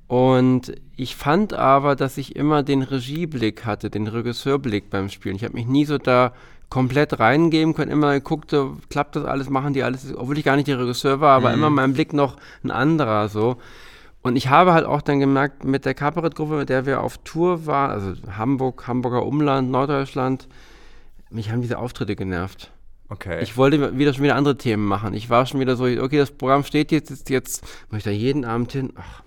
Und 0.06 0.72
ich 0.96 1.14
fand 1.14 1.52
aber, 1.52 1.94
dass 1.94 2.18
ich 2.18 2.34
immer 2.34 2.64
den 2.64 2.82
Regieblick 2.82 3.64
hatte, 3.64 3.90
den 3.90 4.08
Regisseurblick 4.08 4.90
beim 4.90 5.08
Spielen. 5.08 5.36
Ich 5.36 5.44
habe 5.44 5.54
mich 5.54 5.66
nie 5.66 5.84
so 5.84 5.98
da 5.98 6.32
komplett 6.68 7.18
reingeben 7.20 7.74
können, 7.74 7.90
immer 7.92 8.12
geguckt, 8.14 8.50
so, 8.50 8.76
klappt 8.90 9.16
das 9.16 9.24
alles, 9.24 9.50
machen 9.50 9.72
die 9.74 9.82
alles, 9.82 10.12
obwohl 10.16 10.38
ich 10.38 10.44
gar 10.44 10.56
nicht 10.56 10.68
der 10.68 10.80
Regisseur 10.80 11.20
war, 11.20 11.36
aber 11.36 11.52
immer 11.52 11.70
mein 11.70 11.92
Blick 11.92 12.12
noch 12.12 12.36
ein 12.64 12.70
anderer 12.70 13.28
so. 13.28 13.56
Und 14.22 14.36
ich 14.36 14.48
habe 14.48 14.72
halt 14.74 14.84
auch 14.84 15.00
dann 15.00 15.18
gemerkt, 15.18 15.64
mit 15.64 15.84
der 15.84 15.94
Kabarettgruppe, 15.94 16.54
mit 16.54 16.68
der 16.68 16.84
wir 16.84 17.00
auf 17.00 17.18
Tour 17.18 17.66
waren, 17.66 17.90
also 17.90 18.12
Hamburg, 18.36 18.86
Hamburger 18.86 19.24
Umland, 19.24 19.70
Norddeutschland, 19.70 20.46
mich 21.30 21.50
haben 21.50 21.62
diese 21.62 21.78
Auftritte 21.78 22.16
genervt. 22.16 22.70
Okay. 23.08 23.42
Ich 23.42 23.56
wollte 23.56 23.98
wieder 23.98 24.12
schon 24.12 24.22
wieder 24.22 24.36
andere 24.36 24.56
Themen 24.56 24.84
machen. 24.84 25.14
Ich 25.14 25.30
war 25.30 25.46
schon 25.46 25.58
wieder 25.58 25.74
so, 25.74 25.84
okay, 25.84 26.18
das 26.18 26.30
Programm 26.30 26.64
steht 26.64 26.92
jetzt, 26.92 27.10
jetzt, 27.10 27.30
jetzt 27.30 27.64
muss 27.90 27.98
ich 27.98 28.04
da 28.04 28.10
jeden 28.10 28.44
Abend 28.44 28.72
hin. 28.72 28.92
Ach. 28.96 29.22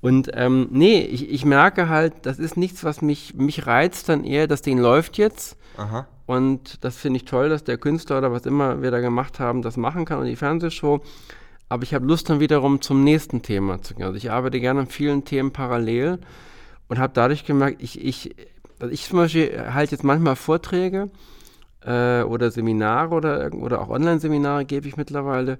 Und 0.00 0.30
ähm, 0.34 0.66
nee, 0.72 1.00
ich, 1.02 1.30
ich 1.30 1.44
merke 1.44 1.88
halt, 1.88 2.14
das 2.22 2.40
ist 2.40 2.56
nichts, 2.56 2.82
was 2.82 3.02
mich, 3.02 3.34
mich 3.34 3.68
reizt, 3.68 4.08
dann 4.08 4.24
eher, 4.24 4.48
das 4.48 4.62
Ding 4.62 4.78
läuft 4.78 5.16
jetzt. 5.18 5.56
Aha. 5.76 6.08
Und 6.26 6.84
das 6.84 6.96
finde 6.96 7.18
ich 7.18 7.24
toll, 7.24 7.48
dass 7.48 7.62
der 7.62 7.78
Künstler 7.78 8.18
oder 8.18 8.32
was 8.32 8.44
immer 8.44 8.82
wir 8.82 8.90
da 8.90 8.98
gemacht 8.98 9.38
haben, 9.38 9.62
das 9.62 9.76
machen 9.76 10.04
kann 10.04 10.18
und 10.18 10.26
die 10.26 10.36
Fernsehshow. 10.36 11.00
Aber 11.72 11.84
ich 11.84 11.94
habe 11.94 12.04
Lust 12.04 12.28
dann 12.28 12.38
wiederum 12.38 12.82
zum 12.82 13.02
nächsten 13.02 13.40
Thema 13.40 13.80
zu 13.80 13.94
gehen. 13.94 14.04
Also 14.04 14.18
ich 14.18 14.30
arbeite 14.30 14.60
gerne 14.60 14.80
an 14.80 14.86
vielen 14.88 15.24
Themen 15.24 15.52
parallel 15.52 16.18
und 16.88 16.98
habe 16.98 17.14
dadurch 17.14 17.46
gemerkt, 17.46 17.82
ich, 17.82 18.04
ich, 18.04 18.36
also 18.78 18.92
ich 18.92 19.08
zum 19.08 19.20
Beispiel 19.20 19.58
halte 19.72 19.92
jetzt 19.92 20.04
manchmal 20.04 20.36
Vorträge 20.36 21.08
äh, 21.80 22.24
oder 22.24 22.50
Seminare 22.50 23.14
oder, 23.14 23.54
oder 23.54 23.80
auch 23.80 23.88
Online-Seminare 23.88 24.66
gebe 24.66 24.86
ich 24.86 24.98
mittlerweile 24.98 25.58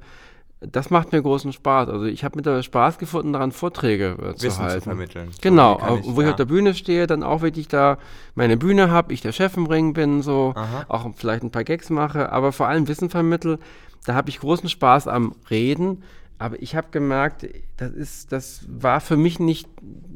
das 0.60 0.90
macht 0.90 1.10
mir 1.12 1.20
großen 1.20 1.52
Spaß. 1.52 1.88
Also 1.88 2.04
ich 2.04 2.24
habe 2.24 2.36
mittlerweile 2.36 2.62
Spaß 2.62 2.98
gefunden, 2.98 3.32
daran 3.32 3.50
Vorträge 3.50 4.16
äh, 4.22 4.36
zu 4.36 4.46
Wissen 4.46 4.62
halten. 4.62 4.82
zu 4.82 4.90
vermitteln. 4.90 5.30
Genau, 5.40 5.72
So, 5.72 5.78
kann 5.78 6.02
wo 6.04 6.20
ich 6.20 6.26
ja. 6.26 6.30
auf 6.30 6.36
der 6.36 6.44
Bühne 6.44 6.74
stehe, 6.74 7.06
dann 7.06 7.22
auch 7.22 7.42
wirklich 7.42 7.68
da 7.68 7.98
meine 8.34 8.56
Bühne 8.56 8.90
habe, 8.90 9.12
ich 9.12 9.22
der 9.22 9.32
Chef 9.32 9.56
im 9.56 9.66
Ring 9.66 9.92
bin, 9.92 10.22
so 10.22 10.52
Aha. 10.54 10.84
auch 10.88 11.10
vielleicht 11.16 11.42
ein 11.42 11.50
paar 11.50 11.64
Gags 11.64 11.90
mache, 11.90 12.30
aber 12.30 12.52
vor 12.52 12.68
allem 12.68 12.86
Wissen 12.86 13.10
vermittel. 13.10 13.58
Da 14.04 14.14
habe 14.14 14.30
ich 14.30 14.40
großen 14.40 14.68
Spaß 14.68 15.08
am 15.08 15.34
Reden. 15.50 16.02
Aber 16.38 16.60
ich 16.60 16.74
habe 16.74 16.88
gemerkt, 16.90 17.46
das 17.76 17.92
ist, 17.92 18.32
das 18.32 18.64
war 18.66 19.00
für 19.00 19.16
mich 19.16 19.38
nicht 19.38 19.68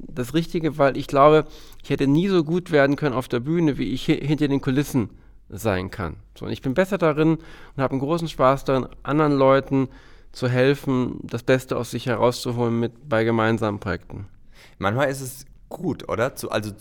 das 0.08 0.34
Richtige, 0.34 0.76
weil 0.76 0.96
ich 0.96 1.06
glaube, 1.06 1.44
ich 1.84 1.90
hätte 1.90 2.08
nie 2.08 2.26
so 2.26 2.42
gut 2.42 2.72
werden 2.72 2.96
können 2.96 3.14
auf 3.14 3.28
der 3.28 3.38
Bühne, 3.38 3.78
wie 3.78 3.92
ich 3.92 4.08
hi- 4.08 4.26
hinter 4.26 4.48
den 4.48 4.60
Kulissen 4.60 5.10
sein 5.48 5.90
kann. 5.92 6.16
So, 6.36 6.46
und 6.46 6.50
ich 6.50 6.62
bin 6.62 6.74
besser 6.74 6.98
darin 6.98 7.34
und 7.76 7.82
habe 7.82 7.92
einen 7.92 8.00
großen 8.00 8.28
Spaß 8.28 8.64
darin, 8.64 8.88
anderen 9.04 9.34
Leuten 9.34 9.88
zu 10.32 10.48
helfen, 10.48 11.20
das 11.22 11.44
Beste 11.44 11.76
aus 11.76 11.92
sich 11.92 12.06
herauszuholen 12.06 12.80
mit 12.80 13.08
bei 13.08 13.22
gemeinsamen 13.22 13.78
Projekten. 13.78 14.26
Manchmal 14.78 15.08
ist 15.08 15.20
es 15.20 15.46
gut, 15.68 16.08
oder? 16.08 16.34
Zu, 16.34 16.50
also 16.50 16.72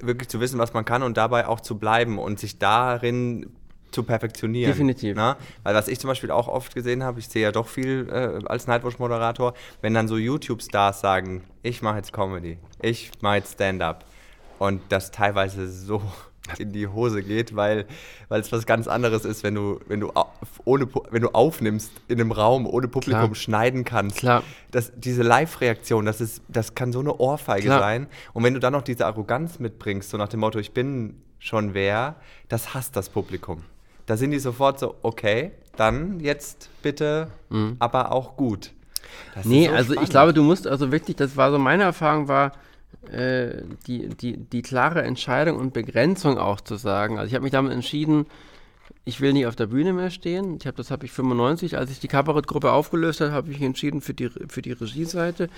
wirklich 0.00 0.28
zu 0.28 0.38
wissen, 0.38 0.60
was 0.60 0.72
man 0.72 0.84
kann 0.84 1.02
und 1.02 1.16
dabei 1.16 1.48
auch 1.48 1.58
zu 1.60 1.78
bleiben 1.78 2.18
und 2.18 2.38
sich 2.38 2.60
darin 2.60 3.50
zu 3.94 4.02
perfektionieren. 4.02 4.72
Definitiv. 4.72 5.16
Na? 5.16 5.36
Weil 5.62 5.74
was 5.74 5.88
ich 5.88 5.98
zum 5.98 6.08
Beispiel 6.08 6.30
auch 6.30 6.48
oft 6.48 6.74
gesehen 6.74 7.02
habe, 7.02 7.20
ich 7.20 7.28
sehe 7.28 7.42
ja 7.42 7.52
doch 7.52 7.68
viel 7.68 8.08
äh, 8.10 8.46
als 8.46 8.66
Nightwatch-Moderator, 8.66 9.54
wenn 9.80 9.94
dann 9.94 10.08
so 10.08 10.16
YouTube-Stars 10.16 11.00
sagen, 11.00 11.44
ich 11.62 11.80
mache 11.80 11.96
jetzt 11.96 12.12
Comedy, 12.12 12.58
ich 12.82 13.10
mache 13.20 13.36
jetzt 13.36 13.54
Stand-up 13.54 14.04
und 14.58 14.82
das 14.88 15.10
teilweise 15.10 15.68
so 15.70 16.02
in 16.58 16.72
die 16.72 16.86
Hose 16.86 17.22
geht, 17.22 17.56
weil, 17.56 17.86
weil 18.28 18.40
es 18.40 18.52
was 18.52 18.66
ganz 18.66 18.86
anderes 18.86 19.24
ist, 19.24 19.42
wenn 19.42 19.54
du, 19.54 19.80
wenn 19.86 20.00
du, 20.00 20.12
ohne, 20.64 20.86
wenn 21.10 21.22
du 21.22 21.28
aufnimmst 21.30 21.90
in 22.08 22.20
einem 22.20 22.32
Raum 22.32 22.66
ohne 22.66 22.88
Publikum 22.88 23.20
Klar. 23.20 23.34
schneiden 23.34 23.84
kannst. 23.84 24.18
Klar. 24.18 24.42
Das, 24.70 24.92
diese 24.94 25.22
Live-Reaktion, 25.22 26.04
das, 26.04 26.20
ist, 26.20 26.42
das 26.48 26.74
kann 26.74 26.92
so 26.92 27.00
eine 27.00 27.16
Ohrfeige 27.16 27.66
Klar. 27.66 27.80
sein. 27.80 28.08
Und 28.34 28.44
wenn 28.44 28.54
du 28.54 28.60
dann 28.60 28.72
noch 28.72 28.82
diese 28.82 29.06
Arroganz 29.06 29.58
mitbringst, 29.58 30.10
so 30.10 30.18
nach 30.18 30.28
dem 30.28 30.40
Motto, 30.40 30.58
ich 30.58 30.72
bin 30.72 31.22
schon 31.38 31.74
wer, 31.74 32.16
das 32.48 32.74
hasst 32.74 32.96
das 32.96 33.08
Publikum. 33.08 33.64
Da 34.06 34.16
sind 34.16 34.30
die 34.32 34.38
sofort 34.38 34.78
so, 34.78 34.94
okay, 35.02 35.52
dann 35.76 36.20
jetzt 36.20 36.68
bitte, 36.82 37.28
aber 37.78 38.12
auch 38.12 38.36
gut. 38.36 38.72
Das 39.34 39.44
Nee, 39.44 39.66
so 39.66 39.72
also 39.72 39.92
ich 39.92 39.94
spannend. 39.94 40.10
glaube, 40.10 40.34
du 40.34 40.42
musst 40.42 40.66
also 40.66 40.92
wirklich, 40.92 41.16
das 41.16 41.36
war 41.36 41.50
so 41.50 41.58
meine 41.58 41.84
Erfahrung, 41.84 42.28
war 42.28 42.52
äh, 43.10 43.62
die, 43.86 44.08
die, 44.08 44.36
die 44.36 44.62
klare 44.62 45.02
Entscheidung 45.02 45.58
und 45.58 45.72
Begrenzung 45.72 46.38
auch 46.38 46.60
zu 46.60 46.76
sagen. 46.76 47.18
Also 47.18 47.28
ich 47.28 47.34
habe 47.34 47.42
mich 47.44 47.52
damit 47.52 47.72
entschieden, 47.72 48.26
ich 49.06 49.20
will 49.20 49.34
nicht 49.34 49.46
auf 49.46 49.56
der 49.56 49.66
Bühne 49.66 49.92
mehr 49.92 50.10
stehen. 50.10 50.56
Ich 50.58 50.66
habe 50.66 50.76
das 50.76 50.90
habe 50.90 51.04
ich 51.04 51.12
95, 51.12 51.76
als 51.76 51.90
ich 51.90 52.00
die 52.00 52.08
Kabarettgruppe 52.08 52.72
aufgelöst 52.72 53.20
habe, 53.20 53.32
habe 53.32 53.50
ich 53.50 53.58
mich 53.58 53.66
entschieden 53.66 54.00
für 54.00 54.14
die 54.14 54.30
für 54.48 54.62
die 54.62 54.72
Regieseite 54.72 55.48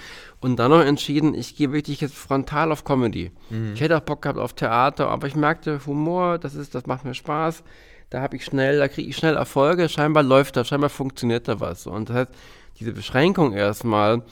und 0.40 0.56
dann 0.56 0.70
noch 0.70 0.82
entschieden, 0.82 1.34
ich 1.34 1.56
gehe 1.56 1.72
wirklich 1.72 2.00
jetzt 2.00 2.16
frontal 2.16 2.72
auf 2.72 2.84
Comedy. 2.84 3.30
Ich 3.74 3.80
hätte 3.80 3.96
auch 3.96 4.00
Bock 4.00 4.22
gehabt 4.22 4.38
auf 4.38 4.54
Theater, 4.54 5.08
aber 5.08 5.28
ich 5.28 5.36
merkte 5.36 5.80
Humor, 5.86 6.38
das 6.38 6.54
ist 6.54 6.74
das 6.74 6.86
macht 6.86 7.04
mir 7.04 7.14
Spaß. 7.14 7.62
Da 8.10 8.20
habe 8.20 8.36
ich 8.36 8.44
schnell, 8.44 8.78
da 8.78 8.88
kriege 8.88 9.08
ich 9.08 9.16
schnell 9.16 9.36
Erfolge, 9.36 9.88
scheinbar 9.88 10.22
läuft 10.22 10.56
da, 10.56 10.64
scheinbar 10.64 10.90
funktioniert 10.90 11.48
da 11.48 11.60
was. 11.60 11.86
Und 11.86 12.08
das 12.08 12.16
heißt, 12.16 12.30
diese 12.78 12.92
Beschränkung 12.92 13.52
erstmal 13.52 14.22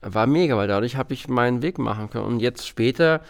war 0.00 0.26
mega, 0.26 0.56
weil 0.56 0.68
dadurch 0.68 0.96
habe 0.96 1.14
ich 1.14 1.28
meinen 1.28 1.62
Weg 1.62 1.78
machen 1.78 2.10
können. 2.10 2.26
Und 2.26 2.40
jetzt 2.40 2.66
später, 2.66 3.22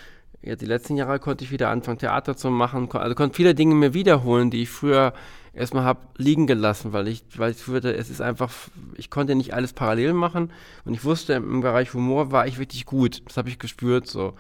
jetzt 0.42 0.62
die 0.62 0.66
letzten 0.66 0.96
Jahre, 0.96 1.18
konnte 1.18 1.44
ich 1.44 1.50
wieder 1.50 1.70
anfangen, 1.70 1.98
Theater 1.98 2.36
zu 2.36 2.50
machen. 2.50 2.90
Also 2.92 3.14
konnte 3.14 3.36
viele 3.36 3.54
Dinge 3.54 3.74
mir 3.74 3.94
wiederholen, 3.94 4.50
die 4.50 4.62
ich 4.62 4.70
früher 4.70 5.12
erstmal 5.54 5.84
habe 5.84 6.00
liegen 6.16 6.46
gelassen, 6.46 6.92
weil 6.92 7.08
ich, 7.08 7.22
weil 7.36 7.52
ich 7.52 7.68
würde, 7.68 7.94
es 7.94 8.10
ist 8.10 8.20
einfach, 8.20 8.52
ich 8.96 9.10
konnte 9.10 9.34
nicht 9.34 9.54
alles 9.54 9.72
parallel 9.72 10.12
machen. 10.12 10.52
Und 10.84 10.94
ich 10.94 11.04
wusste, 11.04 11.34
im 11.34 11.60
Bereich 11.60 11.94
Humor 11.94 12.32
war 12.32 12.46
ich 12.46 12.58
wirklich 12.58 12.84
gut. 12.84 13.22
Das 13.26 13.36
habe 13.36 13.48
ich 13.48 13.58
gespürt 13.58 14.06
so. 14.06 14.34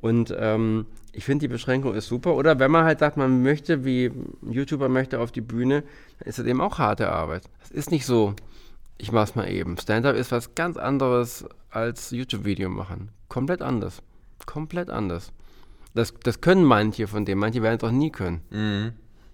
Und 0.00 0.34
ähm, 0.38 0.86
ich 1.16 1.24
finde, 1.24 1.44
die 1.44 1.48
Beschränkung 1.48 1.94
ist 1.94 2.08
super. 2.08 2.34
Oder 2.34 2.58
wenn 2.58 2.70
man 2.70 2.84
halt 2.84 2.98
sagt, 2.98 3.16
man 3.16 3.42
möchte, 3.42 3.86
wie 3.86 4.06
ein 4.06 4.52
YouTuber 4.52 4.90
möchte 4.90 5.18
auf 5.18 5.32
die 5.32 5.40
Bühne, 5.40 5.82
dann 6.18 6.28
ist 6.28 6.38
das 6.38 6.44
eben 6.44 6.60
auch 6.60 6.78
harte 6.78 7.10
Arbeit. 7.10 7.44
Es 7.64 7.70
ist 7.70 7.90
nicht 7.90 8.04
so, 8.04 8.34
ich 8.98 9.12
mach's 9.12 9.34
mal 9.34 9.50
eben. 9.50 9.78
Stand-up 9.78 10.14
ist 10.14 10.30
was 10.30 10.54
ganz 10.54 10.76
anderes 10.76 11.46
als 11.70 12.10
YouTube-Video 12.10 12.68
machen. 12.68 13.08
Komplett 13.28 13.62
anders. 13.62 14.02
Komplett 14.44 14.90
anders. 14.90 15.32
Das, 15.94 16.12
das 16.22 16.42
können 16.42 16.64
manche 16.64 17.06
von 17.06 17.24
denen, 17.24 17.40
manche 17.40 17.62
werden 17.62 17.78
es 17.78 17.84
auch 17.84 17.90
nie 17.90 18.10
können. 18.10 18.42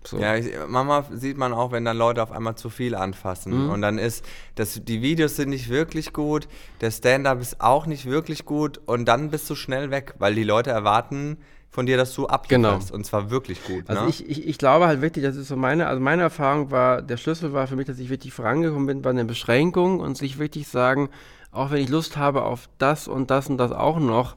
So. 0.04 0.18
Ja, 0.18 0.36
ich, 0.36 0.52
Mama 0.68 1.04
sieht 1.10 1.36
man 1.36 1.52
auch, 1.52 1.72
wenn 1.72 1.84
dann 1.84 1.96
Leute 1.96 2.22
auf 2.22 2.30
einmal 2.30 2.54
zu 2.54 2.70
viel 2.70 2.94
anfassen. 2.94 3.64
Mhm. 3.64 3.70
Und 3.70 3.82
dann 3.82 3.98
ist, 3.98 4.24
das, 4.54 4.80
die 4.84 5.02
Videos 5.02 5.34
sind 5.34 5.48
nicht 5.48 5.68
wirklich 5.68 6.12
gut, 6.12 6.46
der 6.80 6.92
Stand-up 6.92 7.40
ist 7.40 7.60
auch 7.60 7.86
nicht 7.86 8.06
wirklich 8.06 8.44
gut 8.44 8.80
und 8.86 9.06
dann 9.06 9.30
bist 9.30 9.50
du 9.50 9.56
schnell 9.56 9.90
weg, 9.90 10.14
weil 10.18 10.36
die 10.36 10.44
Leute 10.44 10.70
erwarten 10.70 11.38
von 11.72 11.86
dir, 11.86 11.96
dass 11.96 12.14
du 12.14 12.26
ablieferst. 12.26 12.88
Genau. 12.88 12.94
Und 12.94 13.04
zwar 13.04 13.30
wirklich 13.30 13.64
gut. 13.64 13.88
Also 13.88 14.02
ne? 14.02 14.10
ich, 14.10 14.28
ich, 14.28 14.46
ich 14.46 14.58
glaube 14.58 14.86
halt 14.86 15.00
wirklich, 15.00 15.24
das 15.24 15.36
ist 15.36 15.48
so 15.48 15.56
meine, 15.56 15.86
also 15.88 16.00
meine 16.00 16.20
Erfahrung 16.22 16.70
war, 16.70 17.00
der 17.00 17.16
Schlüssel 17.16 17.54
war 17.54 17.66
für 17.66 17.76
mich, 17.76 17.86
dass 17.86 17.98
ich 17.98 18.10
wirklich 18.10 18.34
vorangekommen 18.34 18.86
bin 18.86 19.02
bei 19.02 19.10
einer 19.10 19.24
Beschränkung 19.24 19.98
und 19.98 20.18
sich 20.18 20.38
wirklich 20.38 20.68
sagen, 20.68 21.08
auch 21.50 21.70
wenn 21.70 21.82
ich 21.82 21.88
Lust 21.88 22.18
habe 22.18 22.42
auf 22.42 22.68
das 22.76 23.08
und 23.08 23.30
das 23.30 23.48
und 23.48 23.56
das 23.56 23.72
auch 23.72 23.98
noch, 23.98 24.36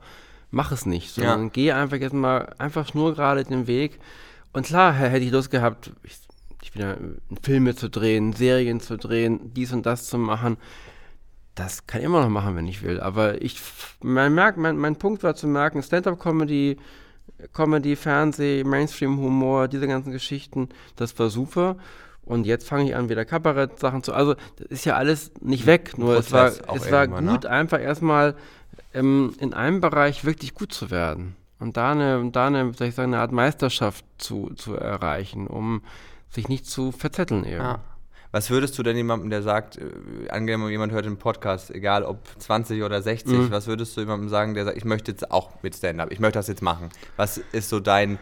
mach 0.49 0.71
es 0.71 0.85
nicht, 0.85 1.13
sondern 1.13 1.43
Ja. 1.43 1.49
geh 1.51 1.71
einfach 1.73 1.97
jetzt 1.97 2.13
mal 2.13 2.55
einfach 2.57 2.87
schnurgerade 2.87 3.43
den 3.43 3.67
Weg. 3.67 3.99
Und 4.53 4.65
klar, 4.67 4.93
hätte 4.93 5.25
ich 5.25 5.31
Lust 5.31 5.51
gehabt, 5.51 5.91
ich, 6.03 6.17
ich 6.63 6.71
bin 6.71 6.81
ja, 6.83 6.95
Filme 7.43 7.75
zu 7.75 7.89
drehen, 7.89 8.31
Serien 8.31 8.79
zu 8.79 8.97
drehen, 8.97 9.53
dies 9.53 9.73
und 9.73 9.85
das 9.85 10.07
zu 10.07 10.17
machen. 10.17 10.55
Das 11.53 11.85
kann 11.85 11.99
ich 11.99 12.05
immer 12.05 12.21
noch 12.21 12.29
machen, 12.29 12.55
wenn 12.55 12.67
ich 12.67 12.81
will. 12.81 13.01
Aber 13.01 13.41
ich, 13.41 13.59
man 14.01 14.33
merkt, 14.33 14.57
mein, 14.57 14.77
mein 14.77 14.95
Punkt 14.95 15.23
war 15.23 15.35
zu 15.35 15.47
merken, 15.47 15.83
Stand-up-Comedy, 15.83 16.77
Comedy, 17.53 17.95
Fernseh, 17.95 18.63
Mainstream-Humor, 18.63 19.67
diese 19.67 19.87
ganzen 19.87 20.11
Geschichten, 20.11 20.69
das 20.95 21.17
war 21.19 21.29
super. 21.29 21.77
Und 22.23 22.45
jetzt 22.45 22.67
fange 22.67 22.85
ich 22.85 22.95
an, 22.95 23.09
wieder 23.09 23.23
Kabarett-Sachen 23.23 24.01
zu. 24.01 24.13
Also, 24.13 24.35
das 24.57 24.67
ist 24.69 24.85
ja 24.85 24.95
alles 24.95 25.31
nicht 25.41 25.67
weg. 25.67 25.97
Nur 25.97 26.17
es 26.17 26.31
war, 26.31 26.49
Prozess 26.49 26.85
es 26.85 26.91
war 26.91 27.01
irgendwann, 27.01 27.27
gut, 27.27 27.43
ne? 27.43 27.49
einfach 27.51 27.79
erstmal 27.79 28.35
ähm, 28.93 29.35
in 29.39 29.53
einem 29.53 29.79
Bereich 29.79 30.25
wirklich 30.25 30.55
gut 30.55 30.73
zu 30.73 30.89
werden. 30.89 31.35
Und 31.59 31.77
da 31.77 31.91
eine, 31.91 32.31
da 32.31 32.47
eine, 32.47 32.73
soll 32.73 32.87
ich 32.87 32.95
sagen, 32.95 33.13
eine 33.13 33.21
Art 33.21 33.31
Meisterschaft 33.31 34.03
zu, 34.17 34.51
zu 34.55 34.73
erreichen, 34.73 35.47
um 35.47 35.83
sich 36.29 36.49
nicht 36.49 36.65
zu 36.65 36.91
verzetteln 36.91 37.45
eben. 37.45 37.61
Ja. 37.61 37.79
Was 38.35 38.49
würdest 38.49 38.77
du 38.77 38.83
denn 38.83 38.97
jemandem, 38.97 39.29
der 39.29 39.41
sagt, 39.43 39.77
äh, 39.77 40.29
angenommen 40.29 40.69
jemand 40.69 40.91
hört 40.91 41.05
den 41.05 41.15
Podcast, 41.15 41.71
egal 41.71 42.03
ob 42.03 42.19
20 42.37 42.83
oder 42.83 43.01
60, 43.01 43.31
Mhm. 43.33 43.49
was 43.51 43.65
würdest 43.67 43.95
du 43.95 44.01
jemandem 44.01 44.27
sagen, 44.27 44.53
der 44.55 44.65
sagt, 44.65 44.75
ich 44.75 44.83
möchte 44.83 45.09
jetzt 45.11 45.31
auch 45.31 45.51
mit 45.63 45.73
Stand-up, 45.73 46.11
ich 46.11 46.19
möchte 46.19 46.37
das 46.37 46.47
jetzt 46.49 46.61
machen? 46.61 46.89
Was 47.15 47.37
ist 47.37 47.69
so 47.69 47.79
dein, 47.79 48.19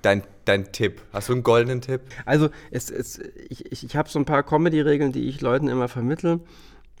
dein, 0.00 0.22
dein 0.46 0.72
Tipp? 0.72 1.02
Hast 1.12 1.28
du 1.28 1.34
einen 1.34 1.42
goldenen 1.42 1.82
Tipp? 1.82 2.00
Also 2.24 2.48
es, 2.70 2.88
es, 2.90 3.18
ich, 3.50 3.70
ich, 3.70 3.84
ich 3.84 3.96
habe 3.96 4.08
so 4.08 4.18
ein 4.18 4.24
paar 4.24 4.42
Comedy-Regeln, 4.42 5.12
die 5.12 5.28
ich 5.28 5.42
Leuten 5.42 5.68
immer 5.68 5.88
vermittle. 5.88 6.40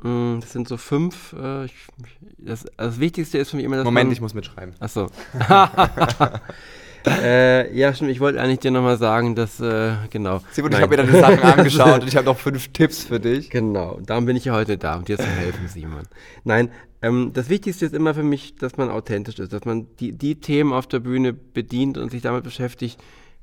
Mm, 0.02 0.40
Das 0.40 0.52
sind 0.52 0.68
so 0.68 0.76
fünf. 0.76 1.32
Äh, 1.32 1.64
ich, 1.64 1.72
das, 2.36 2.66
das 2.76 3.00
Wichtigste 3.00 3.38
ist 3.38 3.48
für 3.48 3.56
mich 3.56 3.64
immer, 3.64 3.76
dass 3.76 3.84
Moment, 3.86 4.08
man, 4.08 4.12
ich 4.12 4.20
muss 4.20 4.34
mitschreiben. 4.34 4.74
Achso. 4.80 5.06
äh, 7.06 7.76
ja, 7.76 7.94
stimmt. 7.94 8.10
Ich 8.10 8.20
wollte 8.20 8.40
eigentlich 8.40 8.60
dir 8.60 8.70
nochmal 8.70 8.98
sagen, 8.98 9.34
dass, 9.34 9.60
äh, 9.60 9.92
genau. 10.10 10.40
Simon, 10.52 10.72
ich 10.72 10.80
habe 10.80 10.96
mir 10.96 11.04
deine 11.04 11.20
Sachen 11.20 11.40
angeschaut 11.42 12.02
und 12.02 12.08
ich 12.08 12.16
habe 12.16 12.26
noch 12.26 12.38
fünf 12.38 12.68
Tipps 12.68 13.04
für 13.04 13.20
dich. 13.20 13.50
Genau, 13.50 14.00
darum 14.04 14.26
bin 14.26 14.36
ich 14.36 14.44
ja 14.44 14.54
heute 14.54 14.78
da, 14.78 14.96
um 14.96 15.04
dir 15.04 15.16
zu 15.18 15.26
helfen, 15.26 15.68
Simon. 15.68 16.02
Nein, 16.44 16.70
ähm, 17.02 17.30
das 17.32 17.48
Wichtigste 17.48 17.86
ist 17.86 17.94
immer 17.94 18.14
für 18.14 18.22
mich, 18.22 18.56
dass 18.56 18.76
man 18.76 18.90
authentisch 18.90 19.38
ist, 19.38 19.52
dass 19.52 19.64
man 19.64 19.86
die, 20.00 20.12
die 20.12 20.40
Themen 20.40 20.72
auf 20.72 20.86
der 20.86 21.00
Bühne 21.00 21.32
bedient 21.32 21.98
und 21.98 22.10
sich 22.10 22.22
damit 22.22 22.44
beschäftigt, 22.44 23.00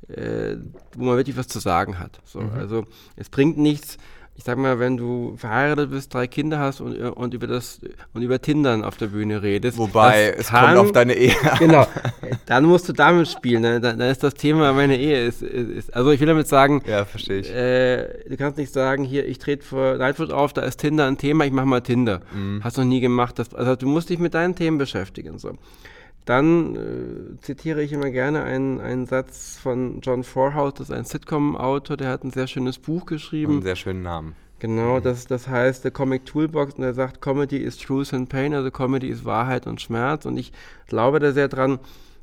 äh, 0.10 0.56
wo 0.96 1.06
man 1.06 1.18
wirklich 1.18 1.38
was 1.38 1.48
zu 1.48 1.60
sagen 1.60 2.00
hat. 2.00 2.20
So, 2.26 2.40
Also 2.40 2.86
es 3.16 3.30
bringt 3.30 3.58
nichts, 3.58 3.98
ich 4.38 4.44
sag 4.44 4.58
mal, 4.58 4.80
wenn 4.80 4.98
du 4.98 5.36
verheiratet 5.38 5.92
bist, 5.92 6.14
drei 6.14 6.28
Kinder 6.28 6.60
hast 6.60 6.82
und, 6.82 7.00
und 7.00 7.34
über 7.34 7.48
das 7.48 7.80
und 8.14 8.22
über 8.22 8.42
Tindern 8.42 8.84
auf 8.84 8.98
der 8.98 9.08
Bühne 9.08 9.42
redest. 9.42 9.78
Wobei, 9.78 10.36
es 10.38 10.48
kann, 10.48 10.76
kommt 10.76 10.78
auf 10.78 10.92
deine 10.92 11.14
Ehe. 11.14 11.34
Genau. 11.58 11.88
Dann 12.46 12.66
musst 12.66 12.90
du 12.90 12.94
damit 12.94 13.30
spielen. 13.30 13.64
Dann, 13.64 13.82
dann 13.82 14.02
ist 14.02 14.24
das 14.24 14.34
Thema 14.34 14.74
meine 14.74 14.98
Ehe. 14.98 15.26
Ist, 15.26 15.42
ist, 15.42 15.94
also 15.96 16.12
ich 16.12 16.20
will 16.20 16.28
damit 16.28 16.48
sagen, 16.48 16.84
ja, 16.86 17.06
verstehe 17.06 17.40
ich. 17.40 17.50
Äh, 17.50 18.28
du 18.28 18.36
kannst 18.36 18.58
nicht 18.58 18.74
sagen, 18.74 19.06
hier, 19.06 19.26
ich 19.26 19.40
trete 19.40 19.64
vor 19.64 19.96
Nightwood 19.96 20.32
auf, 20.32 20.52
da 20.52 20.62
ist 20.62 20.78
Tinder 20.78 21.08
ein 21.08 21.18
Thema, 21.18 21.46
ich 21.46 21.54
mache 21.54 21.66
mal 21.66 21.82
Tinder. 21.82 22.22
Mhm. 22.34 22.62
Hast 22.62 22.78
noch 22.78 22.84
nie 22.84 23.00
gemacht. 23.00 23.40
Das, 23.40 23.54
also 23.56 23.76
du 23.76 23.88
musst 23.88 24.10
dich 24.10 24.20
mit 24.20 24.34
deinen 24.34 24.56
Themen 24.56 24.78
beschäftigen. 24.78 25.40
So. 25.40 25.54
Dann 26.26 26.76
äh, 26.76 27.40
zitiere 27.42 27.84
ich 27.84 27.94
immer 27.94 28.10
gerne 28.10 28.44
einen, 28.44 28.80
einen 28.80 29.06
Satz 29.06 29.60
von 29.62 30.02
John 30.02 30.24
Forhouse, 30.24 30.74
das 30.74 30.90
ist 30.90 30.96
ein 30.96 31.06
Sitcom-Autor, 31.06 31.98
der 31.98 32.10
hat 32.10 32.24
ein 32.24 32.32
sehr 32.32 32.48
schönes 32.48 32.80
Buch 32.80 33.06
geschrieben. 33.06 33.54
Einen 33.54 33.62
sehr 33.62 33.76
schönen 33.76 34.02
Namen. 34.02 34.36
Genau, 34.60 34.98
mhm. 34.98 35.04
das, 35.04 35.28
das 35.28 35.48
heißt 35.48 35.84
The 35.84 35.92
Comic 35.92 36.26
Toolbox 36.26 36.76
und 36.76 36.84
er 36.84 36.94
sagt, 36.94 37.22
Comedy 37.22 37.58
is 37.58 37.78
Truth 37.78 38.14
and 38.14 38.30
Pain, 38.30 38.54
also 38.54 38.72
Comedy 38.72 39.10
ist 39.10 39.24
Wahrheit 39.26 39.68
und 39.68 39.82
Schmerz. 39.82 40.26
Und 40.26 40.38
ich 40.38 40.52
glaube 40.88 41.20
da 41.20 41.32
sehr 41.32 41.48
dran, 41.48 41.80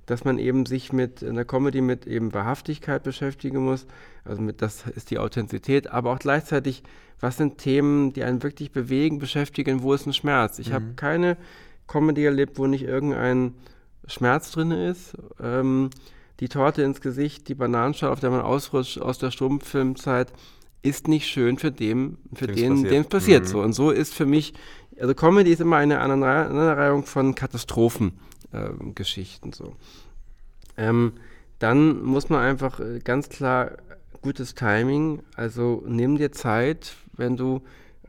dass 0.06 0.24
man 0.24 0.38
eben 0.38 0.66
sich 0.66 0.92
mit 0.92 1.22
in 1.22 1.36
der 1.36 1.44
Comedy 1.44 1.80
mit 1.80 2.06
eben 2.06 2.34
Wahrhaftigkeit 2.34 3.04
beschäftigen 3.04 3.64
muss. 3.64 3.86
Also 4.24 4.42
mit 4.42 4.62
das 4.62 4.86
ist 4.88 5.10
die 5.10 5.18
Authentizität, 5.18 5.92
aber 5.92 6.12
auch 6.12 6.18
gleichzeitig, 6.18 6.82
was 7.20 7.36
sind 7.36 7.58
Themen, 7.58 8.12
die 8.12 8.24
einen 8.24 8.42
wirklich 8.42 8.72
bewegen, 8.72 9.20
beschäftigen, 9.20 9.82
wo 9.82 9.94
ist 9.94 10.06
ein 10.06 10.12
Schmerz? 10.12 10.58
Ich 10.58 10.70
mhm. 10.70 10.74
habe 10.74 10.84
keine 10.96 11.36
Comedy 11.86 12.24
erlebt, 12.24 12.58
wo 12.58 12.66
nicht 12.66 12.82
irgendein 12.82 13.54
Schmerz 14.06 14.50
drin 14.50 14.70
ist. 14.70 15.14
Ähm, 15.40 15.90
die 16.40 16.48
Torte 16.48 16.82
ins 16.82 17.00
Gesicht, 17.00 17.48
die 17.48 17.54
Bananenschale, 17.54 18.12
auf 18.12 18.20
der 18.20 18.30
man 18.30 18.40
ausrutscht 18.40 18.98
aus 18.98 19.18
der 19.18 19.30
Stummfilmzeit, 19.30 20.32
ist 20.82 21.06
nicht 21.06 21.28
schön 21.28 21.58
für, 21.58 21.70
dem, 21.70 22.18
für 22.34 22.48
den, 22.48 22.82
dem 22.82 23.02
es 23.02 23.08
passiert. 23.08 23.44
Mhm. 23.44 23.48
So. 23.48 23.60
Und 23.60 23.72
so 23.72 23.90
ist 23.90 24.14
für 24.14 24.26
mich, 24.26 24.54
also 25.00 25.14
Comedy 25.14 25.52
ist 25.52 25.60
immer 25.60 25.76
eine 25.76 26.00
Aneinanderreihung 26.00 27.04
von 27.04 27.36
Katastrophengeschichten. 27.36 29.52
Äh, 29.52 29.54
so. 29.54 29.76
Ähm, 30.76 31.12
dann 31.60 32.02
muss 32.02 32.28
man 32.28 32.40
einfach 32.40 32.80
äh, 32.80 32.98
ganz 32.98 33.28
klar 33.28 33.76
gutes 34.20 34.54
Timing, 34.54 35.22
also 35.36 35.84
nimm 35.86 36.16
dir 36.16 36.32
Zeit, 36.32 36.94
wenn 37.16 37.36
du 37.36 37.62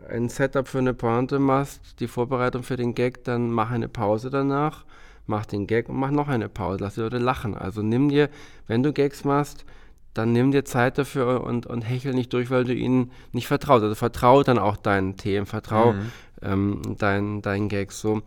ein 0.09 0.29
Setup 0.29 0.67
für 0.67 0.79
eine 0.79 0.93
Pointe 0.93 1.39
machst, 1.39 1.99
die 1.99 2.07
Vorbereitung 2.07 2.63
für 2.63 2.77
den 2.77 2.93
Gag, 2.93 3.23
dann 3.23 3.51
mach 3.51 3.71
eine 3.71 3.89
Pause 3.89 4.29
danach 4.29 4.85
mach 5.25 5.45
den 5.45 5.67
Gag 5.67 5.89
und 5.89 5.97
mach 5.97 6.11
noch 6.11 6.27
eine 6.27 6.49
Pause, 6.49 6.83
lass 6.83 6.95
die 6.95 7.01
Leute 7.01 7.17
lachen. 7.17 7.55
Also 7.55 7.81
nimm 7.81 8.09
dir, 8.09 8.29
wenn 8.67 8.83
du 8.83 8.93
Gags 8.93 9.23
machst, 9.23 9.65
dann 10.13 10.31
nimm 10.31 10.51
dir 10.51 10.63
Zeit 10.65 10.97
dafür 10.97 11.43
und, 11.43 11.65
und 11.65 11.81
hechel 11.81 12.13
nicht 12.13 12.31
durch, 12.33 12.49
weil 12.49 12.65
du 12.65 12.73
ihnen 12.73 13.11
nicht 13.31 13.47
vertraust. 13.47 13.83
Also 13.83 13.95
vertrau 13.95 14.43
dann 14.43 14.59
auch 14.59 14.77
deinen 14.77 15.17
Themen, 15.17 15.45
vertrau 15.45 15.93
mhm. 15.93 16.11
ähm, 16.41 16.81
deinen, 16.97 17.41
deinen 17.41 17.69
Gags 17.69 17.99
so. 17.99 18.21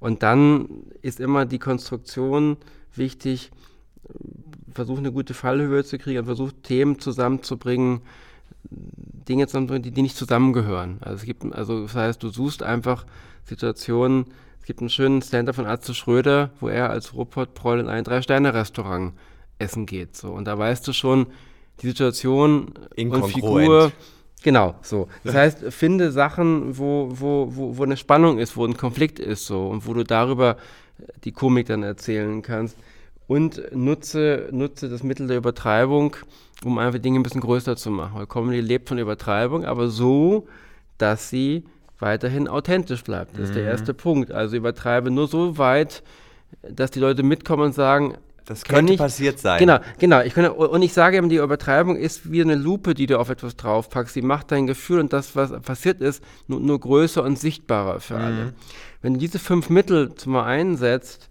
Und 0.00 0.22
dann 0.22 0.68
ist 1.02 1.20
immer 1.20 1.46
die 1.46 1.58
Konstruktion 1.58 2.56
wichtig, 2.94 3.50
versuch 4.72 4.98
eine 4.98 5.12
gute 5.12 5.34
Fallhöhe 5.34 5.84
zu 5.84 5.98
kriegen, 5.98 6.24
versuch 6.24 6.52
Themen 6.62 6.98
zusammenzubringen, 6.98 8.00
Dinge 8.70 9.46
zusammenzubringen, 9.46 9.82
die, 9.82 9.90
die 9.92 10.02
nicht 10.02 10.16
zusammengehören. 10.16 10.98
Also 11.00 11.16
es 11.16 11.24
gibt, 11.24 11.44
also 11.52 11.82
das 11.82 11.94
heißt, 11.94 12.22
du 12.22 12.30
suchst 12.30 12.62
einfach 12.62 13.06
Situationen, 13.44 14.26
gibt 14.68 14.80
einen 14.80 14.90
schönen 14.90 15.22
Stand-up 15.22 15.54
von 15.54 15.64
Atze 15.64 15.94
Schröder, 15.94 16.50
wo 16.60 16.68
er 16.68 16.90
als 16.90 17.14
Ruhrpott-Proll 17.14 17.80
in 17.80 17.88
ein 17.88 18.04
Drei-Sterne-Restaurant 18.04 19.14
essen 19.58 19.86
geht. 19.86 20.14
So. 20.14 20.28
Und 20.30 20.44
da 20.44 20.58
weißt 20.58 20.86
du 20.86 20.92
schon, 20.92 21.28
die 21.80 21.86
Situation 21.86 22.74
und 22.94 23.24
Figur. 23.28 23.92
Genau, 24.42 24.74
so. 24.82 25.08
Das 25.24 25.34
heißt, 25.34 25.72
finde 25.72 26.12
Sachen, 26.12 26.76
wo, 26.76 27.08
wo, 27.10 27.48
wo, 27.50 27.78
wo 27.78 27.82
eine 27.82 27.96
Spannung 27.96 28.38
ist, 28.38 28.58
wo 28.58 28.66
ein 28.66 28.76
Konflikt 28.76 29.18
ist, 29.18 29.46
so, 29.46 29.68
und 29.68 29.86
wo 29.86 29.94
du 29.94 30.04
darüber 30.04 30.58
die 31.24 31.32
Komik 31.32 31.68
dann 31.68 31.82
erzählen 31.82 32.42
kannst. 32.42 32.76
Und 33.26 33.74
nutze, 33.74 34.50
nutze 34.52 34.90
das 34.90 35.02
Mittel 35.02 35.28
der 35.28 35.38
Übertreibung, 35.38 36.14
um 36.62 36.76
einfach 36.76 36.98
Dinge 36.98 37.18
ein 37.18 37.22
bisschen 37.22 37.40
größer 37.40 37.74
zu 37.76 37.90
machen. 37.90 38.18
Weil 38.18 38.26
Comedy 38.26 38.60
lebt 38.60 38.90
von 38.90 38.98
Übertreibung, 38.98 39.64
aber 39.64 39.88
so, 39.88 40.46
dass 40.98 41.30
sie 41.30 41.64
weiterhin 41.98 42.48
authentisch 42.48 43.02
bleibt. 43.02 43.36
Das 43.38 43.48
ist 43.48 43.54
der 43.54 43.64
mhm. 43.64 43.68
erste 43.68 43.94
Punkt. 43.94 44.30
Also 44.30 44.56
übertreibe 44.56 45.10
nur 45.10 45.28
so 45.28 45.58
weit, 45.58 46.02
dass 46.62 46.90
die 46.90 47.00
Leute 47.00 47.22
mitkommen 47.22 47.64
und 47.64 47.74
sagen, 47.74 48.16
das 48.48 48.64
könnte 48.64 48.94
ich, 48.94 48.98
passiert 48.98 49.38
sein. 49.38 49.58
Genau, 49.58 49.78
genau. 49.98 50.22
Ich 50.22 50.32
könnte, 50.32 50.54
und 50.54 50.80
ich 50.80 50.94
sage 50.94 51.18
eben, 51.18 51.28
die 51.28 51.36
Übertreibung 51.36 51.96
ist 51.96 52.32
wie 52.32 52.40
eine 52.40 52.54
Lupe, 52.54 52.94
die 52.94 53.06
du 53.06 53.18
auf 53.18 53.28
etwas 53.28 53.56
draufpackst. 53.56 54.14
Sie 54.14 54.22
macht 54.22 54.50
dein 54.52 54.66
Gefühl 54.66 55.00
und 55.00 55.12
das, 55.12 55.36
was 55.36 55.52
passiert 55.60 56.00
ist, 56.00 56.24
nur, 56.46 56.58
nur 56.58 56.80
größer 56.80 57.22
und 57.22 57.38
sichtbarer 57.38 58.00
für 58.00 58.14
mhm. 58.14 58.24
alle. 58.24 58.54
Wenn 59.02 59.14
du 59.14 59.20
diese 59.20 59.38
fünf 59.38 59.68
Mittel 59.68 60.14
zum 60.14 60.32
mal 60.32 60.44
einsetzt, 60.44 61.28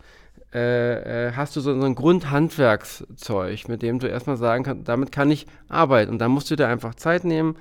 äh, 0.53 1.27
äh, 1.27 1.31
hast 1.33 1.55
du 1.55 1.61
so, 1.61 1.77
so 1.77 1.85
ein 1.85 1.95
Grundhandwerkszeug, 1.95 3.67
mit 3.67 3.81
dem 3.81 3.99
du 3.99 4.07
erstmal 4.07 4.37
sagen 4.37 4.63
kannst, 4.63 4.87
damit 4.87 5.11
kann 5.11 5.31
ich 5.31 5.47
arbeiten. 5.67 6.11
Und 6.11 6.19
dann 6.19 6.31
musst 6.31 6.51
du 6.51 6.55
dir 6.55 6.67
einfach 6.67 6.93
Zeit 6.93 7.25
nehmen 7.25 7.55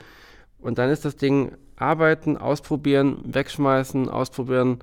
und 0.59 0.79
dann 0.79 0.91
ist 0.91 1.05
das 1.05 1.17
Ding 1.17 1.53
arbeiten, 1.77 2.37
ausprobieren, 2.37 3.19
wegschmeißen, 3.25 4.09
ausprobieren, 4.09 4.79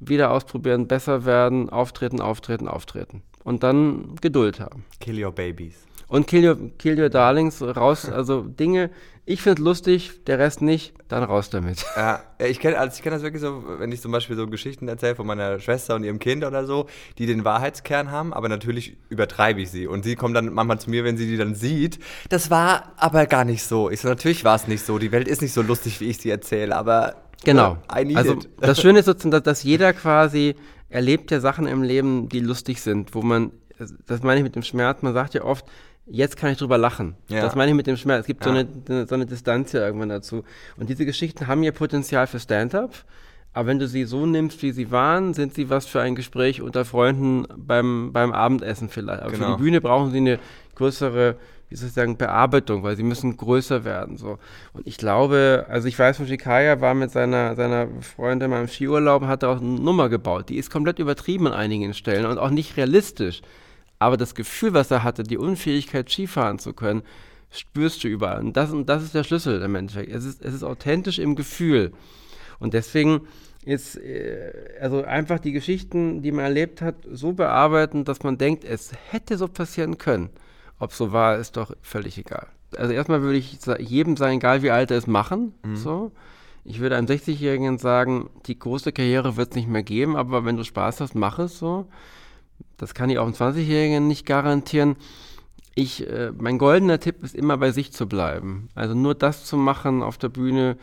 wieder 0.00 0.30
ausprobieren, 0.30 0.86
besser 0.86 1.24
werden, 1.24 1.70
auftreten, 1.70 2.20
auftreten, 2.20 2.68
auftreten. 2.68 3.22
Und 3.44 3.62
dann 3.62 4.16
Geduld 4.20 4.60
haben. 4.60 4.84
Kill 5.00 5.24
your 5.24 5.32
babies. 5.32 5.87
Und 6.08 6.26
Kill 6.26 6.48
Your, 6.48 6.56
Kill 6.78 7.00
Your 7.00 7.10
Darlings 7.10 7.62
raus, 7.62 8.08
also 8.10 8.42
Dinge, 8.42 8.90
ich 9.30 9.42
finde 9.42 9.60
es 9.60 9.64
lustig, 9.64 10.24
der 10.24 10.38
Rest 10.38 10.62
nicht, 10.62 10.94
dann 11.08 11.22
raus 11.22 11.50
damit. 11.50 11.84
Ja, 11.96 12.22
ich 12.38 12.60
kenne 12.60 12.78
also 12.78 13.02
kenn 13.02 13.12
das 13.12 13.20
wirklich 13.20 13.42
so, 13.42 13.62
wenn 13.78 13.92
ich 13.92 14.00
zum 14.00 14.10
Beispiel 14.10 14.36
so 14.36 14.46
Geschichten 14.46 14.88
erzähle 14.88 15.16
von 15.16 15.26
meiner 15.26 15.60
Schwester 15.60 15.96
und 15.96 16.04
ihrem 16.04 16.18
Kind 16.18 16.44
oder 16.46 16.64
so, 16.64 16.86
die 17.18 17.26
den 17.26 17.44
Wahrheitskern 17.44 18.10
haben, 18.10 18.32
aber 18.32 18.48
natürlich 18.48 18.96
übertreibe 19.10 19.60
ich 19.60 19.70
sie. 19.70 19.86
Und 19.86 20.02
sie 20.02 20.16
kommt 20.16 20.34
dann 20.34 20.54
manchmal 20.54 20.80
zu 20.80 20.88
mir, 20.88 21.04
wenn 21.04 21.18
sie 21.18 21.26
die 21.26 21.36
dann 21.36 21.54
sieht. 21.54 21.98
Das 22.30 22.50
war 22.50 22.94
aber 22.96 23.26
gar 23.26 23.44
nicht 23.44 23.64
so. 23.64 23.90
Ich 23.90 24.00
so, 24.00 24.08
natürlich 24.08 24.44
war 24.44 24.56
es 24.56 24.66
nicht 24.66 24.84
so. 24.86 24.98
Die 24.98 25.12
Welt 25.12 25.28
ist 25.28 25.42
nicht 25.42 25.52
so 25.52 25.60
lustig, 25.60 26.00
wie 26.00 26.06
ich 26.06 26.16
sie 26.16 26.30
erzähle, 26.30 26.74
aber. 26.74 27.16
Genau. 27.44 27.76
also, 27.86 28.32
it. 28.32 28.48
das 28.60 28.80
Schöne 28.80 29.00
ist 29.00 29.04
sozusagen, 29.04 29.44
dass 29.44 29.62
jeder 29.62 29.92
quasi 29.92 30.56
erlebt 30.88 31.30
ja 31.30 31.40
Sachen 31.40 31.66
im 31.66 31.82
Leben, 31.82 32.30
die 32.30 32.40
lustig 32.40 32.80
sind, 32.80 33.14
wo 33.14 33.20
man, 33.20 33.52
das 34.06 34.22
meine 34.22 34.38
ich 34.38 34.42
mit 34.42 34.56
dem 34.56 34.62
Schmerz, 34.62 35.02
man 35.02 35.12
sagt 35.12 35.34
ja 35.34 35.44
oft, 35.44 35.66
jetzt 36.10 36.36
kann 36.36 36.50
ich 36.50 36.58
drüber 36.58 36.78
lachen. 36.78 37.14
Ja. 37.28 37.42
Das 37.42 37.54
meine 37.54 37.70
ich 37.70 37.76
mit 37.76 37.86
dem 37.86 37.96
Schmerz. 37.96 38.20
Es 38.20 38.26
gibt 38.26 38.44
ja. 38.44 38.52
so, 38.52 38.58
eine, 38.58 39.06
so 39.06 39.14
eine 39.14 39.26
Distanz 39.26 39.72
ja 39.72 39.80
irgendwann 39.80 40.08
dazu. 40.08 40.44
Und 40.76 40.88
diese 40.88 41.04
Geschichten 41.04 41.46
haben 41.46 41.62
ja 41.62 41.72
Potenzial 41.72 42.26
für 42.26 42.40
Stand-up. 42.40 43.04
Aber 43.52 43.68
wenn 43.68 43.78
du 43.78 43.88
sie 43.88 44.04
so 44.04 44.26
nimmst, 44.26 44.62
wie 44.62 44.72
sie 44.72 44.90
waren, 44.90 45.34
sind 45.34 45.54
sie 45.54 45.70
was 45.70 45.86
für 45.86 46.00
ein 46.00 46.14
Gespräch 46.14 46.62
unter 46.62 46.84
Freunden 46.84 47.46
beim, 47.56 48.12
beim 48.12 48.32
Abendessen 48.32 48.88
vielleicht. 48.88 49.22
Aber 49.22 49.32
genau. 49.32 49.46
für 49.46 49.56
die 49.56 49.62
Bühne 49.62 49.80
brauchen 49.80 50.10
sie 50.10 50.18
eine 50.18 50.38
größere, 50.74 51.36
wie 51.68 51.74
soll 51.74 51.88
ich 51.88 51.94
sagen, 51.94 52.16
Bearbeitung, 52.16 52.82
weil 52.82 52.96
sie 52.96 53.02
müssen 53.02 53.36
größer 53.36 53.84
werden. 53.84 54.16
So. 54.16 54.38
Und 54.74 54.86
ich 54.86 54.96
glaube, 54.96 55.66
also 55.68 55.88
ich 55.88 55.98
weiß 55.98 56.18
von 56.18 56.26
Shikaya 56.26 56.80
war 56.80 56.94
mit 56.94 57.10
seiner, 57.10 57.56
seiner 57.56 57.88
Freundin 58.00 58.50
mal 58.50 58.60
im 58.60 58.68
Skiurlaub 58.68 59.22
und 59.22 59.28
hat 59.28 59.42
daraus 59.42 59.60
eine 59.60 59.80
Nummer 59.80 60.08
gebaut. 60.08 60.50
Die 60.50 60.58
ist 60.58 60.70
komplett 60.70 60.98
übertrieben 60.98 61.46
an 61.46 61.54
einigen 61.54 61.94
Stellen 61.94 62.26
und 62.26 62.38
auch 62.38 62.50
nicht 62.50 62.76
realistisch. 62.76 63.42
Aber 63.98 64.16
das 64.16 64.34
Gefühl, 64.34 64.74
was 64.74 64.90
er 64.90 65.02
hatte, 65.02 65.22
die 65.22 65.38
Unfähigkeit, 65.38 66.10
Skifahren 66.10 66.58
zu 66.58 66.72
können, 66.72 67.02
spürst 67.50 68.04
du 68.04 68.08
überall. 68.08 68.40
Und 68.40 68.56
das, 68.56 68.70
und 68.70 68.88
das 68.88 69.02
ist 69.02 69.14
der 69.14 69.24
Schlüssel 69.24 69.62
im 69.62 69.74
Endeffekt. 69.74 70.12
Es 70.12 70.24
ist, 70.24 70.44
es 70.44 70.54
ist 70.54 70.62
authentisch 70.62 71.18
im 71.18 71.34
Gefühl. 71.34 71.92
Und 72.58 72.74
deswegen 72.74 73.22
ist 73.64 73.96
äh, 73.96 74.52
also 74.80 75.04
einfach 75.04 75.38
die 75.38 75.52
Geschichten, 75.52 76.22
die 76.22 76.32
man 76.32 76.44
erlebt 76.44 76.80
hat, 76.80 76.96
so 77.10 77.32
bearbeiten, 77.32 78.04
dass 78.04 78.22
man 78.22 78.38
denkt, 78.38 78.64
es 78.64 78.92
hätte 79.10 79.36
so 79.36 79.48
passieren 79.48 79.98
können. 79.98 80.30
Ob 80.78 80.92
so 80.92 81.12
war, 81.12 81.38
ist 81.38 81.56
doch 81.56 81.74
völlig 81.82 82.18
egal. 82.18 82.46
Also 82.76 82.92
erstmal 82.92 83.22
würde 83.22 83.38
ich 83.38 83.58
jedem 83.78 84.16
sagen, 84.16 84.36
egal 84.36 84.62
wie 84.62 84.70
alt 84.70 84.90
er 84.90 84.98
ist, 84.98 85.08
machen. 85.08 85.54
Mhm. 85.64 85.76
So. 85.76 86.12
Ich 86.64 86.80
würde 86.80 86.96
einem 86.96 87.06
60-Jährigen 87.06 87.78
sagen, 87.78 88.28
die 88.46 88.58
große 88.58 88.92
Karriere 88.92 89.36
wird 89.36 89.50
es 89.50 89.56
nicht 89.56 89.68
mehr 89.68 89.82
geben, 89.82 90.16
aber 90.16 90.44
wenn 90.44 90.56
du 90.56 90.64
Spaß 90.64 91.00
hast, 91.00 91.14
mach 91.14 91.38
es 91.38 91.58
so. 91.58 91.86
Das 92.78 92.94
kann 92.94 93.10
ich 93.10 93.18
auch 93.18 93.26
einem 93.26 93.34
20-Jährigen 93.34 94.08
nicht 94.08 94.24
garantieren. 94.24 94.96
Ich, 95.74 96.08
äh, 96.08 96.32
mein 96.36 96.58
goldener 96.58 96.98
Tipp 96.98 97.22
ist 97.22 97.34
immer 97.34 97.58
bei 97.58 97.70
sich 97.70 97.92
zu 97.92 98.08
bleiben. 98.08 98.68
Also 98.74 98.94
nur 98.94 99.14
das 99.14 99.44
zu 99.44 99.56
machen 99.56 100.02
auf 100.02 100.16
der 100.16 100.28
Bühne, 100.28 100.76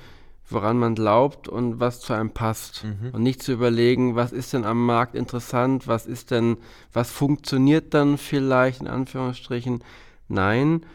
woran 0.48 0.78
man 0.78 0.94
glaubt 0.94 1.48
und 1.48 1.80
was 1.80 2.00
zu 2.02 2.14
einem 2.14 2.32
passt. 2.32 2.84
Mhm. 2.84 3.10
Und 3.12 3.24
nicht 3.24 3.42
zu 3.42 3.52
überlegen, 3.52 4.16
was 4.16 4.32
ist 4.32 4.54
denn 4.54 4.64
am 4.64 4.86
Markt 4.86 5.16
interessant, 5.16 5.88
was 5.88 6.06
ist 6.06 6.32
denn, 6.32 6.58
was 6.94 7.10
funktioniert 7.12 7.94
dann 7.94 8.18
vielleicht 8.18 8.82
in 8.82 8.88
Anführungsstrichen. 8.88 9.84
Nein, 10.28 10.86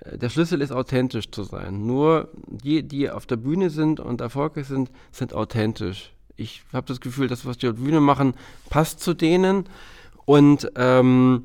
äh, 0.00 0.18
der 0.18 0.30
Schlüssel 0.30 0.60
ist 0.60 0.72
authentisch 0.72 1.30
zu 1.30 1.44
sein. 1.44 1.86
Nur 1.86 2.30
die, 2.46 2.82
die 2.82 3.10
auf 3.10 3.26
der 3.26 3.36
Bühne 3.36 3.70
sind 3.70 4.00
und 4.00 4.20
erfolgreich 4.20 4.66
sind, 4.66 4.90
sind 5.12 5.34
authentisch. 5.34 6.12
Ich 6.36 6.62
habe 6.72 6.86
das 6.86 7.00
Gefühl, 7.00 7.28
das, 7.28 7.46
was 7.46 7.58
die 7.58 7.68
auf 7.68 7.74
der 7.74 7.82
Bühne 7.82 8.00
machen, 8.00 8.34
passt 8.70 9.00
zu 9.00 9.14
denen. 9.14 9.68
Und 10.28 10.70
ähm, 10.76 11.44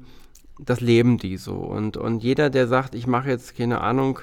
das 0.60 0.82
leben 0.82 1.18
die 1.18 1.38
so. 1.38 1.54
Und, 1.54 1.96
und 1.96 2.22
jeder, 2.22 2.50
der 2.50 2.68
sagt, 2.68 2.96
ich 2.96 3.08
mache 3.08 3.30
jetzt, 3.30 3.56
keine 3.56 3.80
Ahnung, 3.80 4.20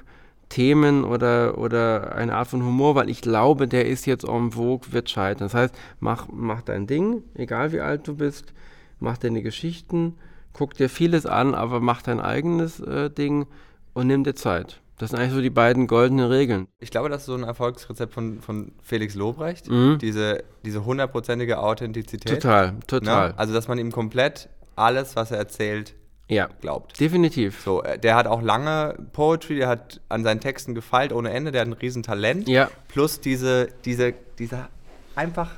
Themen 0.50 1.02
oder, 1.02 1.56
oder 1.56 2.14
eine 2.14 2.34
Art 2.34 2.48
von 2.48 2.62
Humor, 2.62 2.94
weil 2.94 3.08
ich 3.08 3.22
glaube, 3.22 3.66
der 3.66 3.86
ist 3.86 4.04
jetzt 4.04 4.28
en 4.28 4.52
vogue, 4.52 4.92
wird 4.92 5.08
scheitern. 5.08 5.46
Das 5.46 5.54
heißt, 5.54 5.74
mach, 5.98 6.28
mach 6.30 6.60
dein 6.60 6.86
Ding, 6.86 7.22
egal 7.36 7.72
wie 7.72 7.80
alt 7.80 8.06
du 8.06 8.16
bist, 8.16 8.52
mach 8.98 9.16
deine 9.16 9.40
Geschichten, 9.40 10.16
guck 10.52 10.74
dir 10.74 10.90
vieles 10.90 11.24
an, 11.24 11.54
aber 11.54 11.80
mach 11.80 12.02
dein 12.02 12.20
eigenes 12.20 12.80
äh, 12.80 13.08
Ding 13.08 13.46
und 13.94 14.08
nimm 14.08 14.24
dir 14.24 14.34
Zeit. 14.34 14.79
Das 15.00 15.10
sind 15.10 15.18
eigentlich 15.18 15.32
so 15.32 15.40
die 15.40 15.48
beiden 15.48 15.86
goldenen 15.86 16.26
Regeln. 16.26 16.68
Ich 16.78 16.90
glaube, 16.90 17.08
das 17.08 17.22
ist 17.22 17.26
so 17.26 17.34
ein 17.34 17.42
Erfolgsrezept 17.42 18.12
von, 18.12 18.42
von 18.42 18.72
Felix 18.82 19.14
Lobrecht, 19.14 19.70
mhm. 19.70 19.96
diese, 19.98 20.44
diese 20.62 20.84
hundertprozentige 20.84 21.58
Authentizität. 21.58 22.42
Total, 22.42 22.74
total. 22.86 23.30
Ne? 23.30 23.38
Also, 23.38 23.54
dass 23.54 23.66
man 23.66 23.78
ihm 23.78 23.92
komplett 23.92 24.50
alles, 24.76 25.16
was 25.16 25.30
er 25.30 25.38
erzählt, 25.38 25.94
ja, 26.28 26.50
glaubt. 26.60 27.00
Definitiv. 27.00 27.62
So, 27.62 27.82
äh, 27.82 27.98
der 27.98 28.14
hat 28.14 28.26
auch 28.26 28.42
lange 28.42 28.94
Poetry, 29.14 29.56
der 29.56 29.68
hat 29.68 30.02
an 30.10 30.22
seinen 30.22 30.40
Texten 30.40 30.74
gefeilt 30.74 31.14
ohne 31.14 31.30
Ende, 31.30 31.50
der 31.50 31.62
hat 31.62 31.68
ein 31.68 31.72
Riesentalent. 31.72 32.46
Ja. 32.46 32.70
Plus 32.88 33.20
diese, 33.20 33.68
diese, 33.86 34.12
diese 34.38 34.68
einfach 35.16 35.52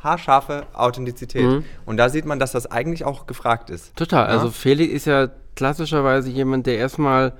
haarscharfe 0.00 0.66
Authentizität. 0.74 1.46
Mhm. 1.46 1.64
Und 1.86 1.96
da 1.96 2.10
sieht 2.10 2.26
man, 2.26 2.38
dass 2.38 2.52
das 2.52 2.70
eigentlich 2.70 3.06
auch 3.06 3.26
gefragt 3.26 3.70
ist. 3.70 3.96
Total. 3.96 4.28
Ja? 4.28 4.32
Also 4.32 4.50
Felix 4.50 4.92
ist 4.92 5.06
ja 5.06 5.30
klassischerweise 5.56 6.28
jemand, 6.28 6.66
der 6.66 6.76
erstmal 6.76 7.32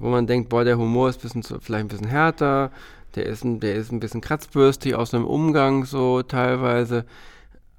wo 0.00 0.08
man 0.08 0.26
denkt, 0.26 0.48
boah, 0.48 0.64
der 0.64 0.78
Humor 0.78 1.10
ist 1.10 1.20
ein 1.20 1.40
bisschen 1.40 1.60
vielleicht 1.60 1.84
ein 1.84 1.88
bisschen 1.88 2.08
härter, 2.08 2.72
der 3.14 3.26
ist 3.26 3.44
ein, 3.44 3.60
der 3.60 3.74
ist 3.74 3.92
ein 3.92 4.00
bisschen 4.00 4.20
kratzbürstig 4.20 4.94
aus 4.94 5.10
dem 5.10 5.26
Umgang 5.26 5.84
so 5.84 6.22
teilweise, 6.22 7.04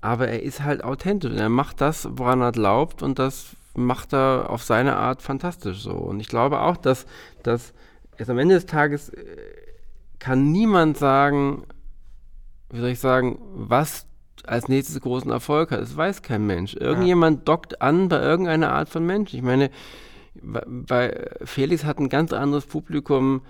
aber 0.02 0.28
er 0.28 0.44
ist 0.44 0.64
halt 0.64 0.84
authentisch 0.84 1.32
und 1.32 1.38
er 1.38 1.50
macht 1.50 1.82
das, 1.82 2.08
woran 2.12 2.42
er 2.42 2.52
glaubt 2.52 3.02
und 3.02 3.20
das 3.20 3.56
macht 3.74 4.14
er 4.14 4.50
auf 4.50 4.64
seine 4.64 4.98
Art 4.98 5.22
fantastisch 5.22 5.82
so. 5.82 5.94
Und 5.94 6.20
ich 6.20 6.28
glaube 6.28 6.62
auch, 6.62 6.78
dass, 6.78 7.06
dass 7.44 7.74
es 8.18 8.30
am 8.30 8.38
Ende 8.38 8.56
des 8.56 8.66
Tages 8.66 9.10
äh, 9.10 9.26
kann 10.20 10.52
niemand 10.52 10.98
sagen, 10.98 11.64
wie 12.70 12.80
soll 12.80 12.90
ich 12.90 13.00
sagen, 13.00 13.40
was 13.54 14.06
als 14.46 14.68
nächstes 14.68 15.00
großen 15.00 15.32
Erfolg 15.32 15.72
hat. 15.72 15.80
Es 15.80 15.96
weiß 15.96 16.22
kein 16.22 16.46
Mensch. 16.46 16.76
Irgendjemand 16.76 17.48
dockt 17.48 17.82
an 17.82 18.10
bei 18.10 18.20
irgendeiner 18.20 18.72
Art 18.72 18.90
von 18.90 19.06
Mensch. 19.06 19.34
Ich 19.34 19.42
meine, 19.42 19.70
bei 20.34 21.30
Felix 21.44 21.84
hat 21.84 22.00
ein 22.00 22.10
ganz 22.10 22.34
anderes 22.34 22.66
Publikum 22.66 23.42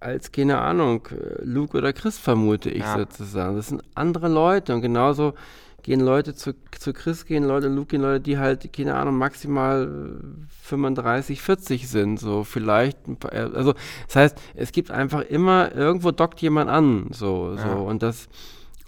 als, 0.00 0.32
keine 0.32 0.58
Ahnung, 0.58 1.06
Luke 1.42 1.76
oder 1.76 1.92
Chris, 1.92 2.18
vermute 2.18 2.70
ich 2.70 2.82
ja. 2.82 2.96
sozusagen. 2.96 3.56
Das 3.56 3.68
sind 3.68 3.82
andere 3.94 4.28
Leute 4.28 4.74
und 4.74 4.80
genauso 4.80 5.34
gehen 5.82 6.00
Leute 6.00 6.34
zu, 6.34 6.54
zu 6.78 6.92
Chris, 6.92 7.26
gehen 7.26 7.44
Leute, 7.44 7.68
Luke, 7.68 7.88
gehen 7.88 8.02
Leute, 8.02 8.20
die 8.20 8.38
halt, 8.38 8.72
keine 8.72 8.94
Ahnung, 8.94 9.16
maximal 9.16 10.16
35, 10.62 11.40
40 11.40 11.88
sind, 11.88 12.18
so 12.18 12.44
vielleicht, 12.44 12.98
also 13.32 13.74
das 14.06 14.16
heißt, 14.16 14.38
es 14.54 14.72
gibt 14.72 14.90
einfach 14.90 15.22
immer, 15.22 15.74
irgendwo 15.74 16.10
dockt 16.10 16.40
jemand 16.40 16.70
an, 16.70 17.08
so, 17.12 17.54
ja. 17.56 17.62
so 17.62 17.78
und 17.82 18.02
das, 18.02 18.28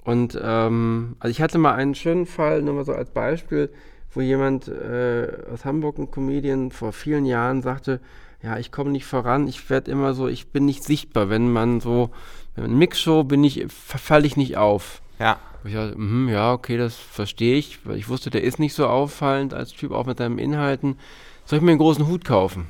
und 0.04 0.38
ähm, 0.42 1.16
also 1.18 1.30
ich 1.30 1.40
hatte 1.40 1.58
mal 1.58 1.74
einen 1.74 1.94
schönen 1.94 2.26
Fall, 2.26 2.62
nur 2.62 2.74
mal 2.74 2.84
so 2.84 2.92
als 2.92 3.10
Beispiel, 3.10 3.70
wo 4.14 4.20
jemand 4.20 4.68
äh, 4.68 5.28
aus 5.52 5.64
Hamburg, 5.64 5.98
ein 5.98 6.10
Comedian, 6.10 6.70
vor 6.70 6.92
vielen 6.92 7.24
Jahren 7.24 7.62
sagte, 7.62 8.00
ja, 8.42 8.58
ich 8.58 8.72
komme 8.72 8.90
nicht 8.90 9.06
voran, 9.06 9.46
ich 9.46 9.70
werde 9.70 9.90
immer 9.90 10.14
so, 10.14 10.28
ich 10.28 10.48
bin 10.48 10.64
nicht 10.64 10.82
sichtbar. 10.84 11.30
Wenn 11.30 11.52
man 11.52 11.80
so, 11.80 12.10
wenn 12.54 12.64
man 12.64 12.78
Mixshow 12.78 13.24
bin 13.24 13.44
ich, 13.44 13.64
falle 13.68 14.26
ich 14.26 14.36
nicht 14.36 14.56
auf. 14.56 15.00
Ja. 15.18 15.38
ich 15.64 15.74
dachte, 15.74 15.94
mh, 15.96 16.32
ja, 16.32 16.52
okay, 16.52 16.76
das 16.76 16.96
verstehe 16.96 17.56
ich, 17.56 17.86
weil 17.86 17.96
ich 17.96 18.08
wusste, 18.08 18.30
der 18.30 18.42
ist 18.42 18.58
nicht 18.58 18.74
so 18.74 18.86
auffallend 18.86 19.54
als 19.54 19.70
Typ, 19.70 19.92
auch 19.92 20.06
mit 20.06 20.18
seinen 20.18 20.38
Inhalten. 20.38 20.96
Soll 21.44 21.58
ich 21.58 21.64
mir 21.64 21.70
einen 21.70 21.78
großen 21.78 22.06
Hut 22.08 22.24
kaufen? 22.24 22.68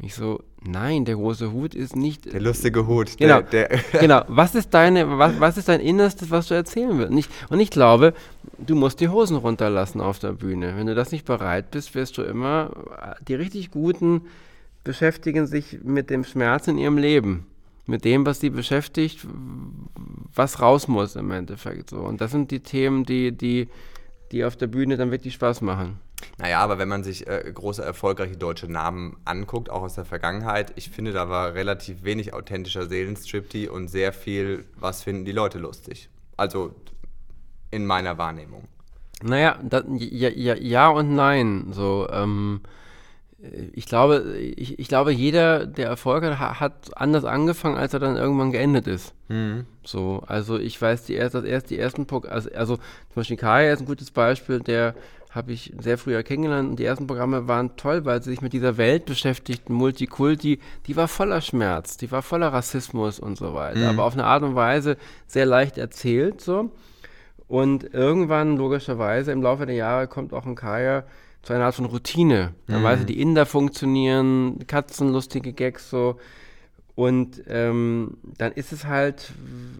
Ich 0.00 0.14
so, 0.14 0.42
nein, 0.62 1.04
der 1.04 1.14
große 1.14 1.52
Hut 1.52 1.74
ist 1.74 1.94
nicht. 1.94 2.32
Der 2.32 2.40
lustige 2.40 2.86
Hut. 2.86 3.16
Genau. 3.16 3.42
Der, 3.42 3.68
der 3.68 3.80
genau. 4.00 4.22
Was 4.26 4.54
ist 4.54 4.74
deine, 4.74 5.18
was, 5.18 5.38
was 5.38 5.56
ist 5.56 5.68
dein 5.68 5.80
Innerstes, 5.80 6.30
was 6.30 6.48
du 6.48 6.54
erzählen 6.54 6.98
willst? 6.98 7.12
Und 7.12 7.18
ich, 7.18 7.28
und 7.48 7.60
ich 7.60 7.70
glaube, 7.70 8.12
du 8.58 8.74
musst 8.74 9.00
die 9.00 9.08
Hosen 9.08 9.36
runterlassen 9.36 10.00
auf 10.00 10.18
der 10.18 10.32
Bühne. 10.32 10.76
Wenn 10.76 10.86
du 10.86 10.94
das 10.94 11.12
nicht 11.12 11.24
bereit 11.24 11.70
bist, 11.70 11.94
wirst 11.94 12.18
du 12.18 12.22
immer, 12.22 12.70
die 13.28 13.34
richtig 13.34 13.70
Guten 13.70 14.22
beschäftigen 14.82 15.46
sich 15.46 15.78
mit 15.82 16.10
dem 16.10 16.24
Schmerz 16.24 16.66
in 16.68 16.76
ihrem 16.76 16.98
Leben. 16.98 17.46
Mit 17.86 18.04
dem, 18.04 18.24
was 18.26 18.40
sie 18.40 18.50
beschäftigt, 18.50 19.26
was 20.34 20.60
raus 20.60 20.88
muss 20.88 21.16
im 21.16 21.30
Endeffekt. 21.30 21.90
So. 21.90 21.98
Und 21.98 22.20
das 22.20 22.30
sind 22.30 22.50
die 22.50 22.60
Themen, 22.60 23.04
die, 23.04 23.30
die, 23.32 23.68
die 24.32 24.44
auf 24.44 24.56
der 24.56 24.66
Bühne 24.66 24.96
dann 24.96 25.10
wirklich 25.10 25.34
Spaß 25.34 25.60
machen. 25.60 25.98
Naja, 26.38 26.60
aber 26.60 26.78
wenn 26.78 26.88
man 26.88 27.04
sich 27.04 27.26
äh, 27.26 27.50
große, 27.52 27.82
erfolgreiche 27.82 28.36
deutsche 28.36 28.70
Namen 28.70 29.16
anguckt, 29.24 29.70
auch 29.70 29.82
aus 29.82 29.94
der 29.94 30.04
Vergangenheit, 30.04 30.72
ich 30.76 30.90
finde, 30.90 31.12
da 31.12 31.28
war 31.28 31.54
relativ 31.54 32.04
wenig 32.04 32.34
authentischer 32.34 32.86
Seelenstriptease 32.86 33.70
und 33.70 33.88
sehr 33.88 34.12
viel, 34.12 34.64
was 34.76 35.02
finden 35.02 35.24
die 35.24 35.32
Leute 35.32 35.58
lustig. 35.58 36.08
Also 36.36 36.74
in 37.70 37.86
meiner 37.86 38.18
Wahrnehmung. 38.18 38.64
Naja, 39.22 39.58
das, 39.62 39.84
ja, 39.96 40.28
ja, 40.28 40.54
ja 40.54 40.88
und 40.88 41.14
nein. 41.14 41.68
So, 41.72 42.08
ähm, 42.10 42.60
ich 43.72 43.86
glaube, 43.86 44.36
ich, 44.38 44.78
ich, 44.78 44.88
glaube, 44.88 45.12
jeder, 45.12 45.66
der 45.66 45.88
Erfolg 45.88 46.24
hat, 46.24 46.60
hat 46.60 46.96
anders 46.96 47.24
angefangen, 47.24 47.76
als 47.76 47.92
er 47.92 48.00
dann 48.00 48.16
irgendwann 48.16 48.52
geendet 48.52 48.86
ist. 48.86 49.14
Mhm. 49.28 49.66
So, 49.84 50.22
also 50.26 50.58
ich 50.58 50.80
weiß, 50.80 51.04
die 51.04 51.14
erst, 51.14 51.34
das 51.34 51.44
erst 51.44 51.70
die 51.70 51.78
ersten 51.78 52.06
also, 52.28 52.50
also 52.54 52.76
zum 52.76 52.84
Beispiel 53.14 53.36
Kaya 53.36 53.72
ist 53.72 53.80
ein 53.80 53.86
gutes 53.86 54.10
Beispiel, 54.10 54.60
der 54.60 54.94
habe 55.34 55.52
ich 55.52 55.72
sehr 55.80 55.98
früher 55.98 56.22
kennengelernt 56.22 56.70
und 56.70 56.78
die 56.78 56.84
ersten 56.84 57.08
Programme 57.08 57.48
waren 57.48 57.76
toll, 57.76 58.04
weil 58.04 58.22
sie 58.22 58.30
sich 58.30 58.40
mit 58.40 58.52
dieser 58.52 58.76
Welt 58.76 59.04
beschäftigten, 59.04 59.74
Multikulti, 59.74 60.60
die 60.86 60.96
war 60.96 61.08
voller 61.08 61.40
Schmerz, 61.40 61.96
die 61.96 62.12
war 62.12 62.22
voller 62.22 62.52
Rassismus 62.52 63.18
und 63.18 63.36
so 63.36 63.52
weiter, 63.52 63.80
mhm. 63.80 63.98
aber 63.98 64.04
auf 64.04 64.12
eine 64.12 64.24
Art 64.24 64.44
und 64.44 64.54
Weise 64.54 64.96
sehr 65.26 65.46
leicht 65.46 65.76
erzählt 65.76 66.40
so. 66.40 66.70
Und 67.48 67.92
irgendwann, 67.92 68.56
logischerweise, 68.56 69.32
im 69.32 69.42
Laufe 69.42 69.66
der 69.66 69.74
Jahre 69.74 70.08
kommt 70.08 70.32
auch 70.32 70.46
ein 70.46 70.54
Kaya 70.54 71.04
zu 71.42 71.52
einer 71.52 71.66
Art 71.66 71.74
von 71.74 71.84
Routine. 71.84 72.54
Dann 72.66 72.80
mhm. 72.80 72.84
weiß 72.84 73.00
er, 73.00 73.04
die 73.04 73.20
Inder 73.20 73.44
funktionieren, 73.44 74.66
Katzen, 74.66 75.12
lustige 75.12 75.52
Gags 75.52 75.90
so. 75.90 76.16
Und 76.94 77.42
ähm, 77.48 78.16
dann 78.38 78.52
ist 78.52 78.72
es 78.72 78.86
halt, 78.86 79.32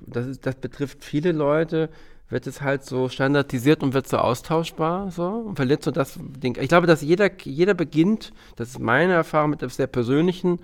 das, 0.06 0.26
ist, 0.26 0.46
das 0.46 0.56
betrifft 0.56 1.04
viele 1.04 1.32
Leute, 1.32 1.88
wird 2.30 2.46
es 2.46 2.62
halt 2.62 2.84
so 2.84 3.08
standardisiert 3.08 3.82
und 3.82 3.94
wird 3.94 4.08
so 4.08 4.18
austauschbar 4.18 5.10
so 5.10 5.26
und 5.26 5.56
verliert 5.56 5.82
so 5.84 5.90
das 5.90 6.18
Ding. 6.18 6.56
Ich 6.60 6.68
glaube, 6.68 6.86
dass 6.86 7.02
jeder, 7.02 7.30
jeder 7.42 7.74
beginnt, 7.74 8.32
das 8.56 8.70
ist 8.70 8.78
meine 8.78 9.12
Erfahrung 9.12 9.50
mit 9.50 9.62
etwas 9.62 9.76
sehr 9.76 9.86
Persönlichen 9.86 10.58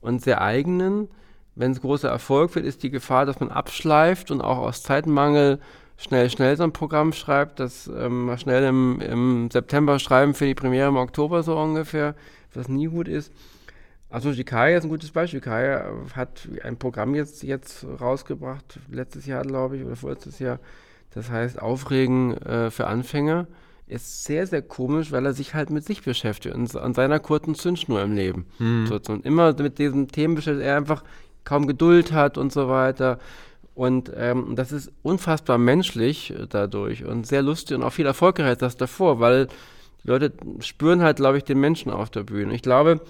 und 0.00 0.22
sehr 0.22 0.40
eigenen. 0.40 1.08
Wenn 1.56 1.72
es 1.72 1.80
großer 1.80 2.08
Erfolg 2.08 2.54
wird, 2.54 2.66
ist 2.66 2.82
die 2.82 2.90
Gefahr, 2.90 3.26
dass 3.26 3.38
man 3.38 3.50
abschleift 3.50 4.30
und 4.30 4.40
auch 4.40 4.58
aus 4.58 4.82
Zeitmangel 4.82 5.60
schnell, 5.96 6.28
schnell 6.30 6.56
so 6.56 6.64
ein 6.64 6.72
Programm 6.72 7.12
schreibt, 7.12 7.60
das 7.60 7.86
ähm, 7.86 8.26
mal 8.26 8.38
schnell 8.38 8.64
im, 8.64 9.00
im 9.00 9.50
September 9.52 9.98
schreiben 9.98 10.34
für 10.34 10.46
die 10.46 10.54
Premiere 10.54 10.88
im 10.88 10.96
Oktober 10.96 11.42
so 11.42 11.56
ungefähr, 11.56 12.14
was 12.52 12.68
nie 12.68 12.86
gut 12.86 13.08
ist. 13.08 13.32
Also 14.10 14.32
die 14.32 14.44
Kaya 14.44 14.78
ist 14.78 14.84
ein 14.84 14.90
gutes 14.90 15.10
Beispiel. 15.10 15.40
Kaya 15.40 15.90
hat 16.14 16.48
ein 16.62 16.76
Programm 16.76 17.14
jetzt, 17.14 17.42
jetzt 17.42 17.84
rausgebracht, 18.00 18.78
letztes 18.90 19.26
Jahr 19.26 19.42
glaube 19.42 19.76
ich, 19.76 19.84
oder 19.84 19.96
vorletztes 19.96 20.38
Jahr, 20.38 20.60
das 21.14 21.30
heißt 21.30 21.60
Aufregen 21.60 22.36
äh, 22.38 22.70
für 22.70 22.86
Anfänger. 22.86 23.46
Ist 23.86 24.24
sehr, 24.24 24.46
sehr 24.46 24.62
komisch, 24.62 25.12
weil 25.12 25.26
er 25.26 25.34
sich 25.34 25.54
halt 25.54 25.70
mit 25.70 25.84
sich 25.84 26.02
beschäftigt 26.02 26.54
und 26.54 26.74
an 26.74 26.94
seiner 26.94 27.20
kurzen 27.20 27.54
Zündschnur 27.54 28.02
im 28.02 28.14
Leben. 28.14 28.46
Mhm. 28.58 28.86
So, 28.86 28.98
und 29.12 29.26
immer 29.26 29.54
mit 29.60 29.78
diesen 29.78 30.08
Themen 30.08 30.34
beschäftigt, 30.34 30.66
er 30.66 30.76
einfach 30.78 31.04
kaum 31.44 31.66
Geduld 31.66 32.12
hat 32.12 32.38
und 32.38 32.52
so 32.52 32.68
weiter. 32.68 33.18
Und 33.74 34.10
ähm, 34.16 34.54
das 34.56 34.72
ist 34.72 34.90
unfassbar 35.02 35.58
menschlich 35.58 36.30
äh, 36.30 36.46
dadurch 36.48 37.04
und 37.04 37.26
sehr 37.26 37.42
lustig 37.42 37.76
und 37.76 37.82
auch 37.82 37.92
viel 37.92 38.06
erfolgreicher 38.06 38.50
als 38.50 38.58
das 38.60 38.76
davor, 38.76 39.20
weil 39.20 39.48
die 40.02 40.08
Leute 40.08 40.32
spüren 40.60 41.02
halt, 41.02 41.16
glaube 41.16 41.38
ich, 41.38 41.44
den 41.44 41.58
Menschen 41.58 41.90
auf 41.90 42.10
der 42.10 42.22
Bühne. 42.22 42.54
Ich 42.54 42.62
glaube, 42.62 43.00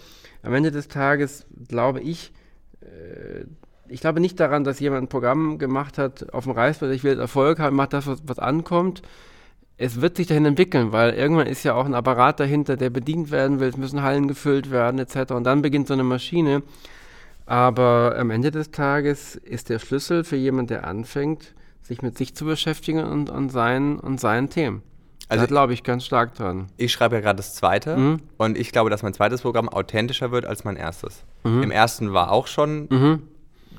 am 0.43 0.55
Ende 0.55 0.71
des 0.71 0.89
Tages, 0.89 1.47
glaube 1.69 2.01
ich, 2.01 2.33
äh, 2.81 3.45
ich 3.89 4.01
glaube 4.01 4.21
nicht 4.21 4.39
daran, 4.41 4.65
dass 4.65 4.81
jemand 4.81 5.05
ein 5.05 5.09
Programm 5.09 5.59
gemacht 5.59 5.99
hat 5.99 6.33
auf 6.33 6.45
dem 6.45 6.53
Reißbrett, 6.53 6.95
ich 6.95 7.05
will 7.05 7.13
jetzt 7.13 7.21
Erfolg 7.21 7.59
haben, 7.59 7.77
macht 7.77 7.93
das, 7.93 8.07
was, 8.07 8.23
was 8.27 8.39
ankommt. 8.39 9.03
Es 9.77 10.01
wird 10.01 10.17
sich 10.17 10.27
dahin 10.27 10.45
entwickeln, 10.45 10.93
weil 10.93 11.15
irgendwann 11.15 11.49
ist 11.49 11.65
ja 11.65 11.75
auch 11.75 11.85
ein 11.85 11.95
Apparat 11.95 12.39
dahinter, 12.39 12.77
der 12.77 12.91
bedient 12.91 13.31
werden 13.31 13.59
will, 13.59 13.69
es 13.69 13.77
müssen 13.77 14.03
Hallen 14.03 14.29
gefüllt 14.29 14.71
werden, 14.71 15.01
etc. 15.01 15.33
Und 15.33 15.45
dann 15.45 15.63
beginnt 15.63 15.89
so 15.89 15.95
eine 15.95 16.05
Maschine. 16.05 16.63
Aber 17.47 18.15
am 18.17 18.31
Ende 18.31 18.51
des 18.51 18.71
Tages 18.71 19.35
ist 19.37 19.69
der 19.69 19.79
Schlüssel 19.79 20.25
für 20.25 20.37
jemanden, 20.37 20.69
der 20.69 20.87
anfängt, 20.87 21.55
sich 21.83 22.01
mit 22.01 22.17
sich 22.17 22.35
zu 22.35 22.45
beschäftigen 22.45 23.05
und 23.05 23.31
an 23.31 23.51
seinen, 23.51 23.99
und 23.99 24.21
seinen 24.21 24.49
Themen. 24.49 24.83
Also 25.29 25.43
da 25.43 25.47
glaube 25.47 25.73
ich 25.73 25.83
ganz 25.83 26.05
stark 26.05 26.35
dran. 26.35 26.69
Ich 26.77 26.93
schreibe 26.93 27.17
ja 27.17 27.21
gerade 27.21 27.39
das 27.39 27.55
zweite 27.55 27.97
mhm. 27.97 28.21
und 28.37 28.59
ich 28.59 28.73
glaube, 28.73 28.91
dass 28.91 29.03
mein 29.03 29.15
zweites 29.15 29.43
Programm 29.43 29.69
authentischer 29.69 30.31
wird 30.31 30.45
als 30.45 30.65
mein 30.65 30.77
erstes. 30.77 31.25
Mhm. 31.45 31.63
Im 31.63 31.71
ersten 31.71 32.13
war 32.13 32.31
auch 32.31 32.47
schon 32.47 32.89
mhm. 32.91 33.23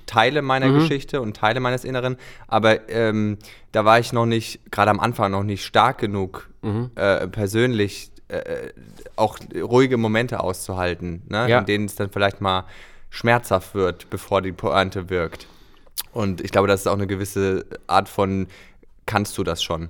Teile 0.05 0.41
meiner 0.41 0.67
mhm. 0.67 0.79
Geschichte 0.79 1.21
und 1.21 1.35
Teile 1.35 1.59
meines 1.59 1.83
Inneren, 1.83 2.17
aber 2.47 2.89
ähm, 2.89 3.37
da 3.71 3.85
war 3.85 3.99
ich 3.99 4.13
noch 4.13 4.25
nicht, 4.25 4.71
gerade 4.71 4.91
am 4.91 4.99
Anfang 4.99 5.31
noch 5.31 5.43
nicht 5.43 5.63
stark 5.65 5.97
genug 5.97 6.49
mhm. 6.61 6.91
äh, 6.95 7.27
persönlich 7.27 8.11
äh, 8.27 8.69
auch 9.15 9.37
ruhige 9.55 9.97
Momente 9.97 10.39
auszuhalten, 10.39 11.23
ne? 11.29 11.49
ja. 11.49 11.59
in 11.59 11.65
denen 11.65 11.85
es 11.85 11.95
dann 11.95 12.09
vielleicht 12.09 12.41
mal 12.41 12.65
schmerzhaft 13.09 13.75
wird, 13.75 14.09
bevor 14.09 14.41
die 14.41 14.51
Pointe 14.51 15.09
wirkt. 15.09 15.47
Und 16.11 16.41
ich 16.41 16.51
glaube, 16.51 16.67
das 16.67 16.81
ist 16.81 16.87
auch 16.87 16.93
eine 16.93 17.07
gewisse 17.07 17.65
Art 17.87 18.09
von, 18.09 18.47
kannst 19.05 19.37
du 19.37 19.43
das 19.43 19.63
schon? 19.63 19.89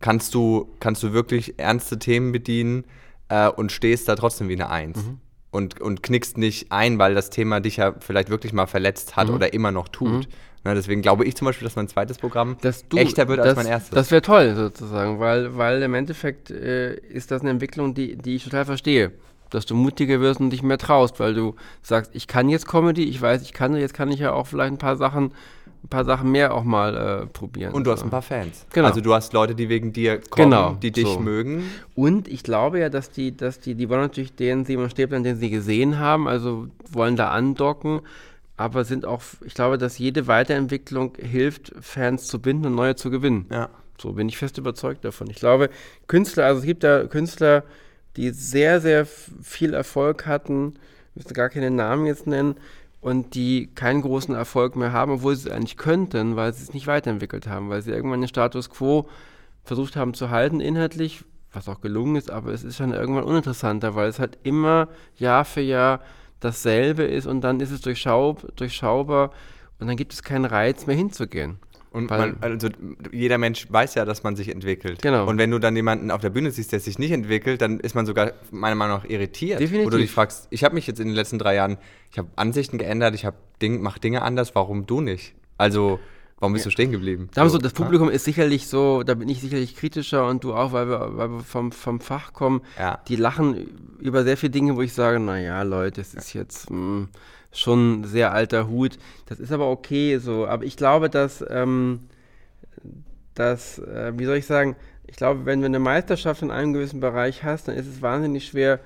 Kannst 0.00 0.34
du, 0.34 0.74
kannst 0.80 1.02
du 1.02 1.12
wirklich 1.12 1.58
ernste 1.58 1.98
Themen 1.98 2.32
bedienen 2.32 2.84
äh, 3.28 3.48
und 3.48 3.70
stehst 3.70 4.08
da 4.08 4.16
trotzdem 4.16 4.48
wie 4.48 4.54
eine 4.54 4.70
Eins? 4.70 4.98
Mhm. 4.98 5.20
Und, 5.52 5.80
und 5.80 6.04
knickst 6.04 6.38
nicht 6.38 6.70
ein, 6.70 7.00
weil 7.00 7.14
das 7.14 7.28
Thema 7.28 7.58
dich 7.58 7.78
ja 7.78 7.94
vielleicht 7.98 8.30
wirklich 8.30 8.52
mal 8.52 8.66
verletzt 8.66 9.16
hat 9.16 9.28
mhm. 9.28 9.34
oder 9.34 9.52
immer 9.52 9.72
noch 9.72 9.88
tut. 9.88 10.08
Mhm. 10.08 10.32
Na, 10.62 10.74
deswegen 10.74 11.02
glaube 11.02 11.24
ich 11.24 11.34
zum 11.36 11.46
Beispiel, 11.46 11.64
dass 11.64 11.74
mein 11.74 11.88
zweites 11.88 12.18
Programm 12.18 12.56
du, 12.60 12.96
echter 12.96 13.26
wird 13.28 13.38
das, 13.38 13.48
als 13.48 13.56
mein 13.56 13.66
erstes. 13.66 13.90
Das 13.90 14.10
wäre 14.10 14.22
toll 14.22 14.54
sozusagen, 14.54 15.18
weil, 15.18 15.56
weil 15.56 15.82
im 15.82 15.94
Endeffekt 15.94 16.50
äh, 16.50 16.94
ist 16.94 17.30
das 17.30 17.40
eine 17.40 17.50
Entwicklung, 17.50 17.94
die, 17.94 18.16
die 18.16 18.36
ich 18.36 18.44
total 18.44 18.64
verstehe 18.64 19.12
dass 19.50 19.66
du 19.66 19.74
mutiger 19.74 20.20
wirst 20.20 20.40
und 20.40 20.50
dich 20.50 20.62
mehr 20.62 20.78
traust, 20.78 21.20
weil 21.20 21.34
du 21.34 21.56
sagst, 21.82 22.12
ich 22.14 22.26
kann 22.26 22.48
jetzt 22.48 22.66
Comedy, 22.66 23.04
ich 23.04 23.20
weiß, 23.20 23.42
ich 23.42 23.52
kann, 23.52 23.74
jetzt 23.74 23.94
kann 23.94 24.10
ich 24.10 24.20
ja 24.20 24.32
auch 24.32 24.46
vielleicht 24.46 24.72
ein 24.72 24.78
paar 24.78 24.96
Sachen, 24.96 25.32
ein 25.82 25.88
paar 25.88 26.04
Sachen 26.04 26.30
mehr 26.30 26.54
auch 26.54 26.64
mal 26.64 27.22
äh, 27.22 27.26
probieren. 27.26 27.72
Und 27.72 27.86
du 27.86 27.90
hast 27.90 28.02
ein 28.02 28.10
paar 28.10 28.22
Fans. 28.22 28.66
Genau. 28.72 28.88
Also 28.88 29.00
du 29.00 29.14
hast 29.14 29.32
Leute, 29.32 29.54
die 29.54 29.68
wegen 29.68 29.92
dir 29.92 30.18
kommen, 30.18 30.50
genau, 30.50 30.74
die 30.74 30.90
dich 30.90 31.06
so. 31.06 31.18
mögen. 31.18 31.70
Und 31.94 32.28
ich 32.28 32.42
glaube 32.42 32.80
ja, 32.80 32.88
dass 32.88 33.10
die, 33.10 33.36
dass 33.36 33.60
die, 33.60 33.74
die 33.74 33.88
wollen 33.88 34.02
natürlich 34.02 34.34
den 34.34 34.64
Simon 34.64 34.90
Stäbler, 34.90 35.20
den 35.20 35.36
sie 35.36 35.50
gesehen 35.50 35.98
haben, 35.98 36.28
also 36.28 36.68
wollen 36.90 37.16
da 37.16 37.30
andocken, 37.30 38.00
aber 38.56 38.84
sind 38.84 39.06
auch, 39.06 39.22
ich 39.44 39.54
glaube, 39.54 39.78
dass 39.78 39.98
jede 39.98 40.26
Weiterentwicklung 40.26 41.14
hilft, 41.18 41.72
Fans 41.80 42.26
zu 42.26 42.40
binden 42.40 42.66
und 42.66 42.74
neue 42.74 42.94
zu 42.94 43.10
gewinnen. 43.10 43.46
Ja. 43.50 43.70
So 43.98 44.12
bin 44.12 44.28
ich 44.28 44.36
fest 44.36 44.58
überzeugt 44.58 45.04
davon. 45.04 45.28
Ich 45.30 45.36
glaube, 45.36 45.70
Künstler, 46.06 46.44
also 46.46 46.60
es 46.60 46.66
gibt 46.66 46.84
da 46.84 47.06
Künstler, 47.06 47.64
die 48.16 48.30
sehr, 48.30 48.80
sehr 48.80 49.06
viel 49.06 49.72
Erfolg 49.72 50.26
hatten, 50.26 50.74
ich 51.10 51.16
müsste 51.16 51.34
gar 51.34 51.48
keine 51.48 51.70
Namen 51.70 52.06
jetzt 52.06 52.26
nennen, 52.26 52.56
und 53.00 53.34
die 53.34 53.68
keinen 53.74 54.02
großen 54.02 54.34
Erfolg 54.34 54.76
mehr 54.76 54.92
haben, 54.92 55.12
obwohl 55.12 55.34
sie 55.34 55.48
es 55.48 55.54
eigentlich 55.54 55.76
könnten, 55.76 56.36
weil 56.36 56.52
sie 56.52 56.62
es 56.62 56.74
nicht 56.74 56.86
weiterentwickelt 56.86 57.46
haben, 57.46 57.70
weil 57.70 57.82
sie 57.82 57.92
irgendwann 57.92 58.20
den 58.20 58.28
Status 58.28 58.70
quo 58.70 59.08
versucht 59.64 59.96
haben 59.96 60.14
zu 60.14 60.30
halten 60.30 60.60
inhaltlich, 60.60 61.24
was 61.52 61.68
auch 61.68 61.80
gelungen 61.80 62.16
ist, 62.16 62.30
aber 62.30 62.52
es 62.52 62.62
ist 62.62 62.80
dann 62.80 62.92
irgendwann 62.92 63.24
uninteressanter, 63.24 63.94
weil 63.94 64.08
es 64.08 64.18
halt 64.18 64.38
immer 64.42 64.88
Jahr 65.16 65.44
für 65.44 65.62
Jahr 65.62 66.00
dasselbe 66.40 67.04
ist 67.04 67.26
und 67.26 67.40
dann 67.42 67.60
ist 67.60 67.70
es 67.70 67.80
durchschaub, 67.80 68.54
durchschaubar 68.56 69.30
und 69.78 69.86
dann 69.86 69.96
gibt 69.96 70.12
es 70.12 70.22
keinen 70.22 70.44
Reiz 70.44 70.86
mehr 70.86 70.96
hinzugehen. 70.96 71.58
Und 71.92 72.08
man, 72.08 72.36
also 72.40 72.68
jeder 73.10 73.36
Mensch 73.38 73.66
weiß 73.68 73.96
ja, 73.96 74.04
dass 74.04 74.22
man 74.22 74.36
sich 74.36 74.48
entwickelt. 74.48 75.02
Genau. 75.02 75.26
Und 75.26 75.38
wenn 75.38 75.50
du 75.50 75.58
dann 75.58 75.74
jemanden 75.74 76.12
auf 76.12 76.20
der 76.20 76.30
Bühne 76.30 76.52
siehst, 76.52 76.72
der 76.72 76.78
sich 76.78 77.00
nicht 77.00 77.10
entwickelt, 77.10 77.60
dann 77.62 77.80
ist 77.80 77.96
man 77.96 78.06
sogar 78.06 78.32
meiner 78.52 78.76
Meinung 78.76 78.98
nach 78.98 79.04
irritiert. 79.04 79.58
Definitiv. 79.58 79.86
Wo 79.86 79.90
du 79.90 79.98
dich 79.98 80.10
fragst, 80.10 80.46
ich 80.50 80.62
habe 80.62 80.76
mich 80.76 80.86
jetzt 80.86 81.00
in 81.00 81.08
den 81.08 81.16
letzten 81.16 81.40
drei 81.40 81.56
Jahren, 81.56 81.78
ich 82.12 82.18
habe 82.18 82.28
Ansichten 82.36 82.78
geändert, 82.78 83.16
ich 83.16 83.24
habe 83.24 83.36
Ding, 83.60 83.82
mache 83.82 83.98
Dinge 83.98 84.22
anders, 84.22 84.54
warum 84.54 84.86
du 84.86 85.00
nicht? 85.00 85.34
Also 85.58 85.98
Warum 86.40 86.54
bist 86.54 86.64
ja. 86.64 86.70
du 86.70 86.72
stehen 86.72 86.90
geblieben? 86.90 87.28
So, 87.34 87.58
das 87.58 87.74
Publikum 87.74 88.08
ja? 88.08 88.14
ist 88.14 88.24
sicherlich 88.24 88.66
so, 88.66 89.02
da 89.02 89.12
bin 89.12 89.28
ich 89.28 89.42
sicherlich 89.42 89.76
kritischer 89.76 90.26
und 90.26 90.42
du 90.42 90.54
auch, 90.54 90.72
weil 90.72 90.88
wir, 90.88 91.18
weil 91.18 91.28
wir 91.28 91.40
vom, 91.40 91.70
vom 91.70 92.00
Fach 92.00 92.32
kommen. 92.32 92.62
Ja. 92.78 92.98
Die 93.08 93.16
lachen 93.16 93.68
über 93.98 94.24
sehr 94.24 94.38
viele 94.38 94.50
Dinge, 94.50 94.74
wo 94.74 94.80
ich 94.80 94.94
sage, 94.94 95.20
naja, 95.20 95.62
Leute, 95.62 96.00
es 96.00 96.14
ist 96.14 96.32
jetzt, 96.32 96.70
mh, 96.70 96.76
hm, 96.76 97.08
schon 97.52 98.04
sehr 98.04 98.32
alter 98.32 98.68
Hut. 98.68 98.98
Das 99.26 99.40
ist 99.40 99.52
aber 99.52 99.70
okay 99.70 100.18
so. 100.18 100.46
Aber 100.46 100.64
ich 100.64 100.76
glaube, 100.76 101.10
dass, 101.10 101.44
ähm, 101.48 102.08
dass 103.34 103.78
äh, 103.78 104.12
wie 104.16 104.26
soll 104.26 104.36
ich 104.36 104.46
sagen, 104.46 104.76
ich 105.06 105.16
glaube, 105.16 105.44
wenn 105.44 105.60
du 105.60 105.66
eine 105.66 105.80
Meisterschaft 105.80 106.42
in 106.42 106.50
einem 106.50 106.72
gewissen 106.72 107.00
Bereich 107.00 107.42
hast, 107.42 107.66
dann 107.66 107.74
ist 107.74 107.88
es 107.88 108.00
wahnsinnig 108.00 108.46
schwer, 108.46 108.78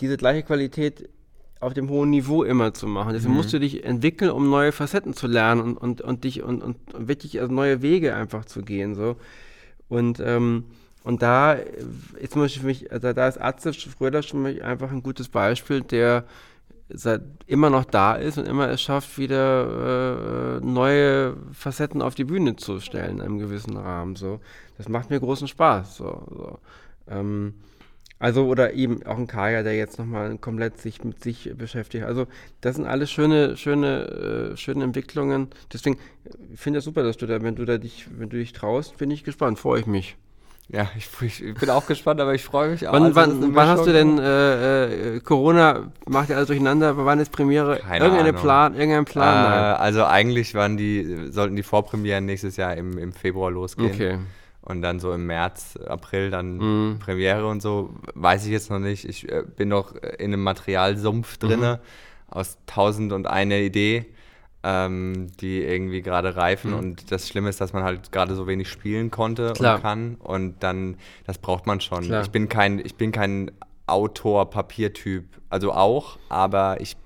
diese 0.00 0.16
gleiche 0.16 0.42
Qualität 0.42 1.08
auf 1.60 1.74
dem 1.74 1.90
hohen 1.90 2.10
Niveau 2.10 2.44
immer 2.44 2.72
zu 2.72 2.86
machen. 2.86 3.12
Deswegen 3.12 3.32
mhm. 3.32 3.38
musst 3.38 3.52
du 3.52 3.58
dich 3.58 3.84
entwickeln, 3.84 4.30
um 4.30 4.48
neue 4.48 4.72
Facetten 4.72 5.12
zu 5.12 5.26
lernen 5.26 5.60
und, 5.60 5.76
und, 5.76 6.00
und 6.00 6.24
dich 6.24 6.42
und, 6.42 6.62
und 6.62 6.76
wirklich 6.96 7.40
also 7.40 7.52
neue 7.52 7.82
Wege 7.82 8.14
einfach 8.14 8.44
zu 8.44 8.62
gehen. 8.62 8.94
So. 8.94 9.16
Und, 9.88 10.20
ähm, 10.20 10.64
und 11.02 11.22
da 11.22 11.52
ist 11.52 12.32
zum 12.32 12.42
Beispiel 12.42 12.60
für 12.60 12.66
mich, 12.66 12.92
also 12.92 13.12
da 13.12 13.28
ist 13.28 13.40
Atze 13.40 13.74
Schröder 13.74 14.22
schon 14.22 14.46
einfach 14.60 14.90
ein 14.92 15.02
gutes 15.02 15.28
Beispiel, 15.28 15.80
der 15.80 16.24
seit 16.88 17.22
immer 17.46 17.70
noch 17.70 17.84
da 17.84 18.14
ist 18.14 18.38
und 18.38 18.46
immer 18.46 18.68
es 18.68 18.80
schafft, 18.80 19.18
wieder 19.18 20.58
äh, 20.58 20.64
neue 20.64 21.36
Facetten 21.52 22.02
auf 22.02 22.14
die 22.14 22.24
Bühne 22.24 22.56
zu 22.56 22.80
stellen 22.80 23.16
in 23.16 23.22
einem 23.22 23.38
gewissen 23.38 23.76
Rahmen. 23.76 24.16
So. 24.16 24.40
Das 24.76 24.88
macht 24.88 25.10
mir 25.10 25.20
großen 25.20 25.48
Spaß. 25.48 25.96
So, 25.96 26.22
so. 26.30 26.58
Ähm, 27.08 27.54
also, 28.20 28.46
oder 28.46 28.74
eben 28.74 29.04
auch 29.06 29.16
ein 29.16 29.28
Kaya, 29.28 29.62
der 29.62 29.76
jetzt 29.76 29.98
nochmal 29.98 30.38
komplett 30.38 30.78
sich 30.78 31.04
mit 31.04 31.22
sich 31.22 31.52
beschäftigt. 31.56 32.04
Also, 32.04 32.26
das 32.60 32.76
sind 32.76 32.86
alles 32.86 33.10
schöne, 33.12 33.56
schöne, 33.56 34.52
äh, 34.52 34.56
schöne 34.56 34.82
Entwicklungen. 34.82 35.48
Deswegen 35.72 35.98
finde 36.54 36.78
ich 36.78 36.80
es 36.80 36.84
super, 36.84 37.04
dass 37.04 37.16
du 37.16 37.26
da, 37.26 37.42
wenn 37.42 37.54
du 37.54 37.64
da 37.64 37.78
dich, 37.78 38.08
wenn 38.10 38.28
du 38.28 38.36
dich 38.36 38.52
traust, 38.52 38.98
bin 38.98 39.10
ich 39.12 39.22
gespannt, 39.22 39.58
freue 39.58 39.80
ich 39.80 39.86
mich. 39.86 40.16
Ja, 40.70 40.90
ich, 40.98 41.08
ich, 41.22 41.54
bin 41.54 41.70
auch 41.70 41.86
gespannt, 41.86 42.20
aber 42.20 42.34
ich 42.34 42.44
freue 42.44 42.70
mich 42.70 42.86
auch. 42.86 42.92
Wann, 42.92 43.04
also, 43.04 43.16
wann, 43.16 43.54
wann 43.54 43.68
hast 43.68 43.86
du 43.86 43.92
denn 43.92 44.18
äh, 44.18 45.16
äh, 45.16 45.20
Corona 45.20 45.90
macht 46.06 46.28
ja 46.28 46.36
alles 46.36 46.48
durcheinander, 46.48 46.94
wann 47.06 47.20
ist 47.20 47.32
Premiere? 47.32 47.78
Keine 47.78 48.04
Irgendeine 48.04 48.30
Ahnung. 48.30 48.42
Plan, 48.42 48.74
irgendein 48.74 49.04
Plan? 49.06 49.52
Äh, 49.52 49.76
also 49.78 50.04
eigentlich 50.04 50.54
waren 50.54 50.76
die, 50.76 51.28
sollten 51.30 51.56
die 51.56 51.62
Vorpremieren 51.62 52.26
nächstes 52.26 52.56
Jahr 52.58 52.76
im, 52.76 52.98
im 52.98 53.14
Februar 53.14 53.50
losgehen. 53.50 53.92
Okay. 53.92 54.18
Und 54.60 54.82
dann 54.82 55.00
so 55.00 55.14
im 55.14 55.24
März, 55.24 55.78
April 55.86 56.28
dann 56.30 56.58
mhm. 56.58 56.98
Premiere 56.98 57.46
und 57.46 57.62
so, 57.62 57.94
weiß 58.14 58.44
ich 58.44 58.52
jetzt 58.52 58.70
noch 58.70 58.78
nicht. 58.78 59.08
Ich 59.08 59.26
äh, 59.26 59.44
bin 59.56 59.70
noch 59.70 59.94
in 59.94 60.34
einem 60.34 60.42
Materialsumpf 60.42 61.38
drin, 61.38 61.60
mhm. 61.60 61.78
aus 62.28 62.58
tausend 62.66 63.14
und 63.14 63.26
eine 63.26 63.62
Idee 63.62 64.04
ähm, 64.68 65.28
die 65.40 65.62
irgendwie 65.62 66.02
gerade 66.02 66.36
reifen. 66.36 66.72
Mhm. 66.72 66.78
Und 66.78 67.10
das 67.10 67.26
Schlimme 67.26 67.48
ist, 67.48 67.58
dass 67.60 67.72
man 67.72 67.84
halt 67.84 68.12
gerade 68.12 68.34
so 68.34 68.46
wenig 68.46 68.68
spielen 68.68 69.10
konnte 69.10 69.54
Klar. 69.54 69.76
und 69.76 69.82
kann. 69.82 70.14
Und 70.16 70.62
dann, 70.62 70.98
das 71.26 71.38
braucht 71.38 71.66
man 71.66 71.80
schon. 71.80 72.04
Klar. 72.04 72.22
Ich 72.22 72.30
bin 72.30 72.50
kein, 72.50 72.78
ich 72.78 72.94
bin 72.96 73.10
kein 73.10 73.50
Autor-Papiertyp. 73.86 75.24
Also 75.48 75.72
auch, 75.72 76.18
aber 76.28 76.82
ich 76.82 76.96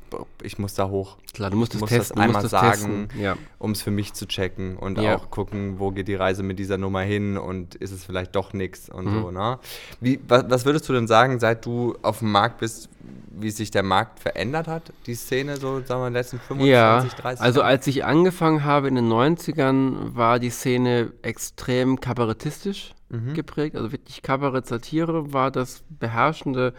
ich 0.43 0.59
muss 0.59 0.75
da 0.75 0.89
hoch. 0.89 1.17
Klar, 1.33 1.51
du 1.51 1.57
musst, 1.57 1.75
ich 1.75 1.81
muss 1.81 1.91
das, 1.91 2.09
das 2.09 2.17
einmal 2.17 2.47
sagen, 2.49 3.09
ja. 3.19 3.37
um 3.59 3.73
es 3.73 3.83
für 3.83 3.91
mich 3.91 4.13
zu 4.13 4.27
checken 4.27 4.77
und 4.77 4.99
ja. 4.99 5.17
auch 5.17 5.31
gucken, 5.31 5.79
wo 5.79 5.91
geht 5.91 6.09
die 6.09 6.15
Reise 6.15 6.43
mit 6.43 6.59
dieser 6.59 6.79
Nummer 6.79 7.01
hin 7.01 7.39
und 7.39 7.75
ist 7.77 7.91
es 7.91 8.05
vielleicht 8.05 8.35
doch 8.37 8.53
nichts 8.53 8.89
und 8.89 9.07
mhm. 9.07 9.23
so. 9.23 9.31
Ne? 9.31 9.59
Wie, 10.01 10.21
was, 10.29 10.45
was, 10.49 10.65
würdest 10.65 10.89
du 10.89 10.93
denn 10.93 11.07
sagen, 11.07 11.41
seit 11.41 11.65
du 11.65 11.97
auf 12.03 12.21
dem 12.21 12.33
Markt 12.33 12.59
bist, 12.59 12.89
wie 13.31 13.51
sich 13.51 13.71
der 13.71 13.83
Markt 13.83 14.21
verändert 14.21 14.69
hat, 14.69 14.93
die 15.07 15.15
Szene, 15.15 15.57
so 15.57 15.81
sagen 15.81 16.03
wir, 16.03 16.07
in 16.07 16.13
den 16.13 16.21
letzten 16.21 16.39
25, 16.39 16.71
ja, 16.71 17.01
30 17.01 17.23
Jahren? 17.23 17.39
Also 17.39 17.63
als 17.63 17.87
ich 17.87 18.05
angefangen 18.05 18.65
habe 18.65 18.89
in 18.89 18.95
den 18.95 19.11
90ern, 19.11 20.15
war 20.15 20.39
die 20.39 20.51
Szene 20.51 21.13
extrem 21.23 22.01
kabarettistisch 22.01 22.95
mhm. 23.13 23.35
geprägt. 23.35 23.77
Also 23.77 23.93
wirklich 23.93 24.23
Kabarett-Satire 24.23 25.33
war 25.33 25.51
das 25.51 25.83
beherrschende 25.89 26.75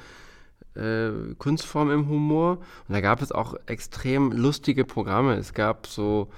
äh, 0.75 1.11
Kunstform 1.37 1.91
im 1.91 2.09
Humor. 2.09 2.57
Und 2.87 2.93
da 2.93 3.01
gab 3.01 3.21
es 3.21 3.31
auch 3.31 3.55
extrem 3.65 4.31
lustige 4.31 4.85
Programme. 4.85 5.35
Es 5.35 5.53
gab 5.53 5.87
so 5.87 6.29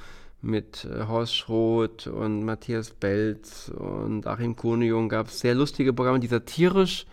mit 0.41 0.85
äh, 0.85 1.07
Horst 1.07 1.35
Schroth 1.35 2.07
und 2.07 2.43
Matthias 2.43 2.91
Belz 2.91 3.69
und 3.69 4.27
Achim 4.27 4.55
Kunejung 4.55 5.09
gab 5.09 5.27
es 5.27 5.39
sehr 5.39 5.55
lustige 5.55 5.91
Programme, 5.91 6.19
die 6.19 6.27
satirisch 6.27 7.05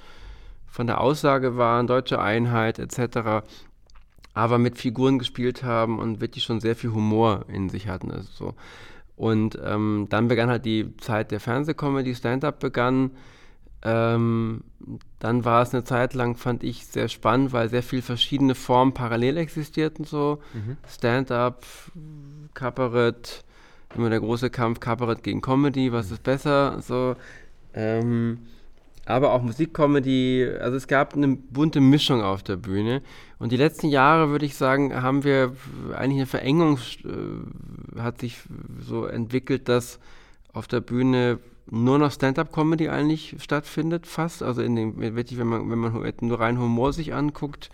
von 0.66 0.86
der 0.86 1.00
Aussage 1.00 1.56
waren, 1.56 1.86
deutsche 1.86 2.20
Einheit 2.20 2.78
etc., 2.78 3.46
aber 4.34 4.56
mit 4.58 4.78
Figuren 4.78 5.18
gespielt 5.18 5.62
haben 5.62 5.98
und 5.98 6.22
wirklich 6.22 6.44
schon 6.44 6.60
sehr 6.60 6.74
viel 6.74 6.92
Humor 6.92 7.44
in 7.48 7.68
sich 7.68 7.88
hatten. 7.88 8.10
Also 8.10 8.28
so. 8.32 8.54
Und 9.16 9.58
ähm, 9.62 10.06
dann 10.08 10.28
begann 10.28 10.48
halt 10.48 10.64
die 10.64 10.96
Zeit 10.96 11.30
der 11.30 11.40
Fernsehcomedy, 11.40 12.14
Stand-up 12.14 12.58
begann. 12.58 13.10
Ähm, 13.84 14.62
dann 15.18 15.44
war 15.44 15.62
es 15.62 15.72
eine 15.72 15.84
Zeit 15.84 16.14
lang, 16.14 16.36
fand 16.36 16.62
ich, 16.62 16.86
sehr 16.86 17.08
spannend, 17.08 17.52
weil 17.52 17.68
sehr 17.68 17.82
viele 17.82 18.02
verschiedene 18.02 18.54
Formen 18.54 18.94
parallel 18.94 19.36
existierten. 19.36 20.04
So 20.04 20.40
mhm. 20.52 20.76
Stand-up, 20.88 21.64
Kabarett, 22.54 23.44
immer 23.96 24.10
der 24.10 24.20
große 24.20 24.50
Kampf 24.50 24.80
Kabarett 24.80 25.22
gegen 25.22 25.40
Comedy, 25.40 25.92
was 25.92 26.10
ist 26.10 26.22
besser? 26.22 26.80
So. 26.80 27.16
Ähm, 27.74 28.38
aber 29.04 29.32
auch 29.32 29.42
Musikcomedy. 29.42 30.48
Also 30.60 30.76
es 30.76 30.86
gab 30.86 31.14
eine 31.14 31.28
bunte 31.28 31.80
Mischung 31.80 32.22
auf 32.22 32.42
der 32.42 32.56
Bühne. 32.56 33.02
Und 33.38 33.50
die 33.50 33.56
letzten 33.56 33.88
Jahre, 33.88 34.30
würde 34.30 34.46
ich 34.46 34.54
sagen, 34.54 35.02
haben 35.02 35.24
wir 35.24 35.56
eigentlich 35.94 36.18
eine 36.18 36.26
Verengung, 36.26 36.78
äh, 37.04 38.00
hat 38.00 38.20
sich 38.20 38.38
so 38.80 39.06
entwickelt, 39.06 39.68
dass 39.68 39.98
auf 40.52 40.68
der 40.68 40.80
Bühne 40.80 41.40
nur 41.72 41.98
noch 41.98 42.12
Stand-up-Comedy 42.12 42.90
eigentlich 42.90 43.36
stattfindet, 43.38 44.06
fast. 44.06 44.42
Also 44.42 44.60
in 44.60 44.76
dem, 44.76 44.98
wirklich, 44.98 45.38
wenn 45.38 45.46
man, 45.46 45.70
wenn 45.70 45.78
man 45.78 46.12
nur 46.20 46.38
rein 46.38 46.58
Humor 46.58 46.92
sich 46.92 47.14
anguckt, 47.14 47.70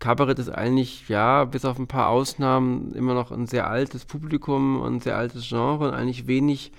Kabarett 0.00 0.40
ist 0.40 0.48
eigentlich, 0.48 1.08
ja, 1.08 1.44
bis 1.44 1.64
auf 1.64 1.78
ein 1.78 1.86
paar 1.86 2.08
Ausnahmen 2.08 2.92
immer 2.94 3.14
noch 3.14 3.30
ein 3.30 3.46
sehr 3.46 3.68
altes 3.68 4.04
Publikum 4.04 4.80
und 4.80 4.96
ein 4.96 5.00
sehr 5.00 5.16
altes 5.16 5.48
Genre 5.48 5.88
und 5.88 5.94
eigentlich 5.94 6.26
wenig 6.26 6.72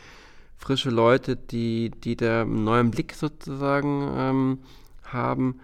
frische 0.57 0.89
Leute, 0.89 1.37
die, 1.37 1.91
die 1.91 2.17
da 2.17 2.41
einen 2.41 2.65
neuen 2.65 2.91
Blick 2.91 3.13
sozusagen 3.13 4.11
ähm, 4.17 4.59
haben. 5.05 5.61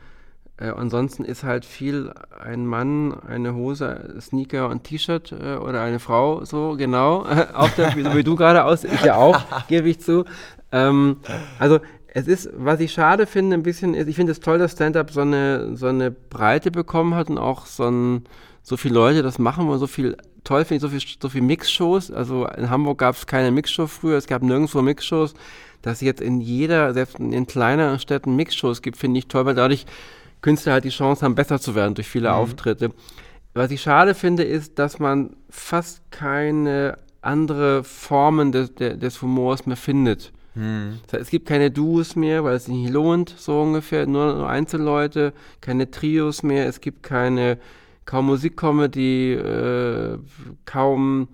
Äh, 0.56 0.70
ansonsten 0.70 1.26
ist 1.26 1.44
halt 1.44 1.66
viel 1.66 2.14
ein 2.40 2.66
Mann, 2.66 3.14
eine 3.28 3.54
Hose, 3.54 4.16
Sneaker 4.22 4.70
und 4.70 4.86
T-Shirt 4.86 5.34
äh, 5.34 5.56
oder 5.56 5.82
eine 5.82 6.00
Frau, 6.00 6.46
so 6.46 6.76
genau, 6.78 7.26
auf 7.54 7.76
der, 7.76 7.92
so 7.92 8.16
wie 8.16 8.24
du 8.24 8.38
gerade 8.38 8.64
aus, 8.64 8.86
ich 8.86 9.02
ja 9.02 9.16
auch, 9.16 9.68
gebe 9.68 9.90
ich 9.90 10.00
zu. 10.00 10.24
Ähm, 10.72 11.18
also 11.58 11.80
es 12.14 12.28
ist, 12.28 12.50
was 12.56 12.80
ich 12.80 12.92
schade 12.92 13.26
finde, 13.26 13.56
ein 13.56 13.64
bisschen, 13.64 13.94
ist, 13.94 14.08
ich 14.08 14.16
finde 14.16 14.32
es 14.32 14.40
toll, 14.40 14.58
dass 14.58 14.74
Stand-Up 14.74 15.12
so 15.12 15.22
eine, 15.22 15.76
so 15.76 15.88
eine 15.88 16.12
Breite 16.12 16.72
bekommen 16.72 17.16
hat 17.16 17.30
und 17.30 17.38
auch 17.38 17.66
so, 17.66 17.88
ein, 17.90 18.24
so 18.64 18.78
viele 18.78 18.96
Leute 18.96 19.22
das 19.22 19.40
machen 19.40 19.68
und 19.68 19.80
so 19.80 19.88
viel 19.88 20.18
toll 20.44 20.66
finde 20.66 20.76
ich, 20.78 20.82
so 20.82 20.90
viel, 20.90 21.18
so 21.22 21.30
viel 21.30 21.42
Mixshows. 21.42 22.12
Also 22.12 22.48
in 22.48 22.70
Hamburg 22.70 23.00
gab 23.00 23.16
es 23.16 23.28
keine 23.28 23.52
Mixshow 23.52 23.88
früher, 23.88 24.18
es 24.18 24.28
gab 24.28 24.42
nirgendwo 24.42 24.82
Mixshows. 24.82 25.34
Dass 25.82 25.96
es 25.96 26.02
jetzt 26.02 26.22
in 26.22 26.42
jeder, 26.42 26.94
selbst 26.94 27.20
in 27.20 27.48
kleineren 27.48 28.00
Städten 28.00 28.36
Mixshows 28.36 28.82
gibt, 28.82 28.98
finde 28.98 29.20
ich 29.20 29.28
toll, 29.28 29.46
weil 29.46 29.56
dadurch 29.56 29.86
Künstler 30.42 30.74
halt 30.74 30.84
die 30.84 30.90
Chance 30.90 31.24
haben, 31.24 31.36
besser 31.36 31.60
zu 31.60 31.74
werden 31.74 31.96
durch 31.96 32.08
viele 32.08 32.30
mhm. 32.30 32.36
Auftritte. 32.36 32.92
Was 33.54 33.72
ich 33.72 33.82
schade 33.82 34.14
finde, 34.14 34.44
ist, 34.44 34.78
dass 34.78 35.00
man 35.00 35.36
fast 35.50 36.02
keine 36.12 36.98
andere 37.22 37.84
Formen 37.84 38.52
des, 38.52 38.74
des 38.76 39.22
Humors 39.22 39.66
mehr 39.66 39.78
findet. 39.78 40.32
Mhm. 40.60 41.00
Es 41.12 41.30
gibt 41.30 41.48
keine 41.48 41.72
Duos 41.72 42.16
mehr, 42.16 42.44
weil 42.44 42.56
es 42.56 42.66
sich 42.66 42.76
nicht 42.76 42.92
lohnt, 42.92 43.34
so 43.38 43.62
ungefähr, 43.62 44.06
nur, 44.06 44.36
nur 44.36 44.50
Einzelleute, 44.50 45.34
keine 45.62 45.90
Trios 45.90 46.44
mehr, 46.44 46.68
es 46.68 46.82
gibt 46.82 47.02
keine, 47.02 47.58
kaum 48.06 48.26
Musikcomedy, 48.26 49.34
äh, 49.34 50.18
kaum 50.66 51.30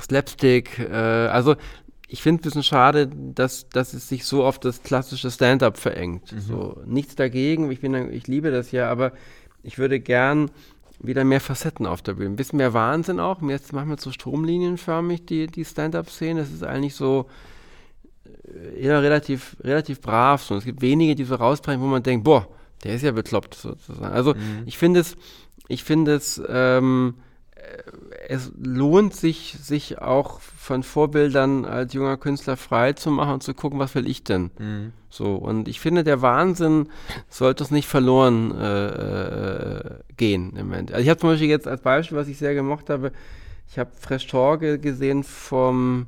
Slapstick, 0.00 0.80
äh, 0.80 0.92
also 0.92 1.54
ich 2.08 2.22
finde 2.22 2.40
es 2.40 2.42
ein 2.42 2.48
bisschen 2.48 2.62
schade, 2.62 3.06
dass, 3.06 3.68
dass 3.68 3.92
es 3.92 4.08
sich 4.08 4.24
so 4.24 4.44
auf 4.44 4.58
das 4.58 4.82
klassische 4.82 5.30
Stand-up 5.30 5.76
verengt. 5.76 6.32
Mhm. 6.32 6.40
So, 6.40 6.82
nichts 6.86 7.14
dagegen, 7.14 7.70
ich, 7.70 7.80
bin, 7.80 8.12
ich 8.12 8.26
liebe 8.26 8.50
das 8.50 8.72
ja, 8.72 8.90
aber 8.90 9.12
ich 9.62 9.78
würde 9.78 10.00
gern 10.00 10.50
wieder 11.00 11.22
mehr 11.22 11.40
Facetten 11.40 11.86
auf 11.86 12.02
der 12.02 12.14
Bühne. 12.14 12.30
Ein 12.30 12.36
bisschen 12.36 12.56
mehr 12.56 12.72
Wahnsinn 12.72 13.20
auch. 13.20 13.40
Mir 13.40 13.52
jetzt 13.52 13.72
machen 13.72 13.90
wir 13.90 13.98
so 13.98 14.10
stromlinienförmig 14.10 15.26
die, 15.26 15.46
die 15.46 15.64
Stand-up-Szene. 15.64 16.40
Das 16.40 16.50
ist 16.50 16.64
eigentlich 16.64 16.94
so 16.94 17.26
eher 18.76 19.02
relativ, 19.02 19.56
relativ 19.62 20.00
brav. 20.00 20.42
So. 20.42 20.56
Es 20.56 20.64
gibt 20.64 20.82
wenige, 20.82 21.14
die 21.14 21.24
so 21.24 21.34
rausbrechen, 21.34 21.80
wo 21.80 21.86
man 21.86 22.02
denkt, 22.02 22.24
boah, 22.24 22.48
der 22.84 22.94
ist 22.94 23.02
ja 23.02 23.12
bekloppt 23.12 23.54
sozusagen. 23.54 24.12
Also 24.12 24.34
mhm. 24.34 24.62
ich 24.66 24.78
finde 24.78 25.00
es, 25.00 25.16
ich 25.68 25.84
finde 25.84 26.14
es, 26.14 26.40
ähm, 26.48 27.14
es 28.28 28.52
lohnt 28.62 29.14
sich, 29.14 29.56
sich 29.60 30.00
auch 30.00 30.40
von 30.40 30.82
Vorbildern 30.82 31.64
als 31.64 31.94
junger 31.94 32.16
Künstler 32.16 32.56
frei 32.56 32.92
zu 32.92 33.10
machen 33.10 33.34
und 33.34 33.42
zu 33.42 33.54
gucken, 33.54 33.78
was 33.78 33.94
will 33.94 34.06
ich 34.06 34.22
denn? 34.22 34.50
Mhm. 34.58 34.92
So, 35.10 35.34
und 35.34 35.66
ich 35.68 35.80
finde, 35.80 36.04
der 36.04 36.20
Wahnsinn 36.20 36.88
sollte 37.28 37.64
es 37.64 37.70
nicht 37.70 37.88
verloren 37.88 38.54
äh, 38.54 38.86
äh 38.86 39.90
gehen 40.16 40.56
im 40.56 40.66
Moment. 40.66 40.92
Also 40.92 41.02
ich 41.02 41.08
habe 41.08 41.20
zum 41.20 41.30
Beispiel 41.30 41.48
jetzt 41.48 41.68
als 41.68 41.80
Beispiel, 41.80 42.18
was 42.18 42.28
ich 42.28 42.38
sehr 42.38 42.54
gemocht 42.54 42.90
habe, 42.90 43.12
ich 43.70 43.78
habe 43.78 43.90
Fresh 43.98 44.26
Torge 44.26 44.78
gesehen 44.78 45.22
vom 45.22 46.06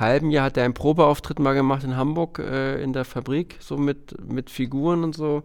halben 0.00 0.30
Jahr 0.30 0.46
hat 0.46 0.56
er 0.56 0.64
einen 0.64 0.74
Probeauftritt 0.74 1.38
mal 1.38 1.54
gemacht 1.54 1.84
in 1.84 1.96
Hamburg 1.96 2.38
äh, 2.38 2.82
in 2.82 2.92
der 2.92 3.04
Fabrik, 3.04 3.56
so 3.60 3.76
mit, 3.76 4.16
mit 4.26 4.50
Figuren 4.50 5.04
und 5.04 5.14
so. 5.14 5.42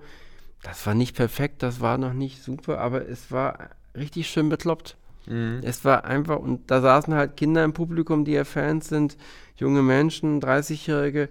Das 0.64 0.86
war 0.88 0.96
nicht 0.96 1.16
perfekt, 1.16 1.62
das 1.62 1.80
war 1.80 1.98
noch 1.98 2.14
nicht 2.14 2.42
super, 2.42 2.80
aber 2.80 3.08
es 3.08 3.32
war 3.32 3.70
richtig 3.96 4.28
schön 4.28 4.50
bekloppt. 4.50 4.98
Mhm. 5.28 5.62
Es 5.64 5.86
war 5.86 6.06
einfach, 6.06 6.40
und 6.40 6.72
da 6.72 6.82
saßen 6.82 7.14
halt 7.14 7.38
Kinder 7.38 7.64
im 7.64 7.74
Publikum, 7.74 8.26
die 8.26 8.34
ja 8.34 8.44
Fans 8.44 8.90
sind, 8.90 9.18
junge 9.58 9.82
Menschen, 9.82 10.42
30-Jährige. 10.42 11.30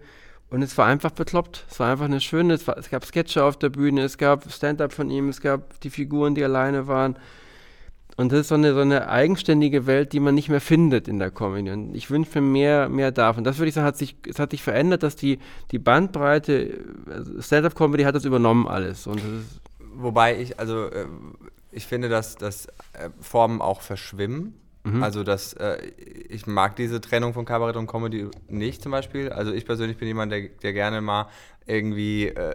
Und 0.50 0.62
es 0.62 0.78
war 0.78 0.86
einfach 0.86 1.10
bekloppt. 1.10 1.64
Es 1.68 1.80
war 1.80 1.90
einfach 1.90 2.04
eine 2.04 2.20
schöne, 2.20 2.54
es, 2.54 2.66
war, 2.68 2.78
es 2.78 2.90
gab 2.90 3.04
Sketche 3.04 3.42
auf 3.42 3.58
der 3.58 3.70
Bühne, 3.70 4.02
es 4.02 4.18
gab 4.18 4.50
Stand-up 4.52 4.92
von 4.92 5.10
ihm, 5.10 5.28
es 5.28 5.40
gab 5.40 5.80
die 5.80 5.90
Figuren, 5.90 6.34
die 6.34 6.44
alleine 6.44 6.86
waren. 6.86 7.16
Und 8.16 8.30
das 8.30 8.40
ist 8.42 8.48
so 8.48 8.54
eine, 8.54 8.74
so 8.74 8.80
eine 8.80 9.08
eigenständige 9.08 9.86
Welt, 9.86 10.12
die 10.12 10.20
man 10.20 10.36
nicht 10.36 10.48
mehr 10.48 10.60
findet 10.60 11.08
in 11.08 11.18
der 11.18 11.32
Comedy. 11.32 11.70
Und 11.72 11.96
ich 11.96 12.10
wünsche 12.10 12.40
mir 12.40 12.48
mehr, 12.48 12.88
mehr 12.88 13.10
davon. 13.10 13.42
Das 13.42 13.58
würde 13.58 13.68
ich 13.68 13.74
sagen, 13.74 13.86
hat 13.86 13.96
sich, 13.96 14.16
es 14.28 14.38
hat 14.38 14.52
sich 14.52 14.62
verändert, 14.62 15.02
dass 15.02 15.16
die, 15.16 15.40
die 15.72 15.80
Bandbreite, 15.80 16.84
also 17.10 17.42
Stand-up-Comedy 17.42 18.04
hat 18.04 18.14
das 18.14 18.24
übernommen 18.24 18.68
alles. 18.68 19.08
Und 19.08 19.16
das 19.16 19.60
Wobei 19.94 20.40
ich, 20.40 20.58
also 20.58 20.86
äh, 20.86 21.06
ich 21.70 21.86
finde, 21.86 22.08
dass, 22.08 22.36
dass 22.36 22.66
äh, 22.66 23.10
Formen 23.20 23.60
auch 23.60 23.80
verschwimmen. 23.80 24.54
Mhm. 24.82 25.02
Also 25.02 25.22
dass 25.22 25.54
äh, 25.54 25.78
ich 26.28 26.46
mag 26.46 26.76
diese 26.76 27.00
Trennung 27.00 27.32
von 27.32 27.44
Kabarett 27.44 27.76
und 27.76 27.86
Comedy 27.86 28.28
nicht 28.48 28.82
zum 28.82 28.92
Beispiel. 28.92 29.30
Also 29.30 29.52
ich 29.52 29.64
persönlich 29.64 29.96
bin 29.96 30.08
jemand, 30.08 30.30
der, 30.30 30.48
der 30.48 30.72
gerne 30.72 31.00
mal 31.00 31.28
irgendwie 31.66 32.26
äh 32.26 32.54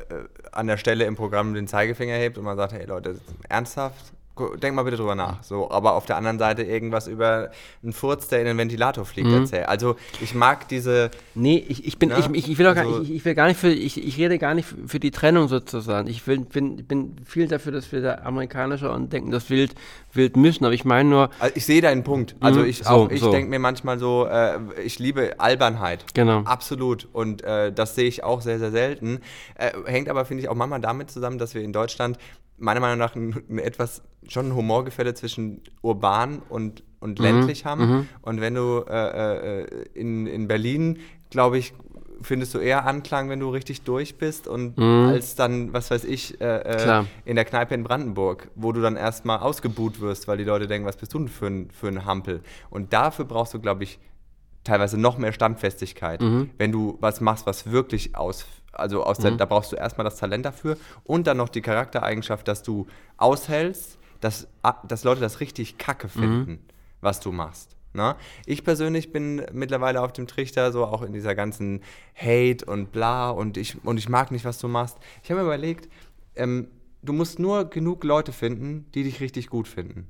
an 0.52 0.68
der 0.68 0.78
Stelle 0.78 1.06
im 1.06 1.16
Programm 1.16 1.54
den 1.54 1.68
Zeigefinger 1.68 2.16
hebt 2.16 2.38
und 2.38 2.43
man 2.43 2.58
sagt, 2.58 2.74
hey 2.74 2.86
Leute, 2.86 3.20
ernsthaft, 3.47 4.14
denk 4.62 4.76
mal 4.76 4.84
bitte 4.84 4.98
drüber 4.98 5.16
nach. 5.16 5.44
So, 5.44 5.70
aber 5.72 5.94
auf 5.94 6.06
der 6.06 6.18
anderen 6.18 6.40
Seite 6.40 6.64
irgendwas 6.64 7.08
über 7.08 7.52
einen 7.84 7.94
Furz, 7.94 8.28
der 8.28 8.40
in 8.40 8.46
den 8.46 8.58
Ventilator 8.58 9.06
fliegt, 9.06 9.28
mhm. 9.28 9.42
erzählen. 9.42 9.66
Also 9.66 9.96
ich 10.22 10.34
mag 10.36 10.68
diese. 10.68 11.12
Nee, 11.36 11.64
ich, 11.68 11.86
ich 11.86 11.98
bin, 11.98 12.10
ne? 12.10 12.18
ich, 12.34 12.50
ich, 12.50 12.58
will 12.58 12.68
auch 12.68 12.76
also, 12.76 12.92
gar, 12.92 13.02
ich, 13.02 13.12
ich, 13.12 13.26
will 13.26 13.36
gar 13.36 13.48
nicht 13.48 13.60
für, 13.60 13.72
ich, 13.72 14.06
ich 14.06 14.18
rede 14.18 14.40
gar 14.40 14.54
nicht 14.54 14.68
für 14.86 15.00
die 15.00 15.12
Trennung 15.12 15.48
sozusagen. 15.48 16.08
Ich 16.08 16.26
will, 16.28 16.40
bin, 16.40 16.78
bin 16.88 17.16
viel 17.26 17.48
dafür, 17.48 17.72
dass 17.72 17.92
wir 17.92 18.02
da 18.02 18.16
amerikanischer 18.24 18.94
und 18.94 19.12
denken, 19.14 19.32
das 19.32 19.50
wild, 19.50 19.76
wild 20.14 20.38
mischen. 20.38 20.66
Aber 20.66 20.74
ich 20.74 20.86
meine 20.86 21.10
nur. 21.10 21.30
Also 21.40 21.56
ich 21.56 21.66
sehe 21.66 21.82
deinen 21.82 22.04
Punkt. 22.04 22.36
Also 22.40 22.62
mhm. 22.62 22.66
ich, 22.66 22.84
so, 22.84 23.10
ich 23.12 23.22
so. 23.22 23.32
denke 23.32 23.50
mir 23.50 23.60
manchmal 23.60 24.00
so, 24.00 24.26
äh, 24.26 24.60
ich 24.84 25.00
liebe 25.00 25.36
Albernheit. 25.40 26.06
Genau. 26.14 26.42
Absolut. 26.46 27.08
Und 27.14 27.44
äh, 27.44 27.72
das 27.72 27.96
sehe 27.96 28.08
ich 28.08 28.24
auch 28.24 28.42
sehr, 28.42 28.60
sehr 28.60 28.72
selten. 28.72 29.20
Äh, 29.56 29.72
hängt 29.86 30.10
aber, 30.10 30.26
finde 30.26 30.44
ich, 30.44 30.50
auch 30.50 30.56
manchmal 30.56 30.82
damit 30.82 31.12
zusammen, 31.12 31.38
dass 31.38 31.54
wir 31.54 31.62
in 31.62 31.74
Deutschland 31.74 32.18
meiner 32.60 32.80
Meinung 32.80 32.98
nach 32.98 33.16
ein, 33.16 33.44
ein 33.50 33.60
etwas 33.60 34.02
schon 34.28 34.49
ein 34.49 34.55
Humorgefälle 34.55 35.13
zwischen 35.13 35.61
urban 35.82 36.41
und, 36.49 36.84
und 36.99 37.20
mhm. 37.20 37.26
ländlich 37.26 37.65
haben. 37.65 37.89
Mhm. 37.89 38.07
Und 38.22 38.41
wenn 38.41 38.55
du 38.55 38.84
äh, 38.88 39.61
äh, 39.61 39.86
in, 39.93 40.28
in 40.28 40.47
Berlin, 40.47 40.99
glaube 41.30 41.57
ich, 41.57 41.74
findest 42.22 42.53
du 42.53 42.59
eher 42.59 42.86
Anklang, 42.86 43.30
wenn 43.30 43.39
du 43.39 43.49
richtig 43.49 43.84
durch 43.84 44.17
bist 44.17 44.47
und 44.47 44.78
mhm. 44.78 45.07
als 45.07 45.36
dann, 45.36 45.74
was 45.74 45.91
weiß 45.91 46.03
ich, 46.03 46.39
äh, 46.41 46.45
äh 46.45 47.03
in 47.26 47.36
der 47.36 47.45
Kneipe 47.45 47.74
in 47.74 47.84
Brandenburg, 47.84 48.49
wo 48.55 48.72
du 48.72 48.82
dann 48.82 48.95
erstmal 48.95 49.39
ausgebuht 49.39 50.01
wirst, 50.01 50.28
weil 50.28 50.38
die 50.38 50.43
Leute 50.43 50.67
denken, 50.67 50.88
was 50.88 50.97
bist 50.97 51.13
du 51.13 51.20
denn 51.20 51.28
für 51.28 51.47
ein, 51.47 51.72
für 51.72 51.88
ein 51.88 52.05
Hampel? 52.05 52.41
Und 52.70 52.93
dafür 52.93 53.26
brauchst 53.26 53.53
du, 53.53 53.59
glaube 53.59 53.84
ich, 53.84 53.99
teilweise 54.63 54.97
noch 54.97 55.17
mehr 55.17 55.32
Standfestigkeit, 55.32 56.22
mhm. 56.22 56.49
wenn 56.57 56.72
du 56.72 56.97
was 56.99 57.22
machst, 57.22 57.45
was 57.45 57.72
wirklich 57.72 58.15
aus, 58.15 58.45
also 58.72 59.03
aus 59.03 59.17
der, 59.17 59.32
mhm. 59.32 59.38
da 59.38 59.45
brauchst 59.45 59.72
du 59.72 59.78
erstmal 59.78 60.03
das 60.03 60.17
Talent 60.17 60.45
dafür 60.45 60.78
und 61.03 61.28
dann 61.28 61.38
noch 61.38 61.49
die 61.49 61.61
Charaktereigenschaft, 61.61 62.47
dass 62.47 62.61
du 62.61 62.88
aushältst, 63.17 63.97
dass, 64.20 64.47
dass 64.88 65.03
Leute 65.03 65.22
das 65.22 65.39
richtig 65.39 65.78
kacke 65.78 66.07
mhm. 66.07 66.11
finden, 66.11 66.51
mhm. 66.51 66.59
was 67.01 67.20
du 67.20 67.32
machst. 67.32 67.76
Na? 67.93 68.13
Ne? 68.13 68.20
Ich 68.45 68.63
persönlich 68.63 69.11
bin 69.11 69.43
mittlerweile 69.51 70.01
auf 70.01 70.13
dem 70.13 70.28
Trichter, 70.28 70.72
so 70.72 70.86
auch 70.86 71.01
in 71.01 71.13
dieser 71.13 71.36
ganzen 71.36 71.82
Hate 72.15 72.65
und 72.65 72.91
bla 72.91 73.30
und 73.32 73.57
ich, 73.57 73.84
und 73.84 73.97
ich 73.97 74.09
mag 74.09 74.32
nicht, 74.32 74.45
was 74.45 74.59
du 74.59 74.67
machst. 74.67 74.97
Ich 75.24 75.32
habe 75.32 75.41
mir 75.41 75.47
überlegt, 75.47 75.89
ähm, 76.36 76.67
du 77.01 77.13
musst 77.13 77.39
nur 77.39 77.65
genug 77.65 78.03
Leute 78.03 78.32
finden, 78.32 78.86
die 78.93 79.03
dich 79.03 79.22
richtig 79.22 79.49
gut 79.49 79.67
finden. 79.67 80.07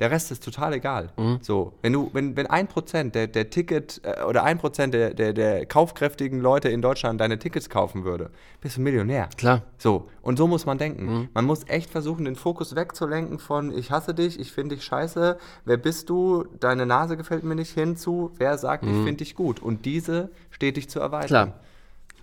Der 0.00 0.10
Rest 0.10 0.32
ist 0.32 0.42
total 0.42 0.72
egal. 0.72 1.10
Mhm. 1.16 1.38
So, 1.42 1.74
wenn 1.82 1.92
du, 1.92 2.10
wenn, 2.12 2.34
wenn 2.36 2.46
ein 2.46 2.66
Prozent 2.66 3.14
der, 3.14 3.26
der 3.26 3.50
Ticket 3.50 4.00
äh, 4.02 4.24
oder 4.24 4.42
ein 4.44 4.58
Prozent 4.58 4.94
der, 4.94 5.14
der, 5.14 5.32
der 5.34 5.66
kaufkräftigen 5.66 6.40
Leute 6.40 6.70
in 6.70 6.80
Deutschland 6.80 7.20
deine 7.20 7.38
Tickets 7.38 7.68
kaufen 7.68 8.04
würde, 8.04 8.30
bist 8.62 8.78
du 8.78 8.80
Millionär. 8.80 9.28
Klar. 9.36 9.62
So, 9.76 10.08
und 10.22 10.38
so 10.38 10.46
muss 10.46 10.64
man 10.64 10.78
denken. 10.78 11.04
Mhm. 11.04 11.28
Man 11.34 11.44
muss 11.44 11.68
echt 11.68 11.90
versuchen, 11.90 12.24
den 12.24 12.34
Fokus 12.34 12.74
wegzulenken 12.74 13.38
von 13.38 13.76
ich 13.76 13.90
hasse 13.90 14.14
dich, 14.14 14.40
ich 14.40 14.52
finde 14.52 14.74
dich 14.74 14.84
scheiße, 14.84 15.38
wer 15.66 15.76
bist 15.76 16.08
du, 16.08 16.44
deine 16.58 16.86
Nase 16.86 17.16
gefällt 17.16 17.44
mir 17.44 17.54
nicht 17.54 17.72
hinzu, 17.72 18.32
wer 18.38 18.56
sagt, 18.56 18.84
mhm. 18.84 18.90
ich 18.90 18.96
finde 18.96 19.16
dich 19.16 19.34
gut. 19.34 19.60
Und 19.60 19.84
diese 19.84 20.30
stetig 20.50 20.88
zu 20.88 20.98
erweitern. 20.98 21.28
Klar. 21.28 21.60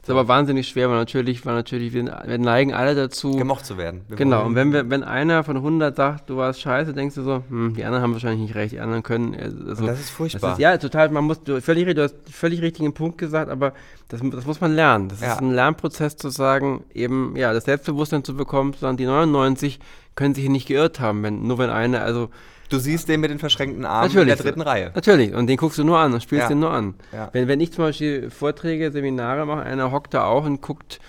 Ist 0.08 0.12
aber 0.12 0.30
wahnsinnig 0.30 0.70
schwer, 0.70 0.90
weil 0.90 0.96
natürlich, 0.96 1.46
weil 1.46 1.54
natürlich 1.54 1.92
wir, 1.92 2.06
wir 2.06 2.38
neigen 2.38 2.74
alle 2.74 2.96
dazu. 2.96 3.32
Gemocht 3.32 3.66
zu 3.66 3.78
werden. 3.78 4.06
Genau, 4.16 4.46
und 4.46 4.56
wenn, 4.56 4.72
wir, 4.72 4.90
wenn 4.90 5.04
einer 5.04 5.44
von 5.44 5.58
100 5.58 5.98
sagt, 5.98 6.30
du 6.30 6.38
warst 6.38 6.62
scheiße, 6.62 6.94
denkst 6.94 7.16
du 7.16 7.24
so, 7.24 7.44
hm, 7.50 7.74
die 7.76 7.84
anderen 7.84 8.04
haben 8.04 8.14
wahrscheinlich 8.14 8.40
nicht 8.40 8.56
recht, 8.56 8.72
die 8.72 8.80
anderen 8.80 9.04
können. 9.04 9.36
Also, 9.36 9.86
das 9.86 10.00
ist 10.00 10.10
furchtbar. 10.12 10.52
Das 10.52 10.60
ist, 10.60 10.62
ja, 10.62 10.78
total, 10.78 11.10
man 11.10 11.26
muss, 11.26 11.44
du, 11.44 11.60
völlig, 11.60 11.94
du 11.94 12.04
hast 12.04 12.16
völlig 12.32 12.62
richtigen 12.62 12.94
Punkt 12.94 13.18
gesagt, 13.18 13.52
aber 13.52 13.74
das, 14.08 14.22
das 14.24 14.46
muss 14.46 14.62
man 14.62 14.74
lernen. 14.74 15.10
Das 15.10 15.20
ja. 15.20 15.34
ist 15.34 15.42
ein 15.42 15.52
Lernprozess 15.52 16.16
zu 16.16 16.30
sagen, 16.30 16.86
eben, 16.94 17.36
ja, 17.36 17.52
das 17.52 17.66
Selbstbewusstsein 17.66 18.24
zu 18.24 18.34
bekommen, 18.34 18.74
sondern 18.80 18.96
die 18.96 19.08
99 19.08 19.78
können 20.16 20.36
sich 20.36 20.48
nicht 20.48 20.70
geirrt 20.70 21.02
haben, 21.02 21.22
wenn, 21.22 21.46
nur 21.46 21.58
wenn 21.58 21.70
einer, 21.70 22.04
also 22.04 22.30
Du 22.70 22.80
siehst 22.80 23.08
den 23.08 23.22
mit 23.22 23.32
den 23.32 23.40
verschränkten 23.40 23.86
Armen 23.86 24.08
natürlich, 24.08 24.22
in 24.24 24.28
der 24.28 24.38
dritten 24.38 24.62
Reihe. 24.62 24.92
Natürlich, 24.94 25.34
und 25.34 25.48
den 25.48 25.58
guckst 25.58 25.78
du 25.78 25.84
nur 25.84 25.98
an 26.00 26.14
und 26.14 26.22
spielst 26.22 26.44
ja. 26.44 26.50
den 26.50 26.60
nur 26.60 26.72
an. 26.72 26.96
Ja. 27.14 27.30
Wenn, 27.32 27.48
wenn 27.48 27.60
ich 27.60 27.72
zum 27.72 27.86
Beispiel 27.86 28.30
Vorträge, 28.30 28.92
Seminare 28.92 29.46
mache, 29.46 29.62
einer 29.62 29.92
hockt 29.92 30.14
da 30.14 30.26
auch 30.26 30.46
und 30.46 30.62
guckt, 30.62 31.00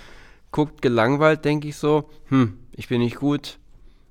guckt 0.52 0.82
gelangweilt, 0.82 1.44
denke 1.44 1.68
ich 1.68 1.76
so, 1.76 2.08
hm, 2.28 2.58
ich 2.72 2.88
bin 2.88 3.00
nicht 3.00 3.16
gut, 3.16 3.58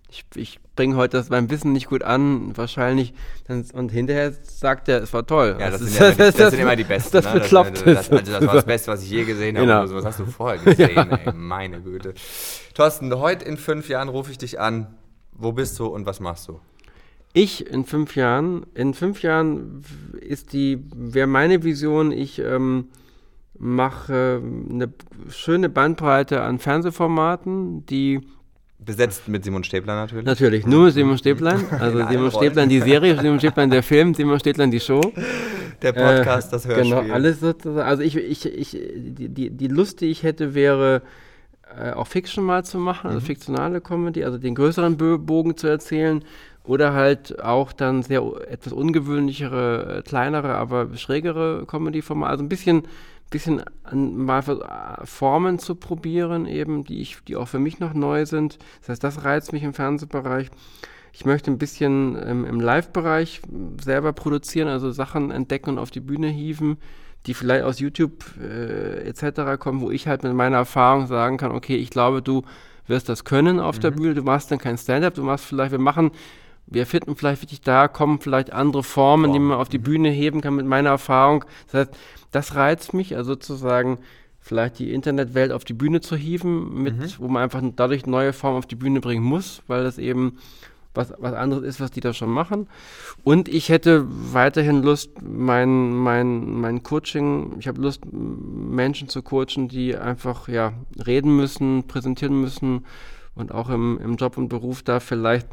ich, 0.09 0.25
ich 0.35 0.59
bringe 0.75 0.95
heute 0.95 1.17
das 1.17 1.29
mein 1.29 1.49
Wissen 1.49 1.73
nicht 1.73 1.87
gut 1.87 2.03
an, 2.03 2.55
wahrscheinlich. 2.55 3.13
Dann, 3.47 3.65
und 3.73 3.91
hinterher 3.91 4.31
sagt 4.43 4.87
er, 4.87 5.01
es 5.01 5.13
war 5.13 5.25
toll. 5.25 5.57
Ja, 5.59 5.69
das, 5.69 5.81
das 5.81 5.89
sind, 5.89 5.99
ja 5.99 6.07
das, 6.07 6.17
das, 6.17 6.35
das, 6.35 6.51
sind 6.51 6.61
immer 6.61 6.75
die 6.75 6.85
Besten. 6.85 7.11
Das, 7.11 7.25
ne? 7.25 7.39
bekloppt 7.39 7.85
das, 7.85 8.09
das, 8.09 8.23
das, 8.23 8.45
war 8.45 8.55
das 8.55 8.65
Beste, 8.65 8.91
was 8.91 9.03
ich 9.03 9.09
je 9.09 9.25
gesehen 9.25 9.57
habe. 9.57 9.67
Genau. 9.67 9.95
Was 9.95 10.05
hast 10.05 10.19
du 10.19 10.25
vorher 10.25 10.59
gesehen? 10.59 10.91
ja. 10.95 11.03
ey, 11.03 11.33
meine 11.33 11.81
Güte. 11.81 12.13
Thorsten, 12.73 13.13
heute 13.17 13.43
in 13.43 13.57
fünf 13.57 13.89
Jahren 13.89 14.07
rufe 14.07 14.31
ich 14.31 14.37
dich 14.37 14.59
an. 14.59 14.95
Wo 15.33 15.51
bist 15.51 15.77
du 15.77 15.87
und 15.87 16.05
was 16.05 16.19
machst 16.19 16.47
du? 16.47 16.59
Ich 17.33 17.67
in 17.67 17.85
fünf 17.85 18.15
Jahren, 18.15 18.65
in 18.73 18.93
fünf 18.93 19.21
Jahren 19.21 19.83
ist 20.19 20.53
die, 20.53 20.79
wäre 20.95 21.27
meine 21.27 21.63
Vision, 21.63 22.11
ich 22.11 22.39
ähm, 22.39 22.87
mache 23.57 24.41
eine 24.69 24.91
schöne 25.29 25.69
Bandbreite 25.69 26.41
an 26.41 26.59
Fernsehformaten, 26.59 27.85
die 27.85 28.21
Besetzt 28.79 29.27
mit 29.27 29.43
Simon 29.43 29.63
Stäbler 29.63 29.95
natürlich. 29.95 30.25
Natürlich, 30.25 30.65
nur 30.67 30.85
mit 30.85 30.93
Simon 30.93 31.17
Stäblein. 31.17 31.65
Also 31.71 32.05
Simon 32.09 32.31
Stäblein 32.31 32.69
die 32.69 32.79
Serie, 32.79 33.19
Simon 33.19 33.39
Stäblein 33.39 33.69
der 33.69 33.81
Film, 33.81 34.13
Simon 34.13 34.39
Stäblein 34.39 34.69
die 34.69 34.79
Show. 34.79 35.01
Der 35.81 35.93
Podcast, 35.93 36.49
äh, 36.49 36.51
das 36.51 36.67
Hörspiel. 36.67 36.95
Genau, 36.95 37.13
alles 37.13 37.39
sozusagen. 37.39 37.87
Also 37.87 38.03
ich, 38.03 38.15
ich, 38.15 38.45
ich, 38.45 38.71
die, 38.71 39.29
die, 39.29 39.49
die 39.49 39.67
Lust, 39.67 40.01
die 40.01 40.05
ich 40.05 40.23
hätte, 40.23 40.53
wäre 40.53 41.01
äh, 41.77 41.91
auch 41.91 42.07
Fiction 42.07 42.43
mal 42.43 42.63
zu 42.63 42.77
machen, 42.77 43.07
also 43.07 43.19
mhm. 43.19 43.25
fiktionale 43.25 43.81
Comedy, 43.81 44.23
also 44.23 44.37
den 44.37 44.55
größeren 44.55 44.95
Bogen 44.95 45.57
zu 45.57 45.67
erzählen 45.67 46.23
oder 46.67 46.93
halt 46.93 47.41
auch 47.41 47.71
dann 47.71 48.03
sehr 48.03 48.21
etwas 48.49 48.73
ungewöhnlichere, 48.73 49.97
äh, 49.97 50.01
kleinere, 50.03 50.55
aber 50.55 50.95
schrägere 50.95 51.65
Comedy-Formate. 51.65 52.29
Also 52.29 52.43
ein 52.43 52.49
bisschen 52.49 52.83
bisschen 53.29 53.61
an, 53.83 54.15
mal 54.15 54.41
Formen 55.03 55.59
zu 55.59 55.75
probieren, 55.75 56.45
eben, 56.45 56.83
die 56.83 57.01
ich, 57.01 57.17
die 57.27 57.35
auch 57.35 57.47
für 57.47 57.59
mich 57.59 57.79
noch 57.79 57.93
neu 57.93 58.25
sind. 58.25 58.57
Das 58.79 58.89
heißt, 58.89 59.03
das 59.03 59.23
reizt 59.25 59.53
mich 59.53 59.63
im 59.63 59.73
Fernsehbereich. 59.73 60.49
Ich 61.11 61.25
möchte 61.25 61.51
ein 61.51 61.57
bisschen 61.57 62.17
ähm, 62.23 62.45
im 62.45 62.59
Live-Bereich 62.59 63.41
selber 63.81 64.13
produzieren, 64.13 64.67
also 64.67 64.91
Sachen 64.91 65.31
entdecken 65.31 65.71
und 65.71 65.79
auf 65.79 65.91
die 65.91 65.99
Bühne 65.99 66.29
hieven, 66.29 66.77
die 67.25 67.33
vielleicht 67.33 67.63
aus 67.63 67.79
YouTube 67.79 68.23
äh, 68.39 69.07
etc. 69.07 69.59
kommen, 69.59 69.81
wo 69.81 69.91
ich 69.91 70.07
halt 70.07 70.23
mit 70.23 70.33
meiner 70.33 70.57
Erfahrung 70.57 71.07
sagen 71.07 71.37
kann, 71.37 71.51
okay, 71.51 71.75
ich 71.75 71.89
glaube, 71.89 72.21
du 72.21 72.43
wirst 72.85 73.09
das 73.09 73.25
können 73.25 73.59
auf 73.59 73.77
mhm. 73.77 73.81
der 73.81 73.91
Bühne, 73.91 74.13
du 74.13 74.21
machst 74.21 74.51
dann 74.51 74.59
kein 74.59 74.77
Stand-up, 74.77 75.15
du 75.15 75.23
machst 75.23 75.45
vielleicht, 75.45 75.71
wir 75.71 75.79
machen 75.79 76.11
wir 76.67 76.85
finden 76.85 77.15
vielleicht 77.15 77.41
wirklich 77.41 77.61
da, 77.61 77.87
kommen 77.87 78.19
vielleicht 78.19 78.51
andere 78.51 78.83
Formen, 78.83 79.25
Form. 79.25 79.33
die 79.33 79.39
man 79.39 79.57
auf 79.57 79.69
die 79.69 79.79
mhm. 79.79 79.83
Bühne 79.83 80.09
heben 80.09 80.41
kann 80.41 80.55
mit 80.55 80.65
meiner 80.65 80.89
Erfahrung. 80.89 81.45
Das 81.71 81.87
heißt, 81.87 81.97
das 82.31 82.55
reizt 82.55 82.93
mich, 82.93 83.15
also 83.15 83.33
sozusagen 83.33 83.99
vielleicht 84.39 84.79
die 84.79 84.93
Internetwelt 84.93 85.51
auf 85.51 85.65
die 85.65 85.73
Bühne 85.73 86.01
zu 86.01 86.15
hieven, 86.15 86.83
mit, 86.83 86.97
mhm. 86.97 87.13
wo 87.19 87.27
man 87.27 87.43
einfach 87.43 87.61
dadurch 87.75 88.05
neue 88.05 88.33
Formen 88.33 88.57
auf 88.57 88.65
die 88.65 88.75
Bühne 88.75 88.99
bringen 88.99 89.23
muss, 89.23 89.61
weil 89.67 89.83
das 89.83 89.97
eben 89.97 90.37
was, 90.93 91.13
was 91.19 91.33
anderes 91.33 91.63
ist, 91.63 91.79
was 91.79 91.91
die 91.91 92.01
da 92.01 92.11
schon 92.11 92.29
machen. 92.29 92.67
Und 93.23 93.47
ich 93.47 93.69
hätte 93.69 94.05
weiterhin 94.07 94.81
Lust, 94.81 95.11
mein, 95.21 95.93
mein, 95.95 96.59
mein 96.59 96.83
Coaching, 96.83 97.55
ich 97.59 97.67
habe 97.67 97.81
Lust, 97.81 98.01
Menschen 98.11 99.07
zu 99.07 99.21
coachen, 99.21 99.67
die 99.67 99.95
einfach 99.95 100.47
ja, 100.47 100.73
reden 101.05 101.35
müssen, 101.35 101.87
präsentieren 101.87 102.41
müssen 102.41 102.85
und 103.35 103.53
auch 103.53 103.69
im, 103.69 103.99
im 104.03 104.15
Job 104.15 104.37
und 104.37 104.49
Beruf 104.49 104.81
da 104.81 104.99
vielleicht 104.99 105.47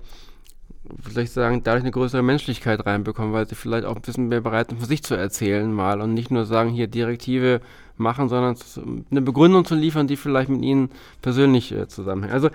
vielleicht 1.03 1.32
sagen, 1.32 1.62
dadurch 1.64 1.82
eine 1.82 1.91
größere 1.91 2.22
Menschlichkeit 2.22 2.85
reinbekommen, 2.85 3.32
weil 3.32 3.49
sie 3.49 3.55
vielleicht 3.55 3.87
auch 3.87 3.97
ein 3.97 4.03
bisschen 4.03 4.28
mehr 4.28 4.41
bereit 4.41 4.68
sind, 4.68 4.78
von 4.78 4.89
sich 4.89 5.03
zu 5.03 5.14
erzählen 5.14 5.72
mal 5.72 6.01
und 6.01 6.14
nicht 6.14 6.30
nur 6.30 6.45
sagen, 6.45 6.70
hier 6.70 6.87
Direktive 6.87 7.61
machen, 7.97 8.28
sondern 8.28 8.57
eine 9.11 9.22
Begründung 9.22 9.64
zu 9.64 9.74
liefern, 9.74 10.07
die 10.07 10.16
vielleicht 10.16 10.51
mit 10.51 10.62
ihnen 10.62 10.91
persönlich 11.22 11.72
äh, 11.72 11.89
zusammenhängt. 11.89 12.35
Also 12.35 12.51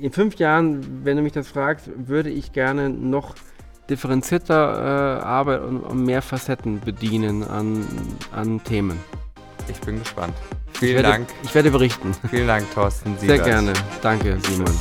in 0.00 0.12
fünf 0.12 0.36
Jahren, 0.36 1.04
wenn 1.04 1.16
du 1.16 1.22
mich 1.22 1.32
das 1.32 1.48
fragst, 1.48 1.90
würde 1.96 2.30
ich 2.30 2.52
gerne 2.52 2.88
noch 2.90 3.34
differenzierter 3.90 5.18
äh, 5.18 5.22
arbeiten 5.22 5.64
und, 5.64 5.80
und, 5.80 6.04
mehr 6.04 6.22
Facetten 6.22 6.80
bedienen 6.80 7.42
an, 7.42 7.86
an 8.32 8.62
Themen. 8.64 8.98
Ich 9.68 9.80
bin 9.80 9.98
gespannt. 9.98 10.34
Vielen 10.74 10.90
ich 10.90 10.96
werde, 10.96 11.08
Dank. 11.08 11.28
Ich 11.42 11.54
werde 11.54 11.70
berichten. 11.70 12.14
Vielen 12.30 12.46
Dank, 12.46 12.70
Thorsten. 12.72 13.16
Sehr 13.18 13.38
gerne. 13.38 13.72
Danke, 14.02 14.38
Simon. 14.40 14.72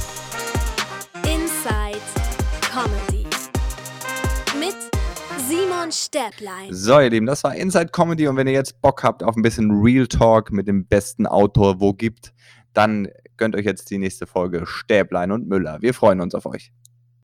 Stäblein. 5.92 6.68
So, 6.70 7.00
ihr 7.00 7.10
Lieben, 7.10 7.26
das 7.26 7.44
war 7.44 7.56
Inside 7.56 7.88
Comedy 7.88 8.28
und 8.28 8.36
wenn 8.38 8.48
ihr 8.48 8.54
jetzt 8.54 8.82
Bock 8.82 9.04
habt 9.04 9.24
auf 9.24 9.36
ein 9.36 9.42
bisschen 9.42 9.72
Real 9.72 10.08
Talk 10.08 10.52
mit 10.52 10.68
dem 10.68 10.86
besten 10.86 11.26
Autor, 11.26 11.80
wo 11.80 11.94
gibt, 11.94 12.34
dann 12.74 13.08
gönnt 13.38 13.56
euch 13.56 13.66
jetzt 13.66 13.90
die 13.90 13.98
nächste 13.98 14.28
Folge 14.28 14.66
Stäblein 14.66 15.32
und 15.32 15.48
Müller. 15.48 15.82
Wir 15.82 15.94
freuen 15.94 16.22
uns 16.22 16.36
auf 16.36 16.46
euch. 16.46 16.72